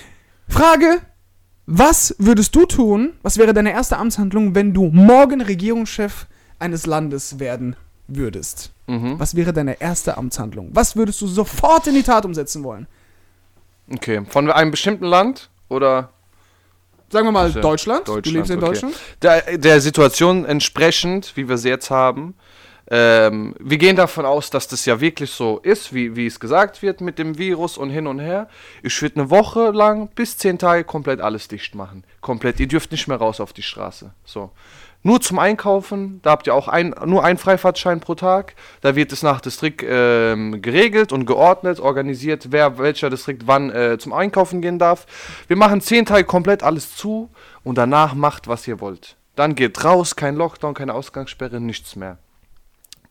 Frage: 0.48 0.98
Was 1.64 2.14
würdest 2.18 2.54
du 2.54 2.66
tun? 2.66 3.14
Was 3.22 3.38
wäre 3.38 3.54
deine 3.54 3.72
erste 3.72 3.96
Amtshandlung, 3.96 4.54
wenn 4.54 4.74
du 4.74 4.90
morgen 4.92 5.40
Regierungschef 5.40 6.26
eines 6.58 6.84
Landes 6.84 7.38
werden 7.38 7.76
würdest? 8.08 8.72
Mhm. 8.88 9.18
Was 9.18 9.34
wäre 9.36 9.54
deine 9.54 9.80
erste 9.80 10.18
Amtshandlung? 10.18 10.68
Was 10.72 10.96
würdest 10.96 11.20
du 11.22 11.26
sofort 11.26 11.86
in 11.86 11.94
die 11.94 12.02
Tat 12.02 12.26
umsetzen 12.26 12.62
wollen? 12.62 12.86
Okay, 13.92 14.22
von 14.28 14.50
einem 14.50 14.70
bestimmten 14.70 15.04
Land 15.04 15.50
oder 15.68 16.10
Sagen 17.10 17.26
wir 17.26 17.32
mal 17.32 17.48
Sicher. 17.48 17.60
Deutschland. 17.60 18.06
Du 18.06 18.14
Deutschland, 18.14 18.36
lebst 18.36 18.50
in 18.52 18.58
okay. 18.58 18.66
Deutschland. 18.66 18.94
der, 19.20 19.58
der 19.58 19.80
Situation 19.80 20.44
entsprechend, 20.44 21.36
wie 21.36 21.48
wir 21.48 21.58
sie 21.58 21.68
jetzt 21.68 21.90
haben. 21.90 22.34
Ähm, 22.92 23.54
wir 23.58 23.78
gehen 23.78 23.96
davon 23.96 24.24
aus, 24.26 24.50
dass 24.50 24.66
das 24.68 24.84
ja 24.84 25.00
wirklich 25.00 25.30
so 25.30 25.58
ist, 25.58 25.92
wie, 25.92 26.16
wie 26.16 26.26
es 26.26 26.40
gesagt 26.40 26.82
wird 26.82 27.00
mit 27.00 27.18
dem 27.18 27.38
Virus 27.38 27.78
und 27.78 27.90
hin 27.90 28.06
und 28.06 28.18
her. 28.18 28.48
Ich 28.82 29.00
würde 29.02 29.20
eine 29.20 29.30
Woche 29.30 29.70
lang 29.70 30.08
bis 30.14 30.38
zehn 30.38 30.58
Tage 30.58 30.84
komplett 30.84 31.20
alles 31.20 31.48
dicht 31.48 31.74
machen. 31.74 32.04
Komplett. 32.20 32.58
Ihr 32.60 32.68
dürft 32.68 32.90
nicht 32.92 33.06
mehr 33.08 33.16
raus 33.16 33.40
auf 33.40 33.52
die 33.52 33.62
Straße. 33.62 34.12
So. 34.24 34.50
Nur 35.02 35.20
zum 35.22 35.38
Einkaufen, 35.38 36.20
da 36.22 36.30
habt 36.30 36.46
ihr 36.46 36.54
auch 36.54 36.68
ein, 36.68 36.94
nur 37.06 37.24
einen 37.24 37.38
Freifahrtschein 37.38 38.00
pro 38.00 38.14
Tag. 38.14 38.54
Da 38.82 38.96
wird 38.96 39.12
es 39.12 39.22
nach 39.22 39.40
Distrikt 39.40 39.82
ähm, 39.86 40.60
geregelt 40.60 41.10
und 41.12 41.24
geordnet, 41.24 41.80
organisiert, 41.80 42.48
wer 42.50 42.76
welcher 42.78 43.08
Distrikt 43.08 43.46
wann 43.46 43.70
äh, 43.70 43.96
zum 43.98 44.12
Einkaufen 44.12 44.60
gehen 44.60 44.78
darf. 44.78 45.06
Wir 45.48 45.56
machen 45.56 45.80
zehn 45.80 46.04
Tage 46.04 46.24
komplett 46.24 46.62
alles 46.62 46.96
zu 46.96 47.30
und 47.64 47.78
danach 47.78 48.12
macht, 48.12 48.46
was 48.46 48.68
ihr 48.68 48.80
wollt. 48.80 49.16
Dann 49.36 49.54
geht 49.54 49.82
raus, 49.84 50.16
kein 50.16 50.36
Lockdown, 50.36 50.74
keine 50.74 50.92
Ausgangssperre, 50.92 51.60
nichts 51.60 51.96
mehr. 51.96 52.18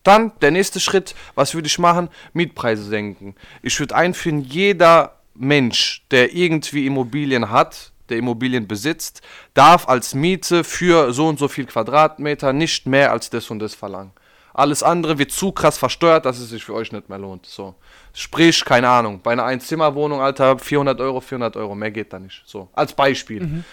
Dann 0.03 0.31
der 0.41 0.51
nächste 0.51 0.79
Schritt, 0.79 1.15
was 1.33 1.55
würde 1.55 1.67
ich 1.67 1.79
machen? 1.79 2.09
Mietpreise 2.33 2.83
senken. 2.83 3.35
Ich 3.63 3.79
würde 3.79 3.95
einführen, 3.95 4.41
jeder 4.41 5.15
Mensch, 5.33 6.05
der 6.11 6.33
irgendwie 6.35 6.85
Immobilien 6.85 7.49
hat, 7.49 7.91
der 8.09 8.17
Immobilien 8.17 8.67
besitzt, 8.67 9.21
darf 9.53 9.87
als 9.87 10.13
Miete 10.13 10.63
für 10.63 11.13
so 11.13 11.27
und 11.27 11.39
so 11.39 11.47
viel 11.47 11.65
Quadratmeter 11.65 12.53
nicht 12.53 12.85
mehr 12.85 13.11
als 13.11 13.29
das 13.29 13.49
und 13.49 13.59
das 13.59 13.75
verlangen. 13.75 14.11
Alles 14.53 14.83
andere 14.83 15.17
wird 15.17 15.31
zu 15.31 15.51
krass 15.51 15.77
versteuert, 15.77 16.25
dass 16.25 16.39
es 16.39 16.49
sich 16.49 16.63
für 16.63 16.73
euch 16.73 16.91
nicht 16.91 17.07
mehr 17.07 17.17
lohnt. 17.17 17.45
So. 17.45 17.75
Sprich, 18.13 18.65
keine 18.65 18.89
Ahnung, 18.89 19.21
bei 19.21 19.31
einer 19.31 19.45
Einzimmerwohnung, 19.45 20.21
Alter, 20.21 20.59
400 20.59 20.99
Euro, 20.99 21.21
400 21.21 21.55
Euro, 21.55 21.75
mehr 21.75 21.91
geht 21.91 22.11
da 22.11 22.19
nicht. 22.19 22.41
So, 22.45 22.67
als 22.73 22.93
Beispiel. 22.93 23.63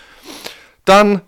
Dann, 0.85 1.23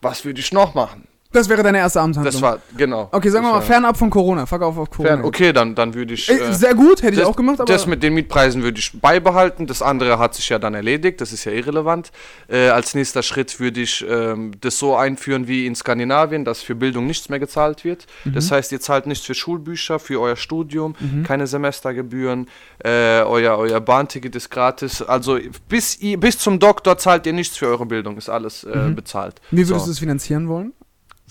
was 0.00 0.24
würde 0.24 0.40
ich 0.40 0.52
noch 0.52 0.74
machen? 0.74 1.08
Das 1.32 1.48
wäre 1.48 1.62
deine 1.62 1.78
erste 1.78 2.00
Amtshandlung. 2.00 2.32
Das 2.32 2.42
war, 2.42 2.58
genau. 2.76 3.08
okay, 3.12 3.28
sagen 3.28 3.46
wir 3.46 3.52
mal 3.52 3.60
fernab 3.60 3.96
von 3.96 4.10
Corona. 4.10 4.46
Fuck 4.46 4.62
auf 4.62 4.76
auf 4.76 4.90
Corona. 4.90 5.16
Fern, 5.16 5.24
okay, 5.24 5.52
dann, 5.52 5.76
dann 5.76 5.94
würde 5.94 6.14
ich. 6.14 6.28
Äh, 6.28 6.52
sehr 6.52 6.74
gut, 6.74 7.02
hätte 7.02 7.12
ich 7.12 7.18
das, 7.20 7.28
auch 7.28 7.36
gemacht, 7.36 7.60
aber 7.60 7.72
das 7.72 7.86
mit 7.86 8.02
den 8.02 8.14
Mietpreisen 8.14 8.64
würde 8.64 8.80
ich 8.80 9.00
beibehalten. 9.00 9.68
Das 9.68 9.80
andere 9.80 10.18
hat 10.18 10.34
sich 10.34 10.48
ja 10.48 10.58
dann 10.58 10.74
erledigt. 10.74 11.20
Das 11.20 11.32
ist 11.32 11.44
ja 11.44 11.52
irrelevant. 11.52 12.10
Äh, 12.48 12.68
als 12.70 12.96
nächster 12.96 13.22
Schritt 13.22 13.60
würde 13.60 13.80
ich 13.80 14.04
ähm, 14.08 14.52
das 14.60 14.80
so 14.80 14.96
einführen 14.96 15.46
wie 15.46 15.66
in 15.66 15.76
Skandinavien, 15.76 16.44
dass 16.44 16.62
für 16.62 16.74
Bildung 16.74 17.06
nichts 17.06 17.28
mehr 17.28 17.38
gezahlt 17.38 17.84
wird. 17.84 18.06
Mhm. 18.24 18.32
Das 18.32 18.50
heißt, 18.50 18.72
ihr 18.72 18.80
zahlt 18.80 19.06
nichts 19.06 19.24
für 19.24 19.34
Schulbücher, 19.34 20.00
für 20.00 20.20
euer 20.20 20.36
Studium, 20.36 20.96
keine 21.24 21.46
Semestergebühren, 21.46 22.48
äh, 22.84 23.20
euer, 23.22 23.56
euer 23.56 23.80
Bahnticket 23.80 24.34
ist 24.34 24.50
gratis. 24.50 25.00
Also 25.00 25.38
bis, 25.68 25.98
bis 26.18 26.38
zum 26.38 26.58
Doktor 26.58 26.98
zahlt 26.98 27.26
ihr 27.26 27.32
nichts 27.32 27.56
für 27.56 27.66
eure 27.66 27.86
Bildung, 27.86 28.16
ist 28.16 28.28
alles 28.28 28.64
äh, 28.64 28.90
bezahlt. 28.94 29.40
Mhm. 29.50 29.56
wie 29.58 29.68
würdest 29.68 29.84
so. 29.84 29.90
du 29.90 29.92
es 29.92 29.98
finanzieren 30.00 30.48
wollen? 30.48 30.72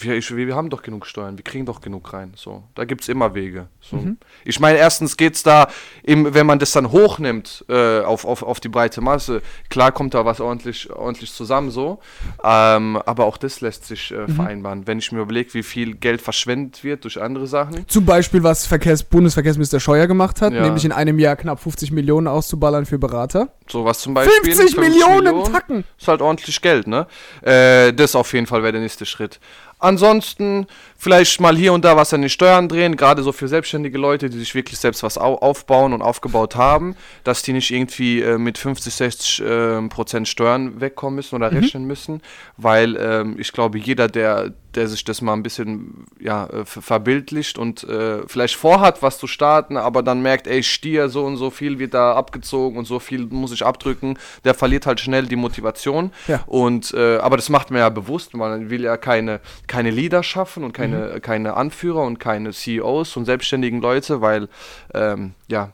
Wir, 0.02 0.16
wir 0.22 0.56
haben 0.56 0.70
doch 0.70 0.82
genug 0.82 1.06
Steuern, 1.06 1.38
wir 1.38 1.44
kriegen 1.44 1.66
doch 1.66 1.82
genug 1.82 2.14
rein. 2.14 2.32
So, 2.36 2.64
da 2.76 2.86
gibt 2.86 3.02
es 3.02 3.10
immer 3.10 3.36
Wege. 3.36 3.68
So. 3.82 3.98
Mhm. 3.98 4.18
Ich 4.46 4.60
meine, 4.60 4.78
erstens 4.78 5.18
geht 5.18 5.36
es 5.36 5.44
da, 5.44 5.68
im, 6.04 6.34
wenn 6.34 6.46
man 6.46 6.58
das 6.60 6.72
dann 6.72 6.92
hochnimmt 6.92 7.66
äh, 7.68 8.00
auf, 8.02 8.24
auf, 8.26 8.44
auf 8.44 8.60
die 8.60 8.70
breite 8.70 9.02
Masse, 9.02 9.42
klar 9.70 9.92
kommt 9.92 10.14
da 10.14 10.24
was 10.26 10.40
ordentlich, 10.40 10.90
ordentlich 10.92 11.34
zusammen 11.34 11.70
so. 11.70 12.00
Ähm, 12.44 12.98
aber 13.06 13.26
auch 13.26 13.38
das 13.38 13.62
lässt 13.62 13.86
sich 13.86 14.12
Mhm. 14.12 14.18
äh, 14.18 14.28
vereinbaren. 14.30 14.88
Wenn 14.88 15.00
ich 15.00 15.12
mir 15.12 15.20
überlege, 15.22 15.54
wie 15.54 15.64
viel 15.64 15.96
Geld 15.96 16.22
verschwendet 16.22 16.84
wird 16.84 17.04
durch 17.04 17.22
andere 17.22 17.48
Sachen. 17.48 17.88
Zum 17.88 18.06
Beispiel, 18.06 18.44
was 18.44 18.66
Verkehrs 18.66 19.04
Bundesverkehrsminister 19.04 19.80
Scheuer 19.80 20.08
gemacht 20.08 20.42
hat, 20.42 20.54
Ja. 20.54 20.62
nämlich 20.62 20.86
in 20.86 20.92
einem 20.92 21.20
Jahr 21.20 21.36
knapp 21.36 21.60
50 21.60 21.92
Millionen 21.92 22.28
auszuballern 22.28 22.86
für 22.86 22.98
Berater. 23.00 23.50
Sowas 23.68 24.00
zum 24.00 24.14
Beispiel. 24.14 24.54
50 24.56 24.78
Millionen 24.78 25.44
Tacken! 25.52 25.84
Ist 25.98 26.08
halt 26.08 26.22
ordentlich 26.22 26.62
Geld, 26.62 26.88
ne? 26.88 27.08
Äh, 27.42 27.94
das 27.94 28.16
auf 28.16 28.34
jeden 28.34 28.48
Fall 28.48 28.62
wäre 28.64 28.72
der 28.74 28.82
nächste 28.82 29.06
Schritt. 29.06 29.40
Ansonsten 29.80 30.68
vielleicht 31.00 31.40
mal 31.40 31.56
hier 31.56 31.72
und 31.72 31.86
da 31.86 31.96
was 31.96 32.14
an 32.14 32.22
den 32.22 32.30
Steuern 32.30 32.68
drehen, 32.68 32.98
gerade 32.98 33.24
so 33.24 33.32
für 33.32 33.48
selbstständige 33.48 33.98
Leute, 33.98 34.30
die 34.30 34.38
sich 34.38 34.54
wirklich 34.54 34.78
selbst 34.78 35.02
was 35.02 35.18
au 35.18 35.36
aufbauen 35.36 35.94
und 35.94 36.02
aufgebaut 36.02 36.58
haben, 36.58 36.96
dass 37.24 37.42
die 37.42 37.54
nicht 37.54 37.72
irgendwie 37.72 38.22
äh, 38.22 38.38
mit 38.38 38.58
50, 38.58 38.94
60 38.94 39.44
ähm, 39.48 39.90
Prozent 39.90 40.28
Steuern 40.28 40.82
wegkommen 40.82 41.16
müssen 41.16 41.36
oder 41.36 41.52
rechnen 41.52 41.86
müssen, 41.86 42.22
weil 42.58 42.98
ähm, 42.98 43.38
ich 43.40 43.54
glaube, 43.54 43.78
jeder, 43.80 44.10
der, 44.10 44.52
der 44.76 44.88
sich 44.90 45.04
das 45.06 45.22
mal 45.22 45.34
ein 45.34 45.42
bisschen 45.42 46.06
ja, 46.20 46.46
äh, 46.48 46.66
ver- 46.66 46.82
verbildlicht 46.82 47.58
und 47.58 47.84
äh, 47.86 48.28
vielleicht 48.28 48.56
vorhat, 48.56 49.02
was 49.02 49.18
zu 49.18 49.26
starten, 49.28 49.78
aber 49.78 50.04
dann 50.04 50.22
merkt, 50.22 50.48
ey, 50.48 50.62
Stier, 50.64 51.08
so 51.08 51.24
und 51.26 51.38
so 51.38 51.50
viel 51.50 51.80
wird 51.80 51.94
da 51.94 52.14
abgezogen 52.14 52.78
und 52.78 52.86
so 52.86 53.00
viel 53.00 53.26
muss 53.26 53.54
ich 53.54 53.66
abdrücken, 53.66 54.20
der 54.44 54.54
verliert 54.54 54.86
halt 54.86 55.00
schnell 55.00 55.26
die 55.28 55.38
Motivation. 55.38 56.12
Ja. 56.28 56.44
Und 56.46 56.94
äh, 56.94 57.18
aber 57.18 57.38
das 57.38 57.48
macht 57.48 57.72
man 57.72 57.80
ja 57.80 57.90
bewusst, 57.90 58.34
man 58.34 58.70
will 58.70 58.84
ja 58.84 58.98
keine, 58.98 59.40
keine 59.68 59.92
Leader 59.92 60.24
schaffen 60.24 60.64
und 60.66 60.74
keine, 60.74 60.89
Mhm. 60.90 61.22
keine 61.22 61.56
Anführer 61.56 62.04
und 62.04 62.20
keine 62.20 62.52
CEOs 62.52 63.18
und 63.18 63.26
selbstständigen 63.26 63.82
Leute, 63.82 64.22
weil 64.22 64.50
ähm, 64.94 65.34
ja, 65.48 65.74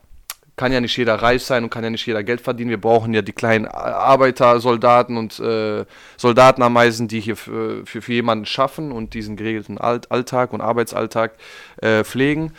kann 0.56 0.72
ja 0.72 0.80
nicht 0.80 0.96
jeder 0.96 1.16
reich 1.16 1.44
sein 1.44 1.64
und 1.64 1.70
kann 1.70 1.84
ja 1.84 1.90
nicht 1.90 2.06
jeder 2.06 2.24
Geld 2.24 2.42
verdienen. 2.42 2.70
Wir 2.70 2.80
brauchen 2.80 3.14
ja 3.14 3.22
die 3.22 3.34
kleinen 3.34 3.68
Arbeiter, 3.68 4.60
Soldaten 4.60 5.18
und 5.18 5.40
äh, 5.40 5.86
Soldatenameisen, 6.18 7.08
die 7.08 7.20
hier 7.20 7.36
für, 7.36 7.86
für, 7.86 8.02
für 8.02 8.14
jemanden 8.14 8.46
schaffen 8.46 8.92
und 8.92 9.14
diesen 9.14 9.36
geregelten 9.36 9.78
Alt 9.78 10.12
Alltag 10.12 10.54
und 10.54 10.62
Arbeitsalltag 10.62 11.34
äh, 11.82 12.04
pflegen. 12.04 12.54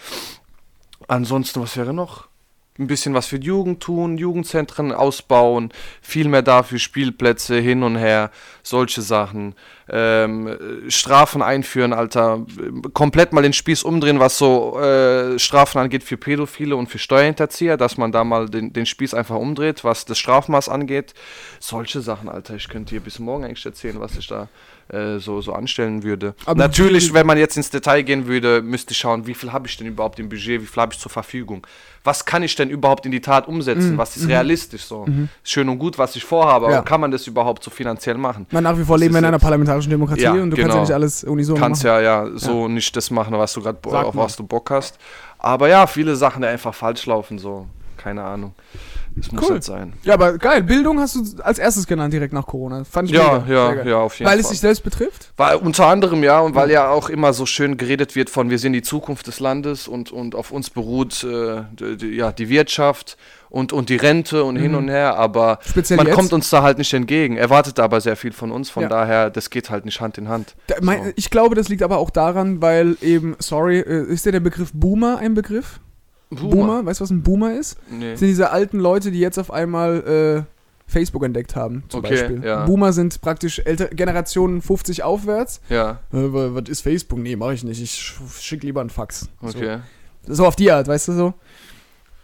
Ansonsten, 1.08 1.62
was 1.62 1.76
wäre 1.76 1.94
noch? 1.94 2.28
Ein 2.78 2.88
bisschen 2.88 3.14
was 3.14 3.26
für 3.26 3.38
die 3.38 3.46
Jugend 3.46 3.82
tun, 3.82 4.18
Jugendzentren 4.18 4.92
ausbauen, 4.92 5.72
viel 6.02 6.28
mehr 6.28 6.42
dafür, 6.42 6.78
Spielplätze 6.78 7.58
hin 7.58 7.82
und 7.82 7.96
her, 7.96 8.30
solche 8.62 9.00
Sachen. 9.00 9.54
Ähm, 9.88 10.46
äh, 10.48 10.90
Strafen 10.90 11.42
einführen, 11.42 11.92
Alter. 11.92 12.44
Komplett 12.92 13.32
mal 13.32 13.42
den 13.42 13.52
Spieß 13.52 13.82
umdrehen, 13.84 14.18
was 14.18 14.36
so 14.38 14.78
äh, 14.80 15.38
Strafen 15.38 15.78
angeht 15.78 16.02
für 16.02 16.16
Pädophile 16.16 16.74
und 16.76 16.88
für 16.88 16.98
Steuerhinterzieher, 16.98 17.76
dass 17.76 17.96
man 17.96 18.10
da 18.12 18.24
mal 18.24 18.48
den, 18.48 18.72
den 18.72 18.86
Spieß 18.86 19.14
einfach 19.14 19.36
umdreht, 19.36 19.84
was 19.84 20.04
das 20.04 20.18
Strafmaß 20.18 20.68
angeht. 20.68 21.14
Solche 21.60 22.00
Sachen, 22.00 22.28
Alter. 22.28 22.54
Ich 22.56 22.68
könnte 22.68 22.94
dir 22.94 23.00
bis 23.00 23.18
morgen 23.18 23.44
eigentlich 23.44 23.64
erzählen, 23.64 24.00
was 24.00 24.16
ich 24.16 24.26
da 24.26 24.48
äh, 24.88 25.18
so, 25.18 25.40
so 25.40 25.52
anstellen 25.52 26.02
würde. 26.02 26.34
Aber 26.46 26.58
Natürlich, 26.58 27.12
wenn 27.14 27.26
man 27.26 27.38
jetzt 27.38 27.56
ins 27.56 27.70
Detail 27.70 28.02
gehen 28.02 28.26
würde, 28.26 28.62
müsste 28.62 28.92
ich 28.92 28.98
schauen, 28.98 29.26
wie 29.26 29.34
viel 29.34 29.52
habe 29.52 29.66
ich 29.68 29.76
denn 29.76 29.86
überhaupt 29.86 30.18
im 30.18 30.28
Budget, 30.28 30.62
wie 30.62 30.66
viel 30.66 30.82
habe 30.82 30.92
ich 30.94 30.98
zur 30.98 31.10
Verfügung. 31.10 31.66
Was 32.04 32.24
kann 32.24 32.44
ich 32.44 32.54
denn 32.54 32.70
überhaupt 32.70 33.04
in 33.04 33.10
die 33.12 33.20
Tat 33.20 33.48
umsetzen? 33.48 33.94
Mhm, 33.94 33.98
Was 33.98 34.16
ist 34.16 34.28
realistisch 34.28 34.82
so? 34.84 35.06
Schön 35.42 35.68
und 35.68 35.78
gut, 35.80 35.98
was 35.98 36.14
ich 36.14 36.22
vorhabe, 36.24 36.66
Ja. 36.70 36.78
aber 36.78 36.84
kann 36.84 37.00
man 37.00 37.10
das 37.10 37.26
überhaupt 37.26 37.64
so 37.64 37.70
finanziell 37.70 38.16
machen? 38.16 38.46
Man 38.52 38.62
nach 38.62 38.78
wie 38.78 38.84
vor 38.84 38.96
Das 38.96 39.00
leben 39.02 39.14
wir 39.14 39.18
in 39.18 39.24
einer 39.24 39.34
jetzt- 39.38 39.42
parlamentarischen 39.76 39.90
Demokratie 39.90 40.22
Ja, 40.22 40.32
und 40.32 40.50
du 40.50 40.56
kannst 40.56 40.58
ja 40.58 40.66
genau. 40.68 40.80
nicht 40.82 40.92
alles 40.92 41.24
unisono 41.24 41.58
kannst 41.60 41.84
machen. 41.84 42.02
ja 42.02 42.24
ja 42.26 42.30
so 42.34 42.68
nicht 42.68 42.96
das 42.96 43.10
machen, 43.10 43.36
was 43.38 43.52
du 43.52 43.62
gerade 43.62 43.78
auf 44.06 44.16
was 44.16 44.36
du 44.36 44.44
Bock 44.46 44.70
hast. 44.70 44.98
Aber 45.38 45.68
ja, 45.68 45.86
viele 45.86 46.16
Sachen, 46.16 46.42
die 46.42 46.48
einfach 46.48 46.74
falsch 46.74 47.06
laufen, 47.06 47.38
so 47.38 47.66
keine 47.96 48.22
Ahnung. 48.22 48.54
Das 49.16 49.32
muss 49.32 49.44
Cool. 49.48 49.54
nicht 49.54 49.64
sein. 49.64 49.94
Ja, 50.02 50.14
aber 50.14 50.36
geil. 50.36 50.62
Bildung 50.62 51.00
hast 51.00 51.14
du 51.14 51.42
als 51.42 51.58
erstes 51.58 51.86
genannt 51.86 52.12
direkt 52.12 52.34
nach 52.34 52.46
Corona. 52.46 52.84
Fand 52.84 53.08
ich 53.08 53.16
Ja, 53.16 53.38
mega. 53.40 53.52
ja, 53.52 53.72
geil. 53.74 53.88
ja, 53.88 53.96
auf 53.98 54.18
jeden 54.18 54.30
Weil 54.30 54.38
es 54.38 54.46
Fall. 54.46 54.50
sich 54.52 54.60
selbst 54.60 54.82
betrifft? 54.84 55.32
Weil, 55.38 55.56
unter 55.56 55.86
anderem 55.86 56.22
ja, 56.22 56.40
und 56.40 56.54
weil 56.54 56.70
ja 56.70 56.90
auch 56.90 57.08
immer 57.08 57.32
so 57.32 57.46
schön 57.46 57.76
geredet 57.78 58.14
wird 58.14 58.28
von, 58.28 58.50
wir 58.50 58.58
sind 58.58 58.74
die 58.74 58.82
Zukunft 58.82 59.26
des 59.26 59.40
Landes 59.40 59.88
und, 59.88 60.12
und 60.12 60.34
auf 60.34 60.50
uns 60.52 60.68
beruht 60.70 61.24
äh, 61.24 61.62
die, 61.72 62.08
ja, 62.08 62.30
die 62.32 62.48
Wirtschaft 62.50 63.16
und, 63.48 63.72
und 63.72 63.88
die 63.88 63.96
Rente 63.96 64.44
und 64.44 64.56
hin 64.56 64.74
und 64.74 64.88
her, 64.88 65.16
aber 65.16 65.60
Mhm. 65.64 65.70
Speziell 65.70 65.96
man 65.96 66.06
jetzt? 66.08 66.16
kommt 66.16 66.32
uns 66.34 66.50
da 66.50 66.62
halt 66.62 66.76
nicht 66.78 66.92
entgegen. 66.92 67.36
Erwartet 67.36 67.78
aber 67.80 68.00
sehr 68.02 68.16
viel 68.16 68.32
von 68.32 68.50
uns, 68.52 68.68
von 68.68 68.82
Ja. 68.82 68.88
daher, 68.90 69.30
das 69.30 69.48
geht 69.50 69.70
halt 69.70 69.84
nicht 69.86 70.00
Hand 70.00 70.18
in 70.18 70.28
Hand. 70.28 70.56
Da, 70.66 70.74
mein, 70.82 71.04
So. 71.04 71.10
Ich 71.16 71.30
glaube, 71.30 71.54
das 71.54 71.68
liegt 71.68 71.82
aber 71.82 71.96
auch 71.98 72.10
daran, 72.10 72.60
weil 72.60 72.96
eben, 73.00 73.36
sorry, 73.38 73.78
äh, 73.78 74.02
ist 74.12 74.26
dir 74.26 74.32
der 74.32 74.40
Begriff 74.40 74.72
Boomer 74.74 75.18
ein 75.18 75.32
Begriff? 75.34 75.80
Boomer? 76.30 76.84
Weißt 76.84 77.00
du, 77.00 77.04
was 77.04 77.10
ein 77.10 77.22
Boomer 77.22 77.54
ist? 77.54 77.78
Nee. 77.90 78.12
Das 78.12 78.20
sind 78.20 78.28
diese 78.28 78.50
alten 78.50 78.78
Leute, 78.80 79.10
die 79.10 79.20
jetzt 79.20 79.38
auf 79.38 79.50
einmal 79.52 80.44
äh, 80.46 80.90
Facebook 80.90 81.24
entdeckt 81.24 81.54
haben, 81.56 81.84
zum 81.88 82.00
Okay, 82.00 82.10
Beispiel. 82.14 82.44
ja. 82.44 82.64
Boomer 82.66 82.92
sind 82.92 83.20
praktisch 83.20 83.60
älter, 83.60 83.86
Generationen 83.86 84.62
50 84.62 85.02
aufwärts. 85.02 85.60
Ja, 85.68 86.00
Äh, 86.12 86.32
wa- 86.32 86.50
was 86.54 86.68
ist 86.68 86.80
Facebook? 86.82 87.18
Nee, 87.18 87.36
mache 87.36 87.54
ich 87.54 87.64
nicht. 87.64 87.80
Ich 87.82 87.90
sch- 87.92 88.40
schick 88.42 88.62
lieber 88.62 88.80
einen 88.80 88.90
Fax. 88.90 89.28
okay. 89.42 89.78
So, 90.26 90.34
so 90.34 90.46
auf 90.46 90.56
die 90.56 90.70
Art, 90.70 90.86
weißt 90.88 91.08
du 91.08 91.12
so? 91.12 91.34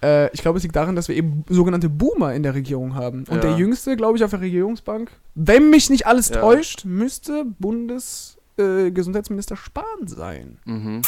Äh, 0.02 0.32
ich 0.34 0.42
glaube, 0.42 0.56
es 0.58 0.64
liegt 0.64 0.74
daran, 0.74 0.96
dass 0.96 1.06
wir 1.08 1.14
eben 1.16 1.44
sogenannte 1.48 1.88
Boomer 1.88 2.34
in 2.34 2.42
der 2.42 2.54
Regierung 2.54 2.94
haben. 2.96 3.20
Und 3.28 3.36
Ja. 3.36 3.40
der 3.40 3.56
jüngste, 3.56 3.96
glaube 3.96 4.16
ich, 4.18 4.24
auf 4.24 4.30
der 4.30 4.40
Regierungsbank, 4.40 5.10
wenn 5.36 5.70
mich 5.70 5.90
nicht 5.90 6.06
alles 6.08 6.28
Ja. 6.28 6.40
täuscht, 6.40 6.84
müsste 6.84 7.44
Bundesgesundheitsminister 7.60 9.54
äh, 9.54 9.58
Spahn 9.58 10.06
sein. 10.06 10.58
Mhm. 10.64 11.02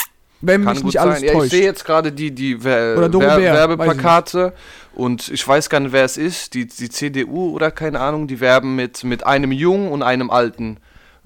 Wenn 0.46 0.64
Kann 0.64 0.74
mich 0.74 0.84
nicht 0.84 1.00
alles 1.00 1.20
sein. 1.20 1.28
Ja, 1.36 1.42
ich 1.44 1.50
sehe 1.50 1.62
jetzt 1.64 1.84
gerade 1.84 2.12
die, 2.12 2.30
die 2.32 2.62
Wer 2.62 2.96
Oder 2.98 3.12
Wer 3.20 3.38
Werbeplakate 3.54 4.52
und 4.94 5.28
ich 5.28 5.46
weiß 5.46 5.68
gar 5.70 5.80
nicht, 5.80 5.92
wer 5.92 6.04
es 6.04 6.16
ist. 6.16 6.54
Die, 6.54 6.66
die 6.66 6.88
CDU 6.90 7.50
oder 7.54 7.70
keine 7.70 8.00
Ahnung, 8.00 8.26
die 8.26 8.40
werben 8.40 8.76
mit, 8.76 9.04
mit 9.04 9.26
einem 9.26 9.52
jungen 9.52 9.90
und 9.90 10.02
einem 10.02 10.30
alten, 10.30 10.78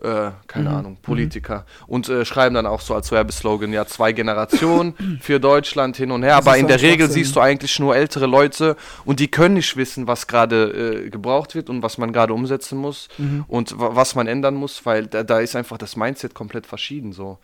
äh, 0.02 0.30
keine 0.46 0.70
Mhm. 0.70 0.76
Ahnung, 0.76 0.96
Politiker. 1.02 1.66
Und 1.88 2.08
äh, 2.08 2.24
schreiben 2.24 2.54
dann 2.54 2.66
auch 2.66 2.80
so 2.80 2.94
als 2.94 3.10
Werbeslogan, 3.10 3.72
ja, 3.72 3.84
zwei 3.86 4.12
Generationen 4.12 4.94
für 5.20 5.40
Deutschland 5.40 5.96
hin 5.96 6.12
und 6.12 6.22
her. 6.22 6.36
Das 6.36 6.46
Aber 6.46 6.56
in 6.56 6.68
der 6.68 6.80
Regel 6.80 7.10
siehst 7.10 7.34
du 7.34 7.40
eigentlich 7.40 7.78
nur 7.80 7.96
ältere 7.96 8.26
Leute 8.26 8.76
und 9.04 9.18
die 9.20 9.28
können 9.28 9.54
nicht 9.54 9.76
wissen, 9.76 10.06
was 10.06 10.26
gerade 10.28 11.04
äh, 11.06 11.10
gebraucht 11.10 11.54
wird 11.56 11.68
und 11.68 11.82
was 11.82 11.98
man 11.98 12.12
gerade 12.12 12.32
umsetzen 12.32 12.78
muss 12.78 13.08
Mhm. 13.18 13.44
und 13.48 13.78
wa- 13.78 13.90
was 13.94 14.14
man 14.14 14.28
ändern 14.28 14.54
muss, 14.54 14.86
weil 14.86 15.06
da, 15.08 15.24
da 15.24 15.40
ist 15.40 15.56
einfach 15.56 15.78
das 15.78 15.96
Mindset 15.96 16.32
komplett 16.32 16.66
verschieden 16.66 17.12
so. 17.12 17.38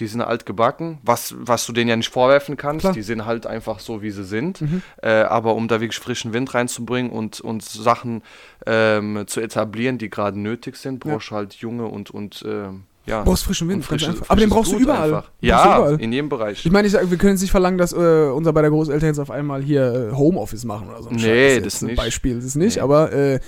Die 0.00 0.06
sind 0.08 0.22
alt 0.22 0.44
gebacken, 0.44 0.98
was, 1.04 1.34
was 1.38 1.66
du 1.66 1.72
denen 1.72 1.88
ja 1.88 1.96
nicht 1.96 2.10
vorwerfen 2.10 2.56
kannst. 2.56 2.80
Klar. 2.80 2.92
Die 2.94 3.02
sind 3.02 3.26
halt 3.26 3.46
einfach 3.46 3.78
so, 3.78 4.02
wie 4.02 4.10
sie 4.10 4.24
sind. 4.24 4.60
Mhm. 4.60 4.82
Äh, 5.02 5.08
aber 5.22 5.54
um 5.54 5.68
da 5.68 5.80
wirklich 5.80 6.00
frischen 6.00 6.32
Wind 6.32 6.52
reinzubringen 6.52 7.12
und, 7.12 7.40
und 7.40 7.62
Sachen 7.62 8.22
ähm, 8.66 9.24
zu 9.26 9.40
etablieren, 9.40 9.98
die 9.98 10.10
gerade 10.10 10.38
nötig 10.38 10.76
sind, 10.76 11.04
Ja. 11.04 11.12
brauchst 11.12 11.30
du 11.30 11.34
halt 11.36 11.54
junge 11.54 11.86
und, 11.86 12.10
und 12.10 12.44
ähm, 12.46 12.82
ja. 13.06 13.18
Du 13.20 13.26
brauchst 13.30 13.44
frischen 13.44 13.68
Wind, 13.68 13.88
einfach. 13.92 14.22
Aber 14.30 14.40
den 14.40 14.48
brauchst 14.50 14.72
du 14.72 14.78
überall. 14.78 15.02
einfach. 15.14 15.22
Brauchst 15.24 15.42
du 15.42 15.46
Ja, 15.46 15.76
überall. 15.78 16.00
in 16.00 16.12
jedem 16.12 16.28
Bereich. 16.30 16.64
Ich 16.64 16.72
meine, 16.72 16.86
ich 16.86 16.92
sag, 16.92 17.08
wir 17.10 17.18
können 17.18 17.32
jetzt 17.34 17.42
nicht 17.42 17.50
verlangen, 17.50 17.76
dass 17.78 17.92
äh, 17.92 17.96
unser 18.34 18.52
beider 18.54 18.70
Großeltern 18.70 19.08
jetzt 19.10 19.18
auf 19.18 19.30
einmal 19.30 19.62
hier 19.62 20.10
äh, 20.10 20.16
Homeoffice 20.16 20.64
machen 20.64 20.88
oder 20.88 21.02
so. 21.02 21.10
ein 21.10 21.16
Nee, 21.16 21.54
jetzt. 21.56 21.66
das 21.66 21.82
Ein 21.82 21.86
nicht. 21.88 21.96
Beispiel, 21.98 22.36
das 22.36 22.44
ist 22.46 22.56
nicht, 22.56 22.76
Nee. 22.76 22.82
aber 22.82 23.12
äh, 23.12 23.34
äh, 23.34 23.40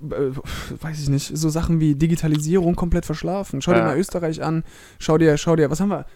weiß 0.00 1.00
ich 1.00 1.08
nicht, 1.08 1.36
so 1.36 1.48
Sachen 1.48 1.80
wie 1.80 1.94
Digitalisierung 1.94 2.74
komplett 2.76 3.06
verschlafen. 3.06 3.62
Schau 3.62 3.72
dir 3.72 3.82
mal 3.82 3.98
Österreich 3.98 4.42
an, 4.42 4.64
schau 4.98 5.18
dir, 5.18 5.36
schau 5.36 5.56
dir, 5.56 5.70
was 5.70 5.80
haben 5.80 5.90
wir? 5.90 6.06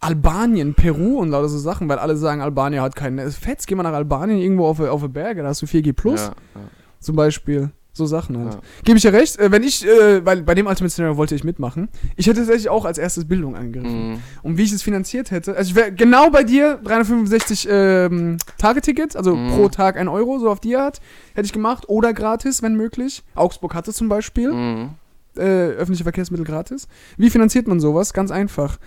Albanien, 0.00 0.74
Peru 0.74 1.18
und 1.18 1.28
lauter 1.28 1.48
so 1.48 1.58
Sachen, 1.58 1.88
weil 1.88 1.98
alle 1.98 2.16
sagen, 2.16 2.40
Albanien 2.40 2.82
hat 2.82 2.96
keinen. 2.96 3.30
Fetz, 3.30 3.66
geh 3.66 3.74
mal 3.74 3.82
nach 3.82 3.92
Albanien 3.92 4.38
irgendwo 4.38 4.66
auf, 4.66 4.80
auf 4.80 5.02
die 5.02 5.08
Berge, 5.08 5.42
da 5.42 5.48
hast 5.48 5.60
du 5.62 5.66
4G 5.66 5.92
Plus 5.92 6.20
Ja, 6.20 6.28
ja. 6.54 6.60
zum 7.00 7.16
Beispiel. 7.16 7.70
So 7.92 8.06
Sachen 8.06 8.38
halt. 8.38 8.54
Ja. 8.54 8.60
Gebe 8.84 8.96
ich 8.98 9.02
dir 9.02 9.12
recht, 9.12 9.36
äh, 9.38 9.50
wenn 9.50 9.64
ich, 9.64 9.84
äh, 9.86 10.24
weil 10.24 10.42
bei 10.42 10.54
dem 10.54 10.66
Ultimate 10.68 10.90
Scenario 10.92 11.16
wollte 11.16 11.34
ich 11.34 11.42
mitmachen. 11.42 11.88
Ich 12.16 12.28
hätte 12.28 12.38
tatsächlich 12.40 12.68
auch 12.68 12.84
als 12.84 12.98
erstes 12.98 13.26
Bildung 13.26 13.56
angegriffen. 13.56 14.12
Mhm. 14.12 14.18
Und 14.42 14.56
wie 14.58 14.62
ich 14.62 14.72
es 14.72 14.82
finanziert 14.82 15.30
hätte, 15.32 15.56
also 15.56 15.70
ich 15.70 15.74
wäre 15.74 15.92
genau 15.92 16.30
bei 16.30 16.44
dir, 16.44 16.78
365 16.84 17.66
ähm, 17.68 18.36
Tagetickets, 18.58 19.16
also 19.16 19.34
Mhm. 19.34 19.50
pro 19.50 19.68
Tag 19.68 19.96
ein 19.96 20.06
Euro, 20.08 20.38
so 20.38 20.48
auf 20.50 20.60
die 20.60 20.76
Art, 20.76 21.00
hätte 21.34 21.46
ich 21.46 21.52
gemacht. 21.52 21.88
Oder 21.88 22.12
gratis, 22.12 22.62
wenn 22.62 22.76
möglich. 22.76 23.24
Augsburg 23.34 23.74
hatte 23.74 23.92
zum 23.92 24.08
Beispiel 24.08 24.52
Mhm. 24.52 24.90
äh, 25.36 25.40
öffentliche 25.42 26.04
Verkehrsmittel 26.04 26.44
gratis. 26.46 26.86
Wie 27.16 27.30
finanziert 27.30 27.66
man 27.66 27.80
sowas? 27.80 28.12
Ganz 28.12 28.30
einfach. 28.30 28.78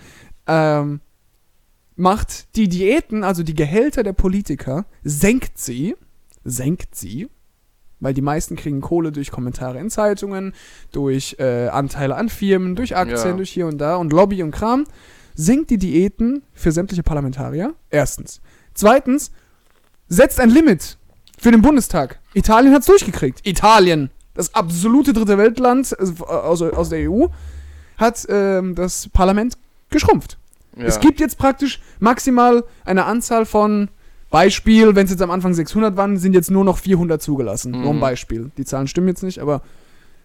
Ähm, 0.46 1.00
macht 1.96 2.56
die 2.56 2.68
Diäten, 2.68 3.22
also 3.24 3.42
die 3.42 3.54
Gehälter 3.54 4.02
der 4.02 4.12
Politiker, 4.14 4.86
senkt 5.02 5.58
sie, 5.58 5.94
senkt 6.44 6.94
sie, 6.94 7.28
weil 8.04 8.14
die 8.14 8.20
meisten 8.22 8.54
kriegen 8.54 8.80
Kohle 8.80 9.10
durch 9.10 9.30
Kommentare 9.32 9.78
in 9.78 9.90
Zeitungen, 9.90 10.52
durch 10.92 11.36
äh, 11.38 11.68
Anteile 11.68 12.14
an 12.14 12.28
Firmen, 12.28 12.76
durch 12.76 12.94
Aktien, 12.96 13.30
Ja. 13.30 13.32
durch 13.32 13.50
hier 13.50 13.66
und 13.66 13.78
da 13.78 13.96
und 13.96 14.12
Lobby 14.12 14.42
und 14.42 14.50
Kram, 14.52 14.84
senkt 15.34 15.70
die 15.70 15.78
Diäten 15.78 16.42
für 16.52 16.70
sämtliche 16.70 17.02
Parlamentarier. 17.02 17.74
Erstens. 17.90 18.40
Zweitens, 18.74 19.32
setzt 20.08 20.38
ein 20.38 20.50
Limit 20.50 20.98
für 21.38 21.50
den 21.50 21.62
Bundestag. 21.62 22.20
Italien 22.34 22.72
hat's 22.74 22.86
durchgekriegt. 22.86 23.46
Italien, 23.46 24.10
das 24.34 24.54
absolute 24.54 25.12
dritte 25.12 25.38
Weltland 25.38 25.96
äh, 25.98 26.22
aus, 26.22 26.62
aus 26.62 26.90
der 26.90 27.10
EU, 27.10 27.26
hat 27.96 28.26
ähm, 28.28 28.74
das 28.74 29.08
Parlament 29.08 29.56
geschrumpft. 29.90 30.38
Ja. 30.76 30.84
Es 30.84 31.00
gibt 31.00 31.20
jetzt 31.20 31.38
praktisch 31.38 31.80
maximal 32.00 32.64
eine 32.84 33.04
Anzahl 33.04 33.46
von 33.46 33.88
Beispiel, 34.34 34.94
wenn 34.96 35.04
es 35.04 35.10
jetzt 35.12 35.22
am 35.22 35.30
Anfang 35.30 35.54
600 35.54 35.96
waren, 35.96 36.16
sind 36.18 36.34
jetzt 36.34 36.50
nur 36.50 36.64
noch 36.64 36.78
400 36.78 37.22
zugelassen. 37.22 37.70
Nur 37.70 37.90
ein 37.90 37.96
Mhm. 37.96 38.00
Beispiel. 38.00 38.50
Die 38.58 38.64
Zahlen 38.64 38.88
stimmen 38.88 39.08
jetzt 39.08 39.22
nicht, 39.22 39.38
aber 39.38 39.62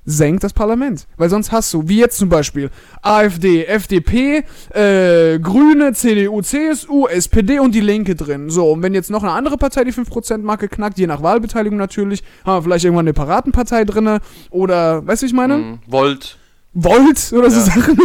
senkt 0.06 0.43
das 0.43 0.54
Parlament. 0.54 1.06
Weil 1.17 1.30
sonst 1.30 1.52
hast 1.52 1.72
du, 1.74 1.88
wie 1.88 2.00
jetzt 2.00 2.17
zum 2.17 2.30
Beispiel, 2.30 2.72
AfD, 3.04 3.65
FDP, 3.65 4.43
äh, 4.74 5.38
Grüne, 5.39 5.93
CDU, 5.93 6.41
CSU, 6.41 7.06
SPD 7.08 7.60
und 7.60 7.76
die 7.76 7.82
Linke 7.82 8.15
drin. 8.15 8.50
So, 8.50 8.72
und 8.72 8.82
wenn 8.82 8.95
jetzt 8.95 9.12
noch 9.12 9.22
eine 9.22 9.34
andere 9.34 9.58
Partei 9.58 9.84
die 9.84 9.91
5%-Marke 9.93 10.67
knackt, 10.69 10.98
je 10.98 11.06
nach 11.06 11.22
Wahlbeteiligung 11.22 11.78
natürlich, 11.78 12.24
haben 12.45 12.58
wir 12.58 12.63
vielleicht 12.63 12.86
irgendwann 12.86 13.04
eine 13.06 13.13
Piratenpartei 13.13 13.86
drinne 13.86 14.19
oder, 14.50 15.06
weißt 15.06 15.22
du, 15.22 15.26
ich 15.28 15.34
meine? 15.34 15.58
Mhm. 15.58 15.80
Volt. 15.86 16.38
Volt 16.74 17.32
oder 17.34 17.52
so 17.52 17.60
Ja. 17.60 17.65
Sachen, 17.76 17.98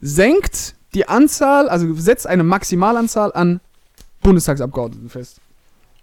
senkt 0.00 0.74
die 0.94 1.06
Anzahl, 1.08 1.68
also 1.68 1.92
setzt 1.94 2.26
eine 2.26 2.42
Maximalanzahl 2.42 3.32
an 3.32 3.60
Bundestagsabgeordneten 4.22 5.08
fest. 5.10 5.40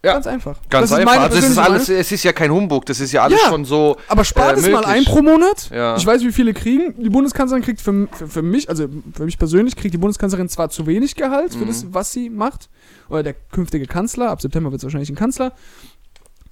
Ja. 0.04 0.14
Ganz 0.14 0.26
einfach. 0.26 0.58
Ganz 0.70 0.90
Das 0.90 0.92
ist 0.92 0.98
einfach. 0.98 1.14
meine 1.14 1.26
also 1.26 1.38
es 1.38 1.50
ist 1.50 1.58
alles, 1.60 1.88
Meinung. 1.88 2.02
es 2.02 2.12
ist 2.12 2.24
ja 2.24 2.34
kein 2.34 2.52
Humbug, 2.52 2.86
das 2.88 3.00
ist 3.00 3.12
ja 3.12 3.22
alles 3.24 3.40
Ja. 3.44 3.50
schon 3.50 3.66
so. 3.66 3.98
Aber 4.08 4.24
spart 4.26 4.58
äh, 4.58 4.60
es 4.62 4.70
mal 4.70 4.84
ein 4.84 5.04
pro 5.06 5.22
Monat. 5.22 5.70
Ja. 5.72 5.96
Ich 5.96 6.04
weiß, 6.06 6.24
wie 6.24 6.32
viele 6.32 6.54
kriegen. 6.56 6.96
Die 7.04 7.10
Bundeskanzlerin 7.12 7.64
kriegt 7.64 7.82
für, 7.82 8.08
für, 8.12 8.28
für 8.28 8.42
mich, 8.42 8.68
also 8.68 8.88
für 9.14 9.26
mich 9.26 9.38
persönlich, 9.38 9.76
kriegt 9.76 9.94
die 9.94 10.00
Bundeskanzlerin 10.00 10.50
zwar 10.50 10.70
zu 10.72 10.88
wenig 10.88 11.16
Gehalt 11.16 11.54
für 11.54 11.60
Mhm. 11.66 11.68
das, 11.68 11.86
was 11.94 12.12
sie 12.12 12.32
macht. 12.32 12.70
Oder 13.10 13.22
der 13.22 13.34
künftige 13.52 13.86
Kanzler. 13.86 14.30
Ab 14.32 14.42
September 14.42 14.72
wird 14.72 14.80
es 14.80 14.84
wahrscheinlich 14.86 15.10
ein 15.12 15.16
Kanzler. 15.16 15.54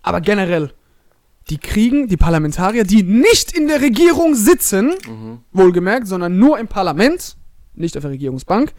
Aber 0.03 0.21
generell, 0.21 0.71
die 1.49 1.57
kriegen, 1.57 2.07
die 2.07 2.17
Parlamentarier, 2.17 2.83
die 2.83 3.01
nicht 3.01 3.51
in 3.57 3.67
der 3.67 3.81
Regierung 3.81 4.35
sitzen, 4.35 4.89
Mhm. 5.07 5.39
wohlgemerkt, 5.53 6.07
sondern 6.07 6.37
nur 6.37 6.59
im 6.59 6.67
Parlament, 6.67 7.35
nicht 7.73 7.97
auf 7.97 8.01
der 8.03 8.11
Regierungsbank, 8.11 8.73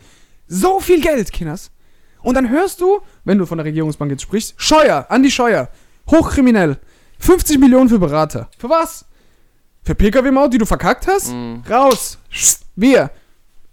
so 0.47 0.79
viel 0.79 1.01
Geld, 1.01 1.33
Kinders. 1.33 1.73
Und 2.23 2.35
dann 2.35 2.51
hörst 2.51 2.81
du, 2.81 3.01
wenn 3.25 3.39
du 3.39 3.47
von 3.47 3.59
der 3.59 3.65
Regierungsbank 3.65 4.11
jetzt 4.11 4.23
sprichst, 4.23 4.55
Scheuer, 4.57 5.07
Andi 5.09 5.31
Scheuer, 5.31 5.69
hochkriminell, 6.11 6.79
50 7.19 7.59
Millionen 7.59 7.89
für 7.89 7.99
Berater. 7.99 8.49
Für 8.59 8.69
was? 8.69 9.05
Für 9.83 9.95
Pkw-Maut, 9.95 10.53
die 10.53 10.59
du 10.59 10.67
verkackt 10.67 11.07
hast? 11.07 11.33
Mhm. 11.33 11.63
Raus. 11.69 12.19
Wir. 12.77 13.11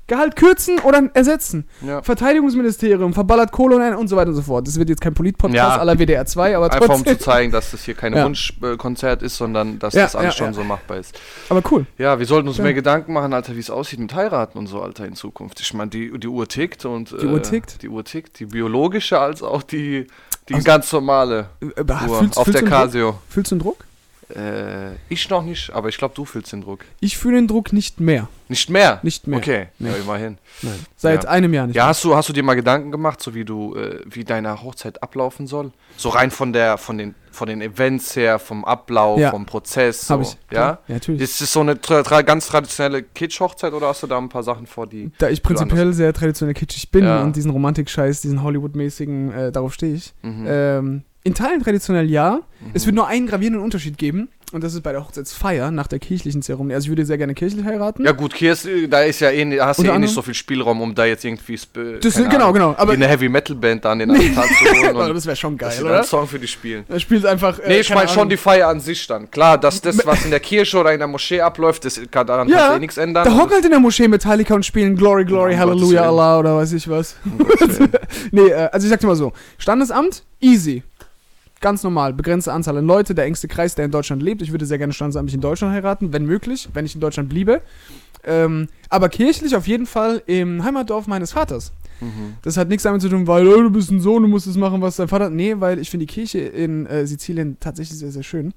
Gehalt 0.08 0.36
kürzen 0.36 0.80
oder 0.80 1.10
ersetzen. 1.14 1.68
Ja. 1.86 2.02
Verteidigungsministerium, 2.02 3.14
verballert 3.14 3.52
Kohle 3.52 3.76
und, 3.76 3.96
und 3.96 4.08
so 4.08 4.16
weiter 4.16 4.30
und 4.30 4.36
so 4.36 4.42
fort. 4.42 4.66
Das 4.68 4.80
wird 4.80 4.90
jetzt 4.90 5.02
kein 5.02 5.14
Polit-Podcast 5.14 5.56
Ja. 5.56 5.78
aller 5.78 5.98
WDR 6.00 6.26
2, 6.26 6.56
aber 6.56 6.66
Einfach 6.72 6.80
um 6.82 6.88
trotzdem. 7.04 7.18
zu 7.18 7.26
zeigen, 7.26 7.52
dass 7.52 7.72
das 7.72 7.84
hier 7.84 7.94
kein 7.94 8.14
Ja. 8.16 8.24
Wunschkonzert 8.26 9.22
ist, 9.22 9.36
sondern 9.38 9.80
dass 9.80 9.94
das 9.94 10.16
alles 10.16 10.36
schon 10.36 10.54
so 10.54 10.64
machbar 10.64 10.98
ist. 10.98 11.20
aber 11.50 11.62
cool. 11.72 11.86
Ja, 11.98 12.20
wir 12.20 12.26
sollten 12.26 12.48
uns 12.48 12.58
mehr 12.58 12.74
Gedanken 12.74 13.14
machen, 13.14 13.34
Alter, 13.34 13.56
wie 13.56 13.60
es 13.60 13.70
aussieht 13.70 14.00
mit 14.00 14.14
heiraten 14.14 14.58
und 14.58 14.68
so, 14.68 14.82
Alter, 14.82 15.06
in 15.06 15.16
Zukunft. 15.16 15.60
Ich 15.60 15.74
meine, 15.74 15.90
die, 15.90 16.18
die 16.18 16.28
Uhr 16.28 16.48
tickt 16.48 16.86
und. 16.86 17.12
Die 17.22 17.26
Uhr 17.26 17.42
tickt? 17.42 17.82
Die 17.84 17.90
Uhr 17.90 18.04
tickt. 18.04 18.40
Die 18.40 18.46
biologische 18.46 19.20
als 19.20 19.44
auch 19.44 19.64
die, 19.64 20.08
die 20.50 20.54
Also- 20.54 20.66
ganz 20.66 20.92
normale 20.94 21.50
Äh, 21.60 21.82
Uhr 21.82 22.20
fühlst, 22.20 22.38
auf 22.38 22.46
fühlst 22.46 22.62
der 22.62 22.62
Druck? 22.62 22.70
Casio. 22.70 23.20
Fühlst 23.30 23.52
du 23.52 23.56
einen 23.56 23.62
Druck? 23.62 23.78
Äh, 24.36 24.96
ich 25.10 25.30
noch 25.30 25.44
nicht, 25.44 25.72
aber 25.74 25.88
ich 25.90 25.98
glaube, 25.98 26.14
du 26.16 26.26
fühlst 26.26 26.52
den 26.52 26.62
Druck. 26.62 26.84
Ich 27.00 27.18
fühle 27.18 27.36
den 27.38 27.48
Druck 27.48 27.72
nicht 27.72 28.00
mehr. 28.02 28.28
Nicht 28.50 28.70
mehr? 28.70 29.00
Nicht 29.04 29.26
mehr. 29.28 29.38
Okay, 29.40 29.68
Nee. 29.80 29.90
ja, 29.90 29.96
immerhin. 29.96 30.38
Nein. 30.62 30.86
Seit 30.96 31.24
Ja. 31.26 31.30
einem 31.30 31.54
Jahr 31.54 31.68
nicht 31.68 31.76
Ja, 31.76 31.88
hast 31.88 32.04
du, 32.04 32.16
hast 32.16 32.28
du 32.30 32.34
dir 32.34 32.44
mal 32.44 32.56
Gedanken 32.56 32.92
gemacht, 32.92 33.22
so 33.22 33.34
wie 33.36 33.46
du, 33.46 33.76
äh, 33.76 34.00
wie 34.06 34.24
deine 34.26 34.62
Hochzeit 34.64 35.02
ablaufen 35.02 35.48
soll? 35.48 35.72
So 35.96 36.10
rein 36.10 36.32
von 36.32 36.52
der, 36.54 36.78
von 36.78 36.98
den, 36.98 37.16
von 37.32 37.48
den 37.48 37.62
Events 37.62 38.16
her, 38.16 38.40
vom 38.40 38.66
Ablauf, 38.66 39.20
Ja. 39.20 39.32
vom 39.32 39.46
Prozess. 39.46 40.08
So, 40.08 40.14
Habe 40.16 40.24
ich. 40.24 40.38
Ja? 40.52 40.60
Ja, 40.60 40.80
natürlich. 40.96 41.22
Ist 41.22 41.42
es 41.42 41.54
so 41.54 41.60
eine 41.62 41.80
tra 41.80 42.04
tra 42.04 42.22
ganz 42.22 42.48
traditionelle 42.48 43.04
Kitsch-Hochzeit 43.04 43.74
oder 43.74 43.88
hast 43.88 44.04
du 44.04 44.08
da 44.08 44.18
ein 44.18 44.30
paar 44.30 44.44
Sachen 44.44 44.66
vor, 44.68 44.88
die. 44.88 45.12
da 45.20 45.30
ich 45.30 45.42
prinzipiell 45.44 45.94
sehr 45.94 46.12
traditionell 46.14 46.54
kitschig 46.54 46.92
bin 46.92 47.08
und 47.08 47.36
diesen 47.36 47.52
Romantik-Scheiß, 47.52 48.22
diesen 48.22 48.44
Hollywood-mäßigen, 48.44 49.32
äh, 49.32 49.52
darauf 49.52 49.74
stehe 49.74 49.96
ich. 49.96 50.14
Mhm. 50.22 50.46
Ähm, 50.48 51.04
in 51.28 51.34
Teilen 51.34 51.62
traditionell 51.62 52.10
ja. 52.10 52.40
Es 52.74 52.86
wird 52.86 52.96
nur 52.96 53.08
einen 53.08 53.28
gravierenden 53.28 53.62
Unterschied 53.62 53.98
geben. 53.98 54.30
Und 54.54 54.64
das 54.64 54.74
ist 54.74 54.82
bei 54.82 54.94
der 54.94 55.04
Hochzeitsfeier 55.04 55.72
nach 55.72 55.88
der 55.88 56.00
kirchlichen 56.00 56.42
Zeremonie. 56.42 56.74
Also 56.74 56.86
ich 56.86 56.90
würde 56.92 57.06
sehr 57.06 57.18
gerne 57.18 57.34
kirchlich 57.34 57.66
heiraten. 57.66 58.06
Ja 58.06 58.14
gut, 58.14 58.34
hier 58.34 58.54
ist, 58.54 58.66
äh, 58.66 58.88
da 58.88 59.02
ist 59.02 59.20
ja 59.20 59.30
eh, 59.30 59.60
hast 59.60 59.80
du 59.80 59.82
Unter 59.82 59.96
eh 59.96 60.00
nicht 60.00 60.14
so 60.14 60.22
viel 60.22 60.34
Spielraum, 60.34 60.80
um 60.80 60.96
da 60.96 61.04
jetzt 61.04 61.26
irgendwie 61.26 61.56
sp- 61.60 62.00
Das, 62.00 62.16
genau, 62.16 62.36
Ahnung, 62.46 62.54
genau. 62.54 62.76
Aber 62.78 62.94
eine 62.94 63.08
Heavy 63.10 63.28
Metal 63.28 63.58
Band 63.58 63.86
an 63.86 64.00
den 64.00 64.10
anderen 64.10 64.34
Tag 64.34 64.46
zu 64.48 64.64
holen 64.64 64.96
Oh, 64.96 65.02
und 65.04 65.14
das 65.16 65.26
wäre 65.26 65.36
schon 65.36 65.58
geil, 65.58 65.84
oder? 65.84 65.96
einen 65.96 66.04
Song 66.06 66.26
für 66.28 66.40
dich 66.40 66.50
spielen. 66.52 66.86
Er 66.88 66.98
spielt 67.02 67.26
einfach. 67.26 67.60
äh, 67.60 67.68
Nee, 67.68 67.80
ich 67.82 67.94
meine 67.94 68.08
schon 68.08 68.30
die 68.30 68.38
Feier 68.38 68.70
an 68.70 68.80
sich 68.80 69.06
dann. 69.06 69.30
Klar, 69.30 69.58
dass 69.58 69.82
das, 69.82 70.06
was 70.06 70.24
in 70.24 70.32
der 70.32 70.40
Kirche 70.40 70.78
oder 70.78 70.94
in 70.94 71.00
der 71.00 71.10
Moschee 71.10 71.42
abläuft, 71.42 71.84
das 71.84 72.00
kann, 72.10 72.26
daran 72.26 72.48
Ja, 72.48 72.78
eh 72.78 72.80
nichts 72.80 72.96
ändern. 72.96 73.26
Da 73.26 73.36
hocken 73.38 73.52
halt 73.52 73.66
in 73.66 73.72
der 73.72 73.82
Moschee 73.82 74.08
Metallica 74.08 74.56
und 74.56 74.66
spielen 74.66 74.96
Glory, 74.96 75.26
Glory, 75.26 75.56
Um 75.56 75.60
Hallelujah. 75.60 76.04
Allah 76.08 76.40
oder 76.40 76.56
weiß 76.56 76.72
ich 76.72 76.88
was. 76.88 77.18
Willen. 77.26 77.90
Nee, 78.32 78.48
äh, 78.48 78.70
also 78.72 78.86
ich 78.86 78.92
sag 78.92 79.02
dir 79.02 79.08
mal 79.08 79.16
so: 79.18 79.34
Standesamt, 79.58 80.24
easy. 80.40 80.84
Ganz 81.60 81.84
normal, 81.84 82.14
begrenzte 82.14 82.54
Anzahl 82.54 82.78
an 82.78 82.86
Leute, 82.86 83.16
der 83.16 83.26
engste 83.26 83.48
Kreis, 83.48 83.76
der 83.76 83.86
in 83.86 83.92
Deutschland 83.92 84.22
lebt. 84.22 84.42
Ich 84.42 84.52
würde 84.52 84.66
sehr 84.66 84.78
gerne 84.78 84.94
standesamtlich 84.94 85.34
in 85.34 85.42
Deutschland 85.42 85.74
heiraten, 85.74 86.14
wenn 86.14 86.26
möglich, 86.26 86.70
wenn 86.74 86.86
ich 86.86 86.94
in 86.94 87.02
Deutschland 87.02 87.30
bliebe. 87.30 87.62
Ähm, 88.24 88.68
aber 88.90 89.10
kirchlich 89.10 89.56
auf 89.56 89.68
jeden 89.68 89.86
Fall 89.86 90.22
im 90.26 90.64
Heimatdorf 90.64 91.08
meines 91.08 91.32
Vaters. 91.32 91.72
Mhm. 92.02 92.36
Das 92.44 92.58
hat 92.58 92.68
nichts 92.68 92.84
damit 92.84 93.02
zu 93.02 93.10
tun, 93.10 93.26
weil 93.26 93.48
oh, 93.48 93.62
du 93.62 93.72
bist 93.72 93.92
ein 93.92 94.00
Sohn, 94.00 94.22
du 94.22 94.28
musst 94.28 94.48
es 94.48 94.58
machen, 94.58 94.82
was 94.82 94.98
dein 94.98 95.08
Vater. 95.08 95.30
Nee, 95.30 95.56
weil 95.60 95.80
ich 95.80 95.90
finde 95.90 96.06
die 96.06 96.14
Kirche 96.14 96.40
in 96.40 96.86
äh, 96.86 97.08
Sizilien 97.08 97.58
tatsächlich 97.60 97.98
sehr, 97.98 98.12
sehr 98.12 98.24
schön. 98.24 98.54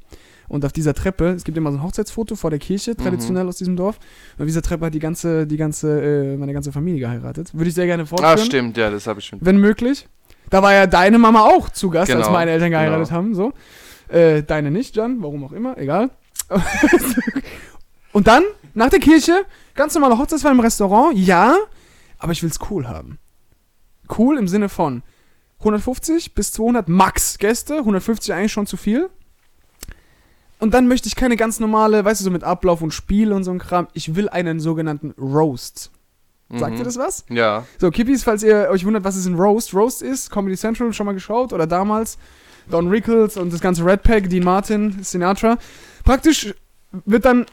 Und 0.48 0.64
auf 0.64 0.72
dieser 0.72 0.94
Treppe, 0.94 1.28
es 1.28 1.44
gibt 1.44 1.56
immer 1.56 1.70
so 1.70 1.78
ein 1.78 1.82
Hochzeitsfoto 1.84 2.34
vor 2.34 2.50
der 2.50 2.58
Kirche, 2.58 2.96
traditionell 2.96 3.46
aus 3.46 3.56
diesem 3.56 3.76
Dorf. 3.76 4.00
Und 4.36 4.42
auf 4.42 4.46
dieser 4.46 4.62
Treppe 4.62 4.86
hat 4.86 4.94
die 4.94 4.98
ganze, 4.98 5.46
die 5.46 5.56
ganze, 5.56 6.02
äh, 6.02 6.36
meine 6.36 6.52
ganze 6.52 6.72
Familie 6.72 7.00
geheiratet. 7.00 7.54
Würde 7.54 7.68
ich 7.68 7.74
sehr 7.74 7.86
gerne 7.86 8.04
fortführen. 8.04 8.34
Ah, 8.34 8.44
stimmt, 8.44 8.76
ja, 8.76 8.90
das 8.90 9.06
habe 9.06 9.20
ich 9.20 9.26
schon. 9.26 9.38
Wenn 9.40 9.58
möglich. 9.58 10.08
Da 10.50 10.62
war 10.62 10.74
ja 10.74 10.86
deine 10.86 11.18
Mama 11.18 11.42
auch 11.42 11.70
zu 11.70 11.90
Gast, 11.90 12.10
als 12.10 12.26
Genau, 12.26 12.32
meine 12.32 12.50
Eltern 12.50 12.70
geheiratet 12.70 13.08
genau. 13.08 13.16
haben. 13.16 13.34
So. 13.34 13.52
Äh, 14.08 14.42
deine 14.42 14.70
nicht, 14.70 14.96
Jan, 14.96 15.22
warum 15.22 15.44
auch 15.44 15.52
immer, 15.52 15.78
egal. 15.78 16.10
Und 18.12 18.26
dann, 18.26 18.42
nach 18.74 18.90
der 18.90 18.98
Kirche, 18.98 19.44
ganz 19.74 19.94
normale 19.94 20.18
Hochzeitsfeier 20.18 20.50
im 20.50 20.60
Restaurant, 20.60 21.16
ja, 21.16 21.56
aber 22.18 22.32
ich 22.32 22.42
will's 22.42 22.58
cool 22.70 22.88
haben. 22.88 23.18
Cool 24.18 24.36
im 24.36 24.48
Sinne 24.48 24.68
von 24.68 25.04
150 25.60 26.34
bis 26.34 26.52
200 26.52 26.88
Max 26.88 27.38
Gäste, 27.38 27.78
150 27.78 28.34
eigentlich 28.34 28.52
schon 28.52 28.66
zu 28.66 28.76
viel. 28.76 29.08
Und 30.58 30.74
dann 30.74 30.88
möchte 30.88 31.06
ich 31.06 31.14
keine 31.14 31.36
ganz 31.36 31.60
normale, 31.60 32.04
weißt 32.04 32.20
du, 32.20 32.24
so 32.24 32.30
mit 32.30 32.44
Ablauf 32.44 32.82
und 32.82 32.92
Spiel 32.92 33.32
und 33.32 33.44
so 33.44 33.50
ein 33.52 33.58
Kram. 33.58 33.86
Ich 33.92 34.14
will 34.16 34.28
einen 34.28 34.60
sogenannten 34.60 35.12
Roast. 35.12 35.90
Sagt 36.52 36.72
Mhm. 36.72 36.78
ihr 36.78 36.84
das 36.84 36.96
was? 36.98 37.24
Ja. 37.28 37.64
So, 37.78 37.90
Kippis, 37.90 38.24
falls 38.24 38.42
ihr 38.42 38.68
euch 38.70 38.84
wundert, 38.84 39.04
was 39.04 39.16
ist 39.16 39.26
ein 39.26 39.34
Roast? 39.36 39.72
Roast 39.74 40.02
ist 40.02 40.30
Comedy 40.30 40.56
Central 40.56 40.92
schon 40.92 41.06
mal 41.06 41.12
geschaut 41.12 41.52
oder 41.52 41.66
damals 41.66 42.18
Don 42.70 42.88
Rickles 42.88 43.36
und 43.36 43.52
das 43.52 43.60
ganze 43.60 43.84
Red 43.84 44.02
Pack, 44.02 44.28
Dean 44.28 44.44
Martin, 44.44 45.02
Sinatra. 45.02 45.58
Praktisch 46.04 46.52
wird 47.04 47.24
dann 47.24 47.46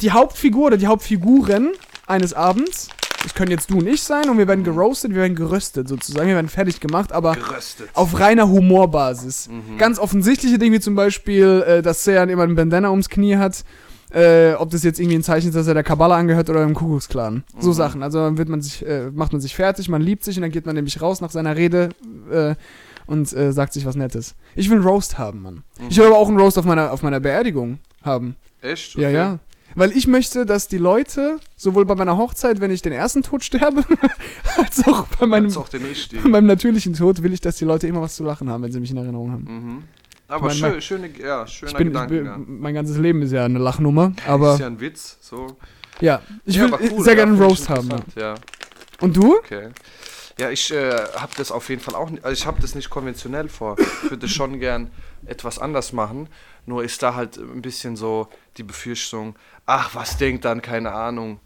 die 0.00 0.10
Hauptfigur 0.10 0.66
oder 0.68 0.76
die 0.78 0.86
Hauptfiguren 0.86 1.72
eines 2.06 2.32
Abends, 2.32 2.88
das 3.22 3.34
können 3.34 3.50
jetzt 3.50 3.70
du 3.70 3.78
und 3.78 3.86
ich 3.86 4.02
sein 4.02 4.28
und 4.28 4.36
wir 4.38 4.46
werden 4.48 4.64
geroastet, 4.64 5.10
wir 5.12 5.22
werden 5.22 5.34
geröstet 5.34 5.88
sozusagen, 5.88 6.28
wir 6.28 6.34
werden 6.34 6.48
fertig 6.48 6.80
gemacht, 6.80 7.12
aber 7.12 7.34
Geröstet. 7.34 7.88
auf 7.94 8.18
reiner 8.20 8.48
Humorbasis. 8.48 9.48
Mhm. 9.48 9.78
Ganz 9.78 9.98
offensichtliche 9.98 10.58
Dinge 10.58 10.76
wie 10.76 10.80
zum 10.80 10.94
Beispiel, 10.94 11.64
äh, 11.66 11.82
dass 11.82 12.04
Sean 12.04 12.28
immer 12.28 12.42
einen 12.42 12.54
Bandana 12.54 12.90
ums 12.90 13.08
Knie 13.08 13.36
hat. 13.36 13.64
Äh, 14.14 14.54
ob 14.54 14.70
das 14.70 14.84
jetzt 14.84 15.00
irgendwie 15.00 15.16
ein 15.16 15.22
Zeichen 15.24 15.48
ist, 15.48 15.54
dass 15.54 15.66
er 15.66 15.74
der 15.74 15.82
Kabbala 15.82 16.16
angehört 16.16 16.48
oder 16.48 16.64
dem 16.64 16.74
Kuckucksklan. 16.74 17.42
So 17.58 17.70
Mhm. 17.70 17.74
Sachen. 17.74 18.02
Also 18.04 18.18
dann 18.20 18.38
wird 18.38 18.48
man 18.48 18.62
sich, 18.62 18.86
äh, 18.86 19.10
macht 19.12 19.32
man 19.32 19.40
sich 19.40 19.54
fertig, 19.56 19.88
man 19.88 20.02
liebt 20.02 20.22
sich 20.22 20.36
und 20.36 20.42
dann 20.42 20.52
geht 20.52 20.66
man 20.66 20.76
nämlich 20.76 21.02
raus 21.02 21.20
nach 21.20 21.30
seiner 21.30 21.56
Rede 21.56 21.88
äh, 22.30 22.54
und 23.06 23.32
äh, 23.32 23.52
sagt 23.52 23.72
sich 23.72 23.84
was 23.86 23.96
Nettes. 23.96 24.34
Ich 24.54 24.70
will 24.70 24.76
einen 24.78 24.86
Roast 24.86 25.18
haben, 25.18 25.42
Mann. 25.42 25.54
Mhm. 25.80 25.86
Ich 25.88 25.98
will 25.98 26.06
aber 26.06 26.16
auch 26.18 26.28
einen 26.28 26.38
Roast 26.38 26.56
auf 26.58 26.64
meiner, 26.64 26.92
auf 26.92 27.02
meiner 27.02 27.18
Beerdigung 27.20 27.78
haben. 28.02 28.36
Echt? 28.62 28.94
Ja, 28.94 29.08
Okay. 29.08 29.16
ja. 29.16 29.38
Weil 29.76 29.90
ich 29.90 30.06
möchte, 30.06 30.46
dass 30.46 30.68
die 30.68 30.78
Leute, 30.78 31.40
sowohl 31.56 31.84
bei 31.84 31.96
meiner 31.96 32.16
Hochzeit, 32.16 32.60
wenn 32.60 32.70
ich 32.70 32.80
den 32.82 32.92
ersten 32.92 33.24
Tod 33.24 33.42
sterbe, 33.42 33.82
als 34.56 34.86
auch 34.86 35.08
bei 35.18 35.26
meinem, 35.26 35.46
ist 35.46 35.56
auch 35.56 35.68
bei 35.68 35.80
meinem 36.28 36.46
natürlichen 36.46 36.94
Tod, 36.94 37.24
will 37.24 37.32
ich, 37.32 37.40
dass 37.40 37.56
die 37.56 37.64
Leute 37.64 37.88
immer 37.88 38.00
was 38.00 38.14
zu 38.14 38.22
lachen 38.22 38.48
haben, 38.48 38.62
wenn 38.62 38.70
sie 38.70 38.78
mich 38.78 38.92
in 38.92 38.96
Erinnerung 38.98 39.32
haben. 39.32 39.44
Mhm. 39.44 39.82
Aber 40.28 40.46
mein- 40.46 40.56
schön, 40.56 40.80
schöne, 40.80 41.10
ja, 41.18 41.46
schöner 41.46 41.72
Ich 41.72 41.76
bin, 41.76 41.88
ich 41.88 41.92
Gedanke. 41.92 42.22
bin, 42.22 42.60
mein 42.60 42.74
ganzes 42.74 42.96
Leben 42.96 43.22
ist 43.22 43.32
ja 43.32 43.44
eine 43.44 43.58
Lachnummer, 43.58 44.12
aber 44.26 44.54
ist 44.54 44.60
ja 44.60 44.66
ein 44.66 44.80
Witz. 44.80 45.18
So. 45.20 45.46
ja, 46.00 46.22
ich 46.44 46.56
ja, 46.56 46.64
will 46.64 46.90
cool, 46.92 47.02
sehr 47.04 47.12
ja, 47.12 47.16
gerne 47.24 47.32
einen 47.32 47.42
ich 47.42 47.48
Roast 47.48 47.68
haben. 47.68 47.88
Ja. 47.90 47.98
Ja. 48.16 48.34
Und 49.00 49.16
du? 49.16 49.36
Okay. 49.36 49.68
Ja, 50.38 50.50
ich 50.50 50.72
äh, 50.72 50.90
habe 51.16 51.32
das 51.36 51.52
auf 51.52 51.68
jeden 51.68 51.80
Fall 51.80 51.94
auch 51.94 52.10
nicht, 52.10 52.24
also 52.24 52.32
ich 52.32 52.46
habe 52.46 52.60
das 52.60 52.74
nicht 52.74 52.90
konventionell 52.90 53.48
vor. 53.48 53.76
Ich 53.78 54.10
würde 54.10 54.26
schon 54.28 54.58
gern 54.58 54.90
etwas 55.26 55.58
anders 55.60 55.92
machen. 55.92 56.28
Nur 56.66 56.82
ist 56.82 57.02
da 57.02 57.14
halt 57.14 57.36
ein 57.36 57.62
bisschen 57.62 57.94
so 57.94 58.28
die 58.56 58.62
Befürchtung, 58.64 59.36
ach, 59.66 59.94
was 59.94 60.16
denkt 60.16 60.44
dann, 60.44 60.60
keine 60.62 60.92
Ahnung, 60.92 61.38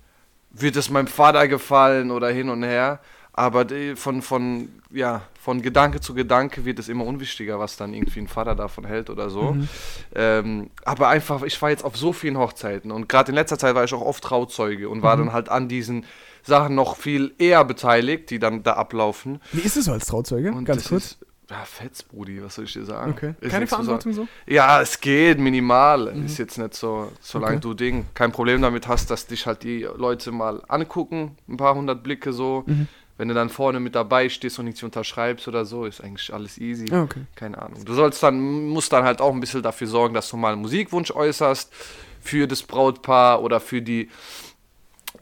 wird 0.50 0.76
es 0.76 0.88
meinem 0.88 1.06
Vater 1.08 1.48
gefallen 1.48 2.10
oder 2.10 2.28
hin 2.30 2.48
und 2.48 2.62
her. 2.62 3.00
Aber 3.34 3.64
die, 3.64 3.94
von, 3.94 4.22
von, 4.22 4.70
ja, 4.90 5.22
von 5.48 5.62
Gedanke 5.62 5.98
zu 6.00 6.12
Gedanke 6.12 6.66
wird 6.66 6.78
es 6.78 6.90
immer 6.90 7.06
unwichtiger, 7.06 7.58
was 7.58 7.78
dann 7.78 7.94
irgendwie 7.94 8.20
ein 8.20 8.28
Vater 8.28 8.54
davon 8.54 8.84
hält 8.84 9.08
oder 9.08 9.30
so. 9.30 9.52
Mhm. 9.54 9.68
Ähm, 10.14 10.70
aber 10.84 11.08
einfach, 11.08 11.42
ich 11.42 11.60
war 11.62 11.70
jetzt 11.70 11.86
auf 11.86 11.96
so 11.96 12.12
vielen 12.12 12.36
Hochzeiten 12.36 12.90
und 12.90 13.08
gerade 13.08 13.30
in 13.30 13.34
letzter 13.34 13.56
Zeit 13.58 13.74
war 13.74 13.82
ich 13.82 13.94
auch 13.94 14.02
oft 14.02 14.22
Trauzeuge 14.22 14.90
und 14.90 15.02
war 15.02 15.16
Mhm. 15.16 15.20
dann 15.20 15.32
halt 15.32 15.48
an 15.48 15.66
diesen 15.66 16.04
Sachen 16.42 16.74
noch 16.74 16.96
viel 16.98 17.32
eher 17.38 17.64
beteiligt, 17.64 18.28
die 18.28 18.38
dann 18.38 18.62
da 18.62 18.74
ablaufen. 18.74 19.40
Wie 19.52 19.62
ist 19.62 19.78
es 19.78 19.86
so 19.86 19.92
als 19.92 20.04
Trauzeuge? 20.04 20.52
Und 20.52 20.66
Ganz 20.66 20.86
kurz. 20.86 21.04
Ist, 21.12 21.18
ja, 21.48 21.64
Fetz, 21.64 22.02
Brudi, 22.02 22.42
was 22.44 22.54
soll 22.56 22.66
ich 22.66 22.74
dir 22.74 22.84
sagen? 22.84 23.12
Okay. 23.12 23.34
Ist 23.40 23.50
Keine 23.50 23.66
Verantwortung 23.66 24.12
so? 24.12 24.28
Ja, 24.46 24.82
es 24.82 25.00
geht, 25.00 25.38
minimal. 25.38 26.08
Ist 26.26 26.36
jetzt 26.36 26.58
nicht 26.58 26.74
so, 26.74 27.10
solange 27.22 27.54
Okay. 27.56 27.62
du 27.62 27.72
Ding 27.72 28.04
kein 28.12 28.32
Problem 28.32 28.60
damit 28.60 28.86
hast, 28.86 29.10
dass 29.10 29.26
dich 29.26 29.46
halt 29.46 29.62
die 29.62 29.88
Leute 29.96 30.30
mal 30.30 30.60
angucken, 30.68 31.38
ein 31.48 31.56
paar 31.56 31.74
hundert 31.74 32.02
Blicke 32.02 32.34
so. 32.34 32.64
Mhm. 32.66 32.86
Wenn 33.18 33.28
du 33.28 33.34
dann 33.34 33.50
vorne 33.50 33.80
mit 33.80 33.96
dabei 33.96 34.28
stehst 34.28 34.60
und 34.60 34.66
nichts 34.66 34.82
unterschreibst 34.84 35.48
oder 35.48 35.64
so, 35.64 35.84
ist 35.84 36.00
eigentlich 36.00 36.32
alles 36.32 36.56
easy. 36.56 36.86
Ah, 36.92 37.02
okay. 37.02 37.22
Keine 37.34 37.60
Ahnung. 37.60 37.84
Du 37.84 37.92
sollst 37.92 38.22
dann, 38.22 38.68
musst 38.68 38.92
dann 38.92 39.04
halt 39.04 39.20
auch 39.20 39.32
ein 39.32 39.40
bisschen 39.40 39.60
dafür 39.60 39.88
sorgen, 39.88 40.14
dass 40.14 40.30
du 40.30 40.36
mal 40.36 40.52
einen 40.52 40.62
Musikwunsch 40.62 41.10
äußerst 41.10 41.72
für 42.20 42.46
das 42.46 42.62
Brautpaar 42.62 43.42
oder 43.42 43.58
für 43.58 43.82
die 43.82 44.08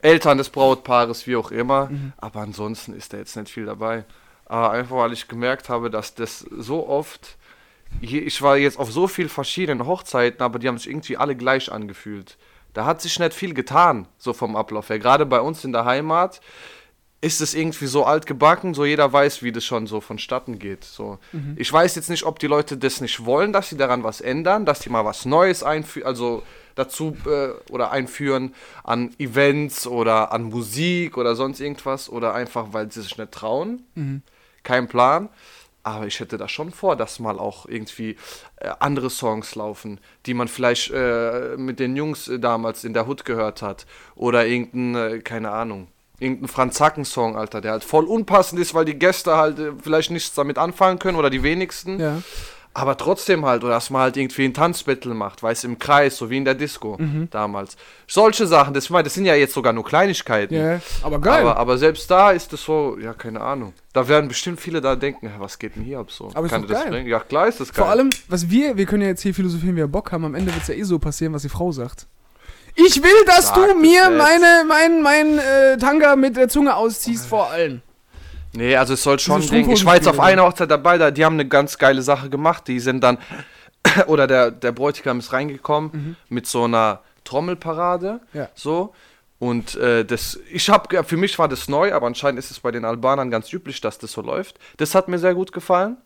Eltern 0.03 0.37
des 0.37 0.51
Brautpaares, 0.51 1.27
wie 1.27 1.37
auch 1.37 1.51
immer. 1.51 1.87
Mhm. 1.87 2.13
Aber 2.19 2.41
ansonsten 2.41 2.93
ist 2.93 3.15
da 3.15 3.17
jetzt 3.17 3.35
nicht 3.35 3.51
viel 3.51 3.65
dabei. 3.65 4.05
Aber 4.45 4.73
einfach, 4.73 4.97
weil 4.97 5.15
ich 5.15 5.27
gemerkt 5.27 5.71
habe, 5.71 5.89
dass 5.91 6.15
das 6.15 6.41
so 6.41 6.87
oft. 6.87 7.39
Ich 8.03 8.43
war 8.43 8.59
jetzt 8.59 8.79
auf 8.79 8.93
so 8.93 9.09
vielen 9.09 9.31
verschiedenen 9.31 9.87
Hochzeiten, 9.87 10.43
aber 10.43 10.59
die 10.59 10.69
haben 10.69 10.77
sich 10.77 10.91
irgendwie 10.91 11.17
alle 11.17 11.35
gleich 11.35 11.73
angefühlt. 11.73 12.37
Da 12.75 12.85
hat 12.85 13.01
sich 13.01 13.19
nicht 13.19 13.33
viel 13.33 13.55
getan, 13.55 14.07
so 14.19 14.35
vom 14.35 14.55
Ablauf 14.55 14.91
her. 14.91 14.99
Gerade 14.99 15.25
bei 15.25 15.41
uns 15.41 15.65
in 15.65 15.73
der 15.73 15.87
Heimat 15.87 16.43
ist 17.27 17.41
es 17.41 17.55
irgendwie 17.55 17.87
so 17.87 18.05
altgebacken, 18.05 18.73
so 18.73 18.85
jeder 18.85 19.13
weiß, 19.13 19.43
wie 19.43 19.51
das 19.51 19.65
schon 19.65 19.87
so 19.87 20.01
vonstatten 20.01 20.59
geht. 20.61 20.85
So. 20.85 21.19
Ich 21.57 21.73
weiß 21.73 21.97
jetzt 21.97 22.09
nicht, 22.09 22.25
ob 22.25 22.39
die 22.39 22.47
Leute 22.47 22.77
das 22.77 23.01
nicht 23.01 23.25
wollen, 23.27 23.53
dass 23.53 23.69
sie 23.69 23.77
daran 23.77 24.05
was 24.05 24.21
ändern, 24.21 24.65
dass 24.65 24.79
die 24.79 24.91
mal 24.91 25.05
was 25.05 25.25
Neues 25.27 25.63
einführen, 25.65 26.07
also 26.07 26.45
dazu 26.77 27.17
äh, 27.27 27.49
oder 27.73 27.91
einführen 27.91 28.55
an 28.85 29.13
Events 29.19 29.87
oder 29.89 30.31
an 30.33 30.45
Musik 30.45 31.17
oder 31.19 31.35
sonst 31.35 31.61
irgendwas 31.61 32.09
oder 32.09 32.33
einfach, 32.35 32.69
weil 32.71 32.93
sie 32.93 33.03
sich 33.03 33.19
nicht 33.19 33.33
trauen. 33.33 33.83
Kein 34.63 34.87
Plan. 34.87 35.29
Aber 35.83 36.07
ich 36.07 36.19
hätte 36.19 36.37
da 36.37 36.49
schon 36.49 36.73
vor, 36.73 36.97
dass 36.97 37.21
mal 37.21 37.39
auch 37.39 37.67
irgendwie 37.67 38.17
äh, 38.57 38.71
andere 38.81 39.09
Songs 39.09 39.55
laufen, 39.55 40.01
die 40.27 40.35
man 40.35 40.49
vielleicht 40.49 40.91
äh, 40.93 41.57
mit 41.57 41.79
den 41.79 41.95
Jungs 41.95 42.27
äh, 42.27 42.41
damals 42.41 42.83
in 42.83 42.93
der 42.93 43.07
Hood 43.07 43.25
gehört 43.25 43.63
hat. 43.63 43.87
Oder 44.17 44.47
irgendein, 44.47 44.95
äh, 44.97 45.19
keine 45.21 45.53
Ahnung, 45.53 45.87
irgendein 46.19 46.49
Franz 46.49 46.77
Zacken-Song, 46.77 47.37
Alter, 47.37 47.61
der 47.61 47.73
halt 47.73 47.85
voll 47.85 48.05
unpassend 48.05 48.61
ist, 48.61 48.75
weil 48.75 48.85
die 48.85 48.99
Gäste 48.99 49.37
halt 49.37 49.59
äh, 49.59 49.73
vielleicht 49.83 50.11
nichts 50.11 50.35
damit 50.35 50.59
anfangen 50.59 50.99
können 50.99 51.17
oder 51.19 51.31
die 51.31 51.43
wenigsten. 51.43 52.01
Ja. 52.01 52.23
Aber 52.73 52.99
trotzdem 52.99 53.47
halt, 53.47 53.65
oder 53.65 53.73
dass 53.73 53.89
man 53.89 54.03
halt 54.03 54.19
irgendwie 54.19 54.45
ein 54.45 54.53
Tanzbattle 54.53 55.15
macht, 55.15 55.43
weißt 55.43 55.65
im 55.65 55.79
Kreis, 55.79 56.19
so 56.19 56.29
wie 56.29 56.37
in 56.37 56.45
der 56.45 56.55
Disco 56.55 56.97
Mhm. 56.99 57.29
damals. 57.31 57.75
Solche 58.07 58.47
Sachen, 58.47 58.75
das, 58.75 58.89
das 58.89 59.15
sind 59.15 59.25
ja 59.25 59.35
jetzt 59.35 59.55
sogar 59.55 59.73
nur 59.73 59.83
Kleinigkeiten. 59.83 60.55
Ja, 60.55 60.81
aber 61.03 61.19
geil. 61.19 61.41
Aber, 61.41 61.57
aber 61.57 61.79
selbst 61.79 62.11
da 62.11 62.33
ist 62.33 62.53
es 62.53 62.63
so, 62.63 62.99
ja, 63.01 63.15
keine 63.15 63.41
Ahnung. 63.41 63.73
Da 63.95 64.07
werden 64.09 64.29
bestimmt 64.29 64.61
viele 64.61 64.83
da 64.83 64.95
denken, 64.95 65.27
"Hä, 65.29 65.37
was 65.39 65.59
geht 65.59 65.75
denn 65.77 65.85
hier 65.85 66.01
ab 66.01 66.11
so? 66.11 66.31
Aber 66.35 66.45
ist 66.45 66.53
Kann 66.53 66.63
dir 66.63 66.69
das 66.69 66.83
geil. 66.83 66.91
bringen? 66.93 67.09
Ja, 67.09 67.21
klar 67.21 67.49
ist 67.49 67.61
das 67.61 67.73
geil. 67.73 67.83
Vor 67.83 67.91
allem, 67.91 68.11
was 68.29 68.51
wir, 68.51 68.77
wir 68.77 68.85
können 68.85 69.01
ja 69.05 69.09
jetzt 69.09 69.23
hier 69.23 69.33
philosophieren, 69.33 69.75
wie 69.77 69.81
wir 69.81 69.87
Bock 69.89 70.13
haben, 70.13 70.27
am 70.27 70.35
Ende 70.35 70.53
wird 70.53 70.61
es 70.61 70.69
ja 70.69 70.75
eh 70.75 70.83
so 70.83 70.99
passieren, 70.99 71.33
was 71.33 71.41
die 71.43 71.49
Frau 71.49 71.73
sagt. 71.73 72.07
Ich 72.77 73.03
will, 73.03 73.25
dass 73.27 73.49
Sag 73.49 73.55
du 73.57 73.75
mir 73.75 74.03
jetzt. 74.03 74.11
meine, 74.11 74.65
mein, 74.69 75.03
mein 75.03 75.39
äh, 75.39 75.79
Tanga 75.79 76.15
mit 76.15 76.37
der 76.37 76.49
Zunge 76.49 76.77
ausziehst 76.77 77.27
vor 77.27 77.51
allen. 77.51 77.83
Nee, 78.53 78.77
also 78.77 78.95
es 78.95 79.03
soll 79.03 79.19
schon 79.19 79.41
Ding. 79.41 79.71
Ich 79.71 79.85
war 79.85 79.97
jetzt 79.97 80.09
auf 80.09 80.21
einer 80.21 80.43
Hochzeit 80.45 80.71
dabei, 80.71 80.99
da, 80.99 81.11
die 81.11 81.25
haben 81.25 81.35
eine 81.35 81.47
ganz 81.47 81.79
geile 81.79 82.03
Sache 82.03 82.31
gemacht. 82.31 82.69
Die 82.69 82.81
sind 82.81 83.03
dann, 83.03 83.19
oder 84.07 84.27
der, 84.27 84.51
der 84.51 84.73
Bräutigam 84.73 85.19
ist 85.19 85.33
reingekommen 85.33 86.17
mit 86.29 86.47
so 86.47 86.65
einer 86.65 87.01
Trommelparade. 87.25 88.21
Mhm. 88.33 88.39
Ja. 88.39 88.49
So. 88.55 88.95
Und 89.39 89.77
äh, 89.77 90.05
das, 90.05 90.41
ich 90.51 90.69
habe, 90.71 91.05
für 91.05 91.17
mich 91.19 91.39
war 91.39 91.49
das 91.49 91.69
neu, 91.69 91.93
aber 91.93 92.07
anscheinend 92.07 92.39
ist 92.39 92.51
es 92.51 92.61
bei 92.61 92.71
den 92.71 92.87
Albanern 92.87 93.31
ganz 93.31 93.53
üblich, 93.53 93.83
dass 93.83 93.99
das 93.99 94.13
so 94.13 94.23
läuft. 94.23 94.59
Das 94.79 94.95
hat 94.95 95.09
mir 95.09 95.19
sehr 95.19 95.35
gut 95.35 95.53
gefallen. 95.53 95.99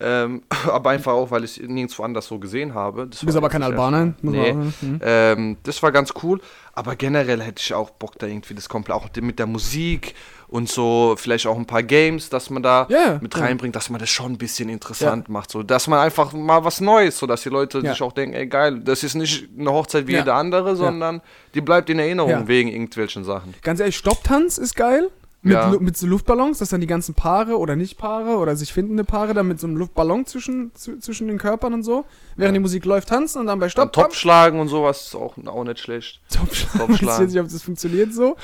Ähm, 0.00 0.42
aber 0.66 0.90
einfach 0.90 1.12
auch, 1.12 1.30
weil 1.30 1.44
ich 1.44 1.60
nirgendwo 1.60 2.02
anders 2.02 2.26
so 2.26 2.38
gesehen 2.38 2.74
habe. 2.74 3.06
Das 3.06 3.20
Du 3.20 3.26
bist 3.26 3.38
aber 3.38 3.48
kein 3.48 3.62
Albaner. 3.62 4.14
Nee. 4.22 4.52
Mhm. 4.52 5.00
ähm, 5.02 5.56
das 5.62 5.82
war 5.84 5.92
ganz 5.92 6.12
cool, 6.22 6.40
aber 6.72 6.96
generell 6.96 7.40
hätte 7.40 7.60
ich 7.64 7.72
auch 7.74 7.90
Bock 7.90 8.18
da 8.18 8.26
irgendwie 8.26 8.54
das 8.54 8.68
komplett 8.68 8.96
auch 8.96 9.08
mit 9.20 9.38
der 9.38 9.46
Musik 9.46 10.14
und 10.48 10.68
so 10.68 11.14
vielleicht 11.16 11.46
auch 11.46 11.56
ein 11.56 11.66
paar 11.66 11.84
Games, 11.84 12.28
dass 12.28 12.50
man 12.50 12.62
da 12.62 12.86
Ja, 12.90 12.98
ja, 13.12 13.18
mit 13.20 13.34
ja. 13.34 13.40
reinbringt, 13.42 13.76
dass 13.76 13.88
man 13.88 14.00
das 14.00 14.10
schon 14.10 14.32
ein 14.32 14.38
bisschen 14.38 14.68
interessant 14.68 15.28
macht, 15.28 15.50
so 15.52 15.62
dass 15.62 15.86
man 15.86 16.00
einfach 16.00 16.32
mal 16.32 16.64
was 16.64 16.80
Neues, 16.80 17.16
so 17.18 17.26
dass 17.26 17.42
die 17.42 17.48
Leute 17.48 17.78
Ja. 17.78 17.92
sich 17.92 18.02
auch 18.02 18.12
denken, 18.12 18.34
ey 18.34 18.46
geil, 18.48 18.80
das 18.80 19.04
ist 19.04 19.14
nicht 19.14 19.48
eine 19.56 19.70
Hochzeit 19.72 20.08
wie 20.08 20.12
Ja. 20.14 20.18
jede 20.18 20.34
andere, 20.34 20.74
sondern 20.74 21.22
die 21.54 21.60
bleibt 21.60 21.88
in 21.88 22.00
Erinnerung 22.00 22.30
Ja. 22.30 22.48
wegen 22.48 22.68
irgendwelchen 22.68 23.22
Sachen. 23.22 23.54
Ganz 23.62 23.78
ehrlich, 23.78 23.96
Stopptanz 23.96 24.58
ist 24.58 24.74
geil. 24.74 25.10
Mit, 25.44 25.52
Ja. 25.52 25.76
Mit 25.78 25.96
so 25.96 26.06
Luftballons, 26.06 26.58
dass 26.58 26.70
dann 26.70 26.80
die 26.80 26.86
ganzen 26.86 27.14
Paare 27.14 27.58
oder 27.58 27.76
nicht 27.76 27.98
Paare 27.98 28.38
oder 28.38 28.56
sich 28.56 28.72
findende 28.72 29.04
Paare 29.04 29.34
dann 29.34 29.46
mit 29.46 29.60
so 29.60 29.66
einem 29.66 29.76
Luftballon 29.76 30.24
zwischen, 30.24 30.72
zwischen 30.74 31.28
den 31.28 31.36
Körpern 31.36 31.74
und 31.74 31.82
so, 31.82 32.06
während 32.34 32.56
die 32.56 32.60
Musik 32.60 32.86
läuft, 32.86 33.10
tanzen 33.10 33.40
und 33.40 33.46
dann 33.46 33.58
bei 33.58 33.66
Dann 33.66 33.70
Stopp, 33.70 33.92
Top 33.92 34.14
schlagen 34.14 34.58
und 34.58 34.68
sowas 34.68 35.08
ist 35.08 35.14
auch, 35.14 35.36
auch 35.46 35.64
nicht 35.64 35.78
schlecht. 35.80 36.20
Top 36.30 36.52
schlagen. 36.54 36.78
Top 36.78 36.90
Ich 36.90 37.06
weiß 37.06 37.20
nicht, 37.20 37.38
ob 37.38 37.48
das 37.48 37.62
funktioniert 37.62 38.14
so. 38.14 38.36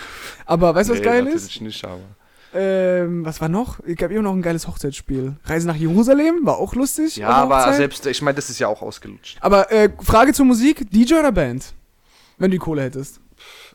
Aber 0.44 0.74
weißt 0.74 0.90
du, 0.90 0.92
was 0.92 1.00
Nee, 1.00 1.04
geil 1.06 1.26
ist? 1.26 1.60
nicht, 1.60 1.84
aber. 1.84 2.00
Ähm, 2.52 3.24
was 3.24 3.40
war 3.40 3.48
noch? 3.48 3.78
Es 3.86 3.96
gab 3.96 4.10
immer 4.10 4.22
noch 4.22 4.32
ein 4.32 4.42
geiles 4.42 4.66
Hochzeitsspiel. 4.68 5.36
Reise 5.44 5.66
nach 5.68 5.76
Jerusalem, 5.76 6.40
war 6.42 6.58
auch 6.58 6.74
lustig. 6.74 7.16
Ja, 7.16 7.28
aber 7.28 7.72
selbst, 7.74 8.04
ich 8.06 8.20
meine, 8.22 8.34
das 8.34 8.50
ist 8.50 8.58
ja 8.58 8.66
auch 8.68 8.82
ausgelutscht. 8.82 9.38
Aber 9.40 9.70
äh, 9.72 9.88
Frage 10.02 10.32
zur 10.32 10.46
Musik: 10.46 10.90
DJ 10.90 11.14
oder 11.14 11.32
Band? 11.32 11.72
Wenn 12.38 12.50
du 12.50 12.56
die 12.56 12.58
Kohle 12.58 12.82
hättest. 12.82 13.20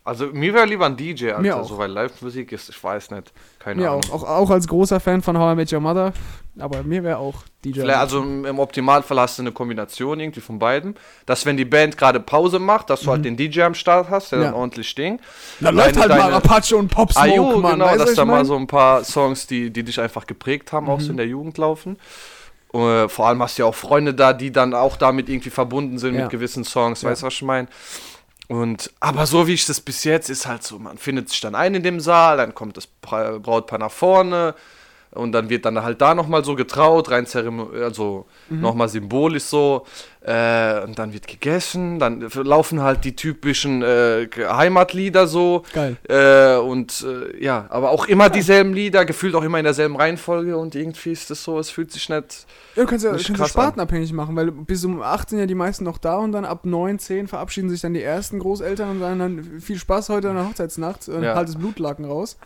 Also 0.07 0.27
mir 0.27 0.53
wäre 0.53 0.65
lieber 0.67 0.85
ein 0.85 0.95
DJ, 0.95 1.29
Alter, 1.29 1.41
Mir 1.41 1.57
auch. 1.57 1.67
so 1.67 1.79
weil 1.79 1.89
Live-Musik 1.91 2.51
ist, 2.51 2.69
ich 2.69 2.81
weiß 2.83 3.09
nicht. 3.09 3.33
Keine 3.57 3.81
Mir 3.81 3.89
Ahnung. 3.89 4.03
auch. 4.11 4.23
auch. 4.23 4.29
Auch 4.29 4.49
als 4.51 4.67
großer 4.67 4.99
Fan 4.99 5.23
von 5.23 5.35
How 5.37 5.53
I 5.53 5.55
Met 5.55 5.73
Your 5.73 5.79
Mother. 5.79 6.13
Aber 6.59 6.83
mir 6.83 7.03
wäre 7.03 7.17
auch 7.17 7.33
DJ. 7.65 7.79
Vielleicht, 7.81 7.97
also 7.99 8.21
im 8.21 8.45
im 8.45 8.59
Optimalfall 8.59 9.19
hast 9.19 9.39
du 9.39 9.41
eine 9.43 9.51
Kombination 9.51 10.19
irgendwie 10.19 10.41
von 10.41 10.59
beiden. 10.59 10.93
Dass 11.25 11.45
wenn 11.47 11.57
die 11.57 11.65
Band 11.65 11.97
gerade 11.97 12.19
Pause 12.19 12.59
macht, 12.59 12.91
dass 12.91 13.01
du 13.01 13.09
halt 13.11 13.25
den 13.25 13.35
DJ 13.35 13.63
am 13.63 13.73
Start 13.73 14.09
hast, 14.11 14.31
der 14.31 14.37
Mhm. 14.37 14.43
Ja. 14.45 14.51
dann 14.51 14.59
ordentlich 14.59 14.87
stinkt. 14.87 15.23
da 15.59 15.71
läuft 15.71 15.97
halt 15.97 16.11
deine- 16.11 16.21
mal 16.21 16.33
Apache 16.35 16.75
und 16.77 16.87
Pop 16.89 17.11
Smoke, 17.11 17.27
Ah, 17.31 17.35
jo, 17.35 17.57
Mann. 17.59 17.71
genau, 17.73 17.85
weißt 17.87 17.99
dass 17.99 18.13
da 18.13 18.25
mal 18.25 18.45
so 18.45 18.55
ein 18.55 18.67
paar 18.67 19.03
Songs, 19.03 19.47
die, 19.47 19.71
die 19.71 19.83
dich 19.83 19.99
einfach 19.99 20.27
geprägt 20.27 20.71
haben, 20.71 20.87
auch 20.87 20.99
so 20.99 21.05
Mhm. 21.07 21.11
in 21.11 21.17
der 21.17 21.27
Jugend 21.27 21.57
laufen. 21.57 21.97
Äh, 22.73 23.07
vor 23.09 23.27
allem 23.27 23.41
hast 23.41 23.57
du 23.57 23.63
ja 23.63 23.67
auch 23.69 23.75
Freunde 23.75 24.13
da, 24.13 24.33
die 24.33 24.51
dann 24.51 24.73
auch 24.75 24.97
damit 24.97 25.29
irgendwie 25.29 25.49
verbunden 25.49 25.97
sind 25.97 26.13
Ja. 26.13 26.21
mit 26.21 26.29
gewissen 26.29 26.63
Songs, 26.63 27.01
Ja. 27.01 27.09
weißt 27.09 27.23
du, 27.23 27.25
was 27.27 27.33
ich 27.33 27.41
meine? 27.41 27.67
Und, 28.47 28.91
aber 28.99 29.25
so 29.25 29.47
wie 29.47 29.53
ich 29.53 29.65
das 29.65 29.81
bis 29.81 30.03
jetzt 30.03 30.29
ist 30.29 30.45
halt 30.45 30.61
so, 30.63 30.77
man 30.77 30.97
findet 30.99 31.29
sich 31.29 31.41
dann 31.41 31.55
ein 31.55 31.73
in 31.75 31.83
dem 31.83 31.99
Saal, 31.99 32.37
dann 32.37 32.53
kommt 32.53 32.77
das 32.77 32.85
Bra- 32.87 33.39
Brautpaar 33.39 33.79
nach 33.79 33.91
vorne 33.91 34.53
und 35.15 35.31
dann 35.31 35.49
wird 35.49 35.65
dann 35.65 35.81
halt 35.81 36.01
da 36.01 36.13
nochmal 36.13 36.43
so 36.43 36.55
getraut, 36.55 37.09
rein 37.11 37.25
zeremo 37.25 37.69
also 37.83 38.25
Mhm. 38.49 38.61
nochmal 38.61 38.89
symbolisch 38.89 39.43
so. 39.43 39.85
Äh, 40.21 40.83
und 40.83 40.97
dann 40.97 41.13
wird 41.13 41.27
gegessen, 41.27 41.99
dann 41.99 42.27
laufen 42.43 42.81
halt 42.81 43.03
die 43.05 43.15
typischen 43.15 43.83
äh, 43.83 44.27
Heimatlieder 44.35 45.27
so. 45.27 45.63
Geil. 45.73 45.97
Äh, 46.09 46.57
und 46.57 47.05
äh, 47.07 47.43
ja, 47.43 47.65
aber 47.69 47.91
auch 47.91 48.05
immer 48.07 48.29
dieselben 48.29 48.73
Lieder, 48.73 49.05
gefühlt 49.05 49.35
auch 49.35 49.43
immer 49.43 49.59
in 49.59 49.63
derselben 49.65 49.95
Reihenfolge 49.95 50.57
und 50.57 50.73
irgendwie 50.75 51.11
ist 51.11 51.29
es 51.31 51.43
so, 51.43 51.59
es 51.59 51.69
fühlt 51.69 51.91
sich 51.91 52.09
nicht. 52.09 52.47
Ja, 52.75 52.83
du 52.83 52.89
kannst 52.89 53.05
ja 53.05 53.11
kannst 53.11 53.29
du 53.29 53.45
spartenabhängig 53.45 54.13
machen, 54.13 54.35
weil 54.35 54.51
bis 54.51 54.83
um 54.83 55.01
8 55.01 55.29
sind 55.29 55.39
ja 55.39 55.45
die 55.45 55.55
meisten 55.55 55.83
noch 55.83 55.99
da 55.99 56.17
und 56.17 56.31
dann 56.31 56.43
ab 56.45 56.65
9, 56.65 56.97
10 56.99 57.27
verabschieden 57.27 57.69
sich 57.69 57.81
dann 57.81 57.93
die 57.93 58.01
ersten 58.03 58.39
Großeltern 58.39 58.89
und 58.89 58.99
sagen 58.99 59.19
dann 59.19 59.59
viel 59.61 59.77
Spaß 59.77 60.09
heute 60.09 60.29
an 60.29 60.35
der 60.37 60.47
Hochzeitsnacht 60.49 61.07
und 61.07 61.23
Ja. 61.23 61.35
halt 61.35 61.47
das 61.47 61.55
Blutlaken 61.55 62.05
raus. 62.05 62.37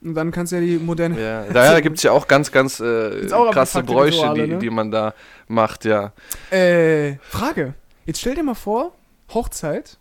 Und 0.00 0.14
dann 0.14 0.30
kannst 0.30 0.52
du 0.52 0.56
ja 0.56 0.62
die 0.62 0.78
moderne. 0.78 1.20
Ja, 1.20 1.44
daher 1.52 1.82
gibt 1.82 1.96
es 1.96 2.04
ja 2.04 2.12
auch 2.12 2.28
ganz, 2.28 2.52
ganz 2.52 2.78
äh, 2.78 3.30
auch 3.32 3.50
krasse 3.50 3.82
Bräuche, 3.82 4.18
Rituale, 4.18 4.46
die, 4.46 4.52
ne? 4.52 4.58
die 4.58 4.70
man 4.70 4.90
da 4.90 5.14
macht, 5.48 5.84
ja. 5.84 6.12
Äh, 6.50 7.16
Frage. 7.28 7.74
Jetzt 8.06 8.20
stell 8.20 8.34
dir 8.34 8.44
mal 8.44 8.54
vor, 8.54 8.92
Hochzeit. 9.34 9.98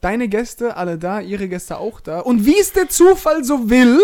Deine 0.00 0.28
Gäste 0.28 0.76
alle 0.76 0.98
da, 0.98 1.20
ihre 1.20 1.48
Gäste 1.48 1.78
auch 1.78 2.00
da. 2.00 2.20
Und 2.20 2.44
wie 2.44 2.58
es 2.58 2.72
der 2.74 2.90
Zufall 2.90 3.42
so 3.42 3.70
will, 3.70 3.98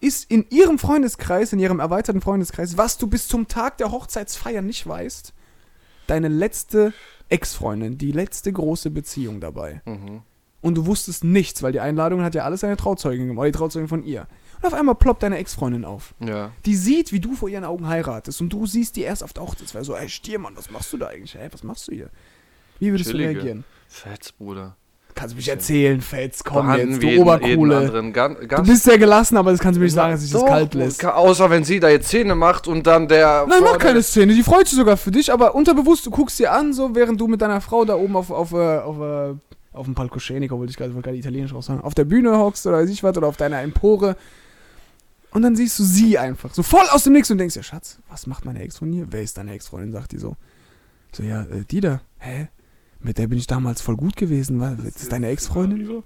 ist 0.00 0.28
in 0.28 0.44
ihrem 0.50 0.78
Freundeskreis, 0.78 1.52
in 1.52 1.60
ihrem 1.60 1.78
erweiterten 1.78 2.20
Freundeskreis, 2.20 2.76
was 2.76 2.98
du 2.98 3.06
bis 3.06 3.28
zum 3.28 3.46
Tag 3.46 3.78
der 3.78 3.92
Hochzeitsfeier 3.92 4.60
nicht 4.60 4.86
weißt, 4.86 5.32
deine 6.08 6.28
letzte 6.28 6.92
Ex-Freundin, 7.28 7.96
die 7.96 8.12
letzte 8.12 8.52
große 8.52 8.90
Beziehung 8.90 9.40
dabei. 9.40 9.82
Mhm. 9.84 10.22
Und 10.66 10.74
du 10.74 10.86
wusstest 10.86 11.22
nichts, 11.22 11.62
weil 11.62 11.70
die 11.72 11.80
Einladung 11.80 12.22
hat 12.22 12.34
ja 12.34 12.44
alles 12.44 12.64
eine 12.64 12.76
Trauzeugin 12.76 13.28
gemacht, 13.28 13.42
oder 13.42 13.52
die 13.52 13.58
Trauzeugin 13.58 13.88
von 13.88 14.02
ihr. 14.04 14.26
Und 14.60 14.66
auf 14.66 14.74
einmal 14.74 14.94
ploppt 14.96 15.22
deine 15.22 15.36
Ex-Freundin 15.38 15.84
auf. 15.84 16.14
Ja. 16.18 16.50
Die 16.64 16.74
sieht, 16.74 17.12
wie 17.12 17.20
du 17.20 17.34
vor 17.34 17.48
ihren 17.48 17.64
Augen 17.64 17.86
heiratest 17.86 18.40
und 18.40 18.48
du 18.52 18.66
siehst 18.66 18.96
die 18.96 19.02
erst 19.02 19.22
auf 19.22 19.32
der 19.32 19.44
Hochzeitsfeier 19.44 19.84
so, 19.84 19.94
ey 19.94 20.08
Stiermann, 20.08 20.56
was 20.56 20.70
machst 20.70 20.92
du 20.92 20.96
da 20.96 21.06
eigentlich? 21.06 21.34
Hä, 21.34 21.48
was 21.52 21.62
machst 21.62 21.86
du 21.88 21.92
hier? 21.92 22.08
Wie 22.80 22.90
würdest 22.90 23.10
Chillige. 23.10 23.28
du 23.34 23.36
reagieren? 23.36 23.64
Fetz, 23.88 24.32
Bruder. 24.32 24.74
Kannst 25.14 25.32
du 25.34 25.36
mich 25.36 25.48
erzählen, 25.48 26.00
Fetz, 26.02 26.42
komm 26.44 26.66
Behandeln 26.66 26.90
jetzt, 26.90 27.02
du 27.02 27.06
jeden- 27.06 27.18
jeden 27.26 27.28
Obercoole. 27.28 27.76
anderen 27.78 28.12
Gan- 28.12 28.36
Du 28.48 28.62
bist 28.64 28.82
sehr 28.84 28.98
gelassen, 28.98 29.36
aber 29.38 29.50
das 29.52 29.60
kannst 29.60 29.76
du 29.76 29.80
mir 29.80 29.84
nicht 29.86 29.94
sagen, 29.94 30.12
dass 30.12 30.20
sich 30.22 30.30
das 30.32 30.44
kalt 30.44 30.74
lässt. 30.74 31.02
Außer 31.04 31.48
wenn 31.48 31.64
sie 31.64 31.78
da 31.80 31.88
jetzt 31.88 32.08
Zähne 32.08 32.34
macht 32.34 32.66
und 32.68 32.86
dann 32.86 33.08
der. 33.08 33.46
Nein, 33.48 33.62
mach 33.62 33.78
keine 33.78 34.02
Szene, 34.02 34.34
die 34.34 34.42
freut 34.42 34.66
sich 34.68 34.76
sogar 34.76 34.96
für 34.98 35.10
dich, 35.10 35.32
aber 35.32 35.54
unterbewusst, 35.54 36.04
du 36.04 36.10
guckst 36.10 36.38
dir 36.38 36.52
an, 36.52 36.72
so 36.74 36.94
während 36.94 37.18
du 37.20 37.28
mit 37.28 37.40
deiner 37.40 37.60
Frau 37.62 37.84
da 37.86 37.94
oben 37.94 38.14
auf, 38.16 38.30
auf, 38.30 38.52
äh, 38.52 38.78
auf, 38.78 38.98
äh, 39.00 39.34
auf 39.76 39.86
dem 39.86 39.94
Palcoscenico, 39.94 40.58
wollte 40.58 40.70
ich 40.70 40.76
gerade 40.76 40.94
wollte 40.94 41.06
gerade 41.06 41.18
italienisch 41.18 41.52
raus 41.54 41.66
sagen, 41.66 41.80
auf 41.80 41.94
der 41.94 42.04
Bühne 42.04 42.36
hockst 42.36 42.66
oder 42.66 42.78
weiß 42.78 42.90
ich 42.90 43.02
was, 43.02 43.16
oder 43.16 43.28
auf 43.28 43.36
deiner 43.36 43.60
Empore. 43.60 44.16
Und 45.30 45.42
dann 45.42 45.54
siehst 45.54 45.78
du 45.78 45.84
sie 45.84 46.18
einfach, 46.18 46.54
so 46.54 46.62
voll 46.62 46.86
aus 46.90 47.04
dem 47.04 47.12
Nix 47.12 47.30
und 47.30 47.38
denkst, 47.38 47.56
ja 47.56 47.62
Schatz, 47.62 47.98
was 48.08 48.26
macht 48.26 48.44
meine 48.44 48.62
Ex 48.62 48.78
von 48.78 48.90
hier? 48.92 49.06
Wer 49.10 49.22
ist 49.22 49.36
deine 49.36 49.52
Ex-Freundin? 49.52 49.92
Sagt 49.92 50.12
die 50.12 50.18
so. 50.18 50.36
Ich 51.12 51.18
So, 51.18 51.22
ja, 51.22 51.42
äh, 51.42 51.64
die 51.70 51.80
da. 51.80 52.00
Hä? 52.18 52.48
Mit 53.00 53.18
der 53.18 53.26
bin 53.26 53.38
ich 53.38 53.46
damals 53.46 53.82
voll 53.82 53.96
gut 53.96 54.16
gewesen. 54.16 54.60
Was, 54.60 54.78
ist 54.78 55.02
das 55.02 55.08
deine 55.08 55.28
Ex-Freundin? 55.28 56.02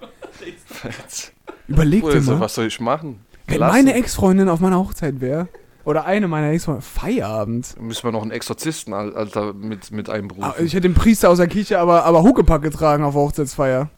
Überleg 1.68 2.02
dir 2.02 2.20
mal. 2.22 2.40
was 2.40 2.54
soll 2.54 2.66
ich 2.66 2.80
machen? 2.80 3.20
Wenn 3.46 3.60
meine 3.60 3.94
Ex-Freundin 3.94 4.48
auf 4.48 4.60
meiner 4.60 4.78
Hochzeit 4.78 5.20
wäre, 5.20 5.48
oder 5.84 6.04
eine 6.04 6.28
meiner 6.28 6.50
Ex-Freundinnen, 6.50 6.82
Feierabend. 6.82 7.80
Müssen 7.80 8.04
wir 8.04 8.12
noch 8.12 8.22
einen 8.22 8.30
Exorzisten, 8.30 8.92
Al- 8.94 9.14
Alter, 9.14 9.52
mit, 9.54 9.90
mit 9.90 10.08
einberufen. 10.10 10.44
Ah, 10.56 10.60
Ich 10.60 10.72
hätte 10.74 10.88
den 10.88 10.94
Priester 10.94 11.30
aus 11.30 11.38
der 11.38 11.46
Kirche 11.48 11.78
aber, 11.78 12.04
aber 12.04 12.22
Huckepack 12.22 12.62
getragen 12.62 13.02
auf 13.04 13.14
Hochzeitsfeier. 13.14 13.88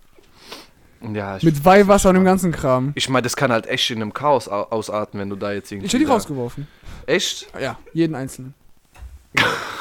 ja, 1.13 1.37
ich, 1.37 1.43
Mit 1.43 1.65
Weihwasser 1.65 2.11
und 2.11 2.15
dem 2.17 2.25
ganzen 2.25 2.53
Kram. 2.53 2.93
ich 2.95 3.09
meine, 3.09 3.23
das 3.23 3.35
kann 3.37 3.51
halt 3.53 3.67
echt 3.67 3.91
in 3.91 4.01
einem 4.01 4.13
Chaos 4.13 4.49
au- 4.49 4.69
ausarten, 4.71 5.19
wenn 5.21 5.29
du 5.31 5.37
da 5.37 5.53
jetzt 5.53 5.71
irgendwie. 5.73 5.87
Ich 5.87 5.93
hätte 5.93 6.05
die 6.05 6.11
rausgeworfen. 6.11 6.69
Echt? 7.07 7.49
Ja, 7.61 7.77
jeden 7.93 8.15
einzelnen. 8.15 8.55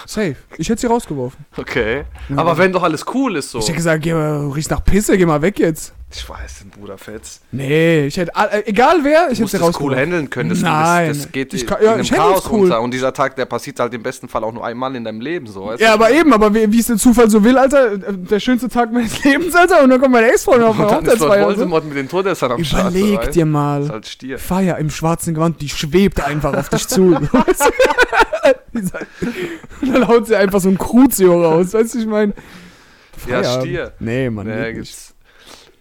Safe. 0.07 0.35
Ich 0.57 0.69
hätte 0.69 0.81
sie 0.81 0.87
rausgeworfen. 0.87 1.45
Okay. 1.57 2.05
Aber 2.35 2.57
wenn 2.57 2.71
doch 2.71 2.83
alles 2.83 3.05
cool 3.13 3.35
ist 3.35 3.51
so. 3.51 3.59
Ich 3.59 3.65
hätte 3.65 3.75
gesagt, 3.77 4.01
geh 4.03 4.13
mal, 4.13 4.49
riechst 4.49 4.71
nach 4.71 4.83
Pisse, 4.83 5.17
geh 5.17 5.25
mal 5.25 5.41
weg 5.41 5.59
jetzt. 5.59 5.93
Ich 6.13 6.27
weiß, 6.27 6.65
Bruder 6.77 6.97
Fetz. 6.97 7.39
Nee, 7.53 8.05
ich 8.07 8.17
hätte, 8.17 8.31
äh, 8.35 8.63
egal 8.65 8.97
wer, 9.03 9.29
ich 9.31 9.39
hätte 9.39 9.49
sie 9.49 9.57
das 9.59 9.79
cool 9.79 9.95
handeln 9.95 10.29
können. 10.29 10.49
Das, 10.49 10.59
Nein. 10.59 11.07
Das, 11.07 11.19
das 11.23 11.31
geht 11.31 11.53
Ich 11.53 11.61
in 11.61 11.67
kann- 11.67 11.77
ja, 11.81 11.93
einem 11.93 12.01
ich 12.01 12.11
handel's 12.11 12.41
Chaos 12.43 12.51
cool. 12.51 12.59
runter. 12.61 12.81
Und 12.81 12.93
dieser 12.93 13.13
Tag, 13.13 13.37
der 13.37 13.45
passiert 13.45 13.79
halt 13.79 13.93
im 13.93 14.03
besten 14.03 14.27
Fall 14.27 14.43
auch 14.43 14.51
nur 14.51 14.65
einmal 14.65 14.93
in 14.95 15.05
deinem 15.05 15.21
Leben. 15.21 15.47
So, 15.47 15.67
weißt 15.67 15.81
Ja, 15.81 15.93
aber 15.93 16.11
eben, 16.11 16.33
aber 16.33 16.53
wie 16.53 16.69
wie 16.71 16.79
es 16.79 16.87
der 16.87 16.97
Zufall 16.97 17.29
so 17.29 17.43
will, 17.45 17.57
Alter, 17.57 17.93
äh, 17.93 17.99
der 18.13 18.39
schönste 18.41 18.67
Tag 18.67 18.91
meines 18.91 19.23
Lebens, 19.23 19.55
Alter, 19.55 19.83
und 19.83 19.89
dann 19.89 20.01
kommt 20.01 20.11
meine 20.11 20.27
Ex-Freundin 20.31 20.67
auf 20.67 20.77
meine 20.77 20.91
Hochzeitsfeier. 20.91 21.47
und 21.47 21.53
So. 21.53 21.59
Voldemort 21.59 21.85
mit 21.85 21.95
den 21.97 22.09
Todessern 22.09 22.51
am 22.51 22.63
Start. 22.65 22.91
so, 22.91 22.97
Überleg 22.99 23.19
weißt? 23.19 23.35
dir 23.35 23.45
mal. 23.45 23.87
halt 23.89 24.05
Stier. 24.07 24.37
Feier 24.37 24.77
im 24.79 24.89
schwarzen 24.89 25.33
Gewand, 25.33 25.61
die 25.61 25.69
schwebt 25.69 26.19
einfach 26.21 26.53
auf 26.53 26.67
dich 26.69 26.87
zu. 26.87 27.17
Und 28.73 28.91
dann 29.93 30.07
haut 30.07 30.27
sie 30.27 30.35
einfach 30.35 30.59
so 30.59 30.69
ein 30.69 30.77
Crucio 30.77 31.41
raus, 31.43 31.73
weißt 31.73 31.95
du, 31.95 31.99
ich 31.99 32.05
meine. 32.05 32.33
Ja, 33.29 33.43
Stier. 33.61 33.93
Nee, 33.99 34.29
Mann. 34.29 34.47
Nee, 34.47 34.73
gibt's. 34.73 35.10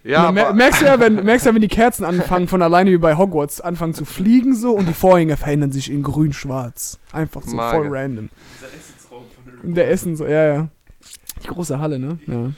Ja, 0.03 0.23
aber, 0.29 0.53
merkst 0.53 0.81
du 0.81 0.85
ja, 0.85 0.99
wenn, 0.99 1.23
merkst 1.23 1.45
du 1.45 1.49
ja, 1.49 1.55
wenn 1.55 1.61
die 1.61 1.67
Kerzen 1.67 2.05
anfangen 2.05 2.47
von 2.47 2.61
alleine 2.61 2.89
wie 2.91 2.97
bei 2.97 3.15
Hogwarts 3.17 3.61
anfangen 3.61 3.93
zu 3.93 4.03
fliegen 4.05 4.55
so 4.55 4.73
und 4.73 4.87
die 4.87 4.93
Vorhänge 4.93 5.37
verändern 5.37 5.71
sich 5.71 5.91
in 5.91 6.01
grün-schwarz. 6.01 6.99
Einfach 7.11 7.43
so 7.43 7.55
Mager. 7.55 7.77
voll 7.77 7.95
random. 7.95 8.29
Dieser 8.57 8.73
Essensraum 8.73 9.23
von 9.35 9.53
Harry 9.59 9.73
der 9.73 9.91
Essen 9.91 10.15
so, 10.15 10.25
ja, 10.25 10.53
ja. 10.53 10.67
Die 11.43 11.47
große 11.47 11.79
Halle, 11.79 11.99
ne? 11.99 12.17
Ja. 12.25 12.51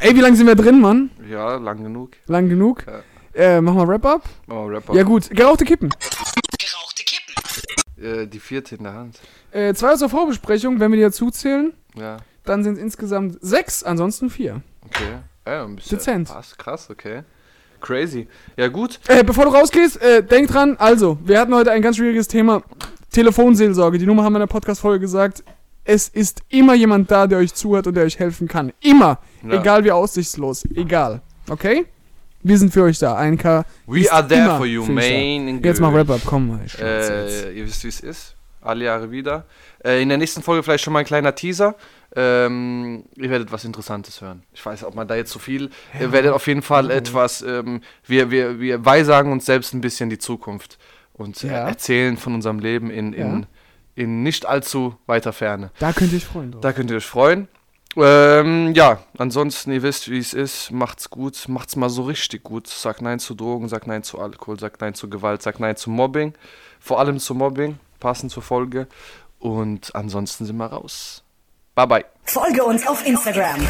Ey, 0.00 0.16
wie 0.16 0.20
lange 0.20 0.36
sind 0.36 0.46
wir 0.46 0.56
drin, 0.56 0.80
Mann? 0.80 1.10
ja, 1.30 1.56
lang 1.56 1.82
genug. 1.82 2.16
Lang 2.26 2.48
genug? 2.48 2.84
Ja. 2.86 3.02
Äh, 3.34 3.60
machen 3.60 3.78
wir 3.78 3.88
Wrap-Up? 3.88 4.22
Oh, 4.50 4.64
Rapper. 4.66 4.94
Ja 4.94 5.04
gut, 5.04 5.30
gerauchte 5.30 5.64
Kippen. 5.64 5.88
Gerauchte 5.88 7.04
Kippen. 7.04 8.04
Äh, 8.04 8.26
die 8.26 8.40
vierte 8.40 8.74
in 8.74 8.82
der 8.84 8.92
Hand. 8.94 9.20
Äh, 9.52 9.72
zwei 9.74 9.92
aus 9.92 10.00
der 10.00 10.08
Vorbesprechung, 10.08 10.80
wenn 10.80 10.90
wir 10.90 10.96
die 10.96 11.04
dazu 11.04 11.30
zählen, 11.30 11.72
Ja, 11.94 12.18
dann 12.44 12.64
sind 12.64 12.74
es 12.76 12.82
insgesamt 12.82 13.38
sechs, 13.40 13.84
ansonsten 13.84 14.28
vier. 14.30 14.62
okay. 14.84 15.18
Ja, 15.46 15.64
ein 15.64 15.76
bisschen. 15.76 15.98
Dezent. 15.98 16.28
Passt, 16.28 16.58
krass, 16.58 16.90
okay. 16.90 17.22
Crazy. 17.80 18.28
Ja, 18.56 18.68
gut. 18.68 19.00
Äh, 19.08 19.24
bevor 19.24 19.44
du 19.44 19.50
rausgehst, 19.50 20.00
äh, 20.00 20.22
denk 20.22 20.48
dran, 20.48 20.76
also, 20.78 21.18
wir 21.24 21.40
hatten 21.40 21.54
heute 21.54 21.72
ein 21.72 21.82
ganz 21.82 21.96
schwieriges 21.96 22.28
Thema. 22.28 22.62
Telefonseelsorge. 23.10 23.98
Die 23.98 24.06
Nummer 24.06 24.24
haben 24.24 24.32
wir 24.32 24.38
in 24.38 24.46
der 24.48 24.52
Podcast-Folge 24.52 25.00
gesagt. 25.00 25.44
Es 25.84 26.08
ist 26.08 26.42
immer 26.48 26.74
jemand 26.74 27.10
da, 27.10 27.26
der 27.26 27.38
euch 27.38 27.52
zuhört 27.54 27.86
und 27.86 27.94
der 27.94 28.04
euch 28.04 28.18
helfen 28.18 28.46
kann. 28.46 28.72
Immer. 28.80 29.18
Ja. 29.42 29.60
Egal 29.60 29.84
wie 29.84 29.90
aussichtslos. 29.90 30.64
Egal. 30.74 31.20
Okay? 31.50 31.86
Wir 32.42 32.58
sind 32.58 32.72
für 32.72 32.84
euch 32.84 32.98
da. 32.98 33.18
1K. 33.18 33.64
We 33.86 34.10
are 34.10 34.26
there 34.26 34.56
for 34.56 34.66
you, 34.66 34.84
in 34.84 35.62
Jetzt 35.62 35.80
mach 35.80 35.90
Göhl. 35.90 36.08
Wrap-Up. 36.08 36.22
Komm 36.24 36.48
mal. 36.48 36.60
Äh, 36.80 37.52
ihr 37.58 37.66
wisst, 37.66 37.84
wie 37.84 37.88
es 37.88 38.00
ist. 38.00 38.36
Alle 38.62 38.84
Jahre 38.84 39.10
wieder. 39.10 39.44
Äh, 39.84 40.02
in 40.02 40.08
der 40.08 40.18
nächsten 40.18 40.42
Folge 40.42 40.62
vielleicht 40.62 40.84
schon 40.84 40.92
mal 40.92 41.00
ein 41.00 41.04
kleiner 41.04 41.34
Teaser. 41.34 41.74
Ähm, 42.14 43.04
ihr 43.16 43.30
werdet 43.30 43.50
was 43.52 43.64
Interessantes 43.64 44.20
hören. 44.20 44.42
Ich 44.52 44.64
weiß, 44.64 44.84
ob 44.84 44.94
man 44.94 45.08
da 45.08 45.14
jetzt 45.16 45.32
so 45.32 45.38
viel. 45.38 45.70
Ihr 45.98 46.12
werdet 46.12 46.32
auf 46.32 46.46
jeden 46.46 46.62
Fall 46.62 46.90
etwas. 46.90 47.42
Ähm, 47.42 47.80
wir, 48.06 48.30
wir, 48.30 48.60
wir 48.60 48.84
weisagen 48.84 49.32
uns 49.32 49.46
selbst 49.46 49.72
ein 49.74 49.80
bisschen 49.80 50.10
die 50.10 50.18
Zukunft 50.18 50.78
und 51.14 51.42
äh, 51.44 51.48
Ja. 51.48 51.68
erzählen 51.68 52.16
von 52.16 52.34
unserem 52.34 52.58
Leben 52.58 52.90
in, 52.90 53.12
in, 53.12 53.40
Ja. 53.40 53.46
in 53.96 54.22
nicht 54.22 54.46
allzu 54.46 54.96
weiter 55.06 55.32
Ferne. 55.32 55.70
Da 55.78 55.92
könnt 55.92 56.12
ihr 56.12 56.18
euch 56.18 56.24
freuen 56.26 56.52
drauf. 56.52 56.60
Da 56.60 56.72
könnt 56.72 56.90
ihr 56.90 56.98
euch 56.98 57.06
freuen. 57.06 57.48
Ähm, 57.96 58.72
ja, 58.74 59.02
ansonsten, 59.18 59.70
ihr 59.72 59.82
wisst, 59.82 60.10
wie 60.10 60.16
es 60.18 60.32
ist. 60.32 60.70
Macht's 60.70 61.10
gut, 61.10 61.46
macht's 61.48 61.76
mal 61.76 61.90
so 61.90 62.02
richtig 62.04 62.42
gut. 62.42 62.66
Sagt 62.66 63.02
Nein 63.02 63.18
zu 63.18 63.34
Drogen, 63.34 63.68
sagt 63.68 63.86
Nein 63.86 64.02
zu 64.02 64.18
Alkohol, 64.18 64.58
sagt 64.58 64.80
Nein 64.80 64.94
zu 64.94 65.10
Gewalt, 65.10 65.42
sagt 65.42 65.60
Nein 65.60 65.76
zu 65.76 65.90
Mobbing. 65.90 66.32
Vor 66.80 66.98
allem 67.00 67.18
zu 67.18 67.34
Mobbing, 67.34 67.78
passend 68.02 68.32
zur 68.32 68.42
Folge. 68.42 68.88
Und 69.38 69.94
ansonsten 69.94 70.44
sind 70.44 70.56
wir 70.56 70.66
raus. 70.66 71.24
Bye 71.74 71.86
bye. 71.86 72.04
Folge 72.24 72.62
uns 72.64 72.86
auf 72.86 73.06
Instagram. 73.06 73.60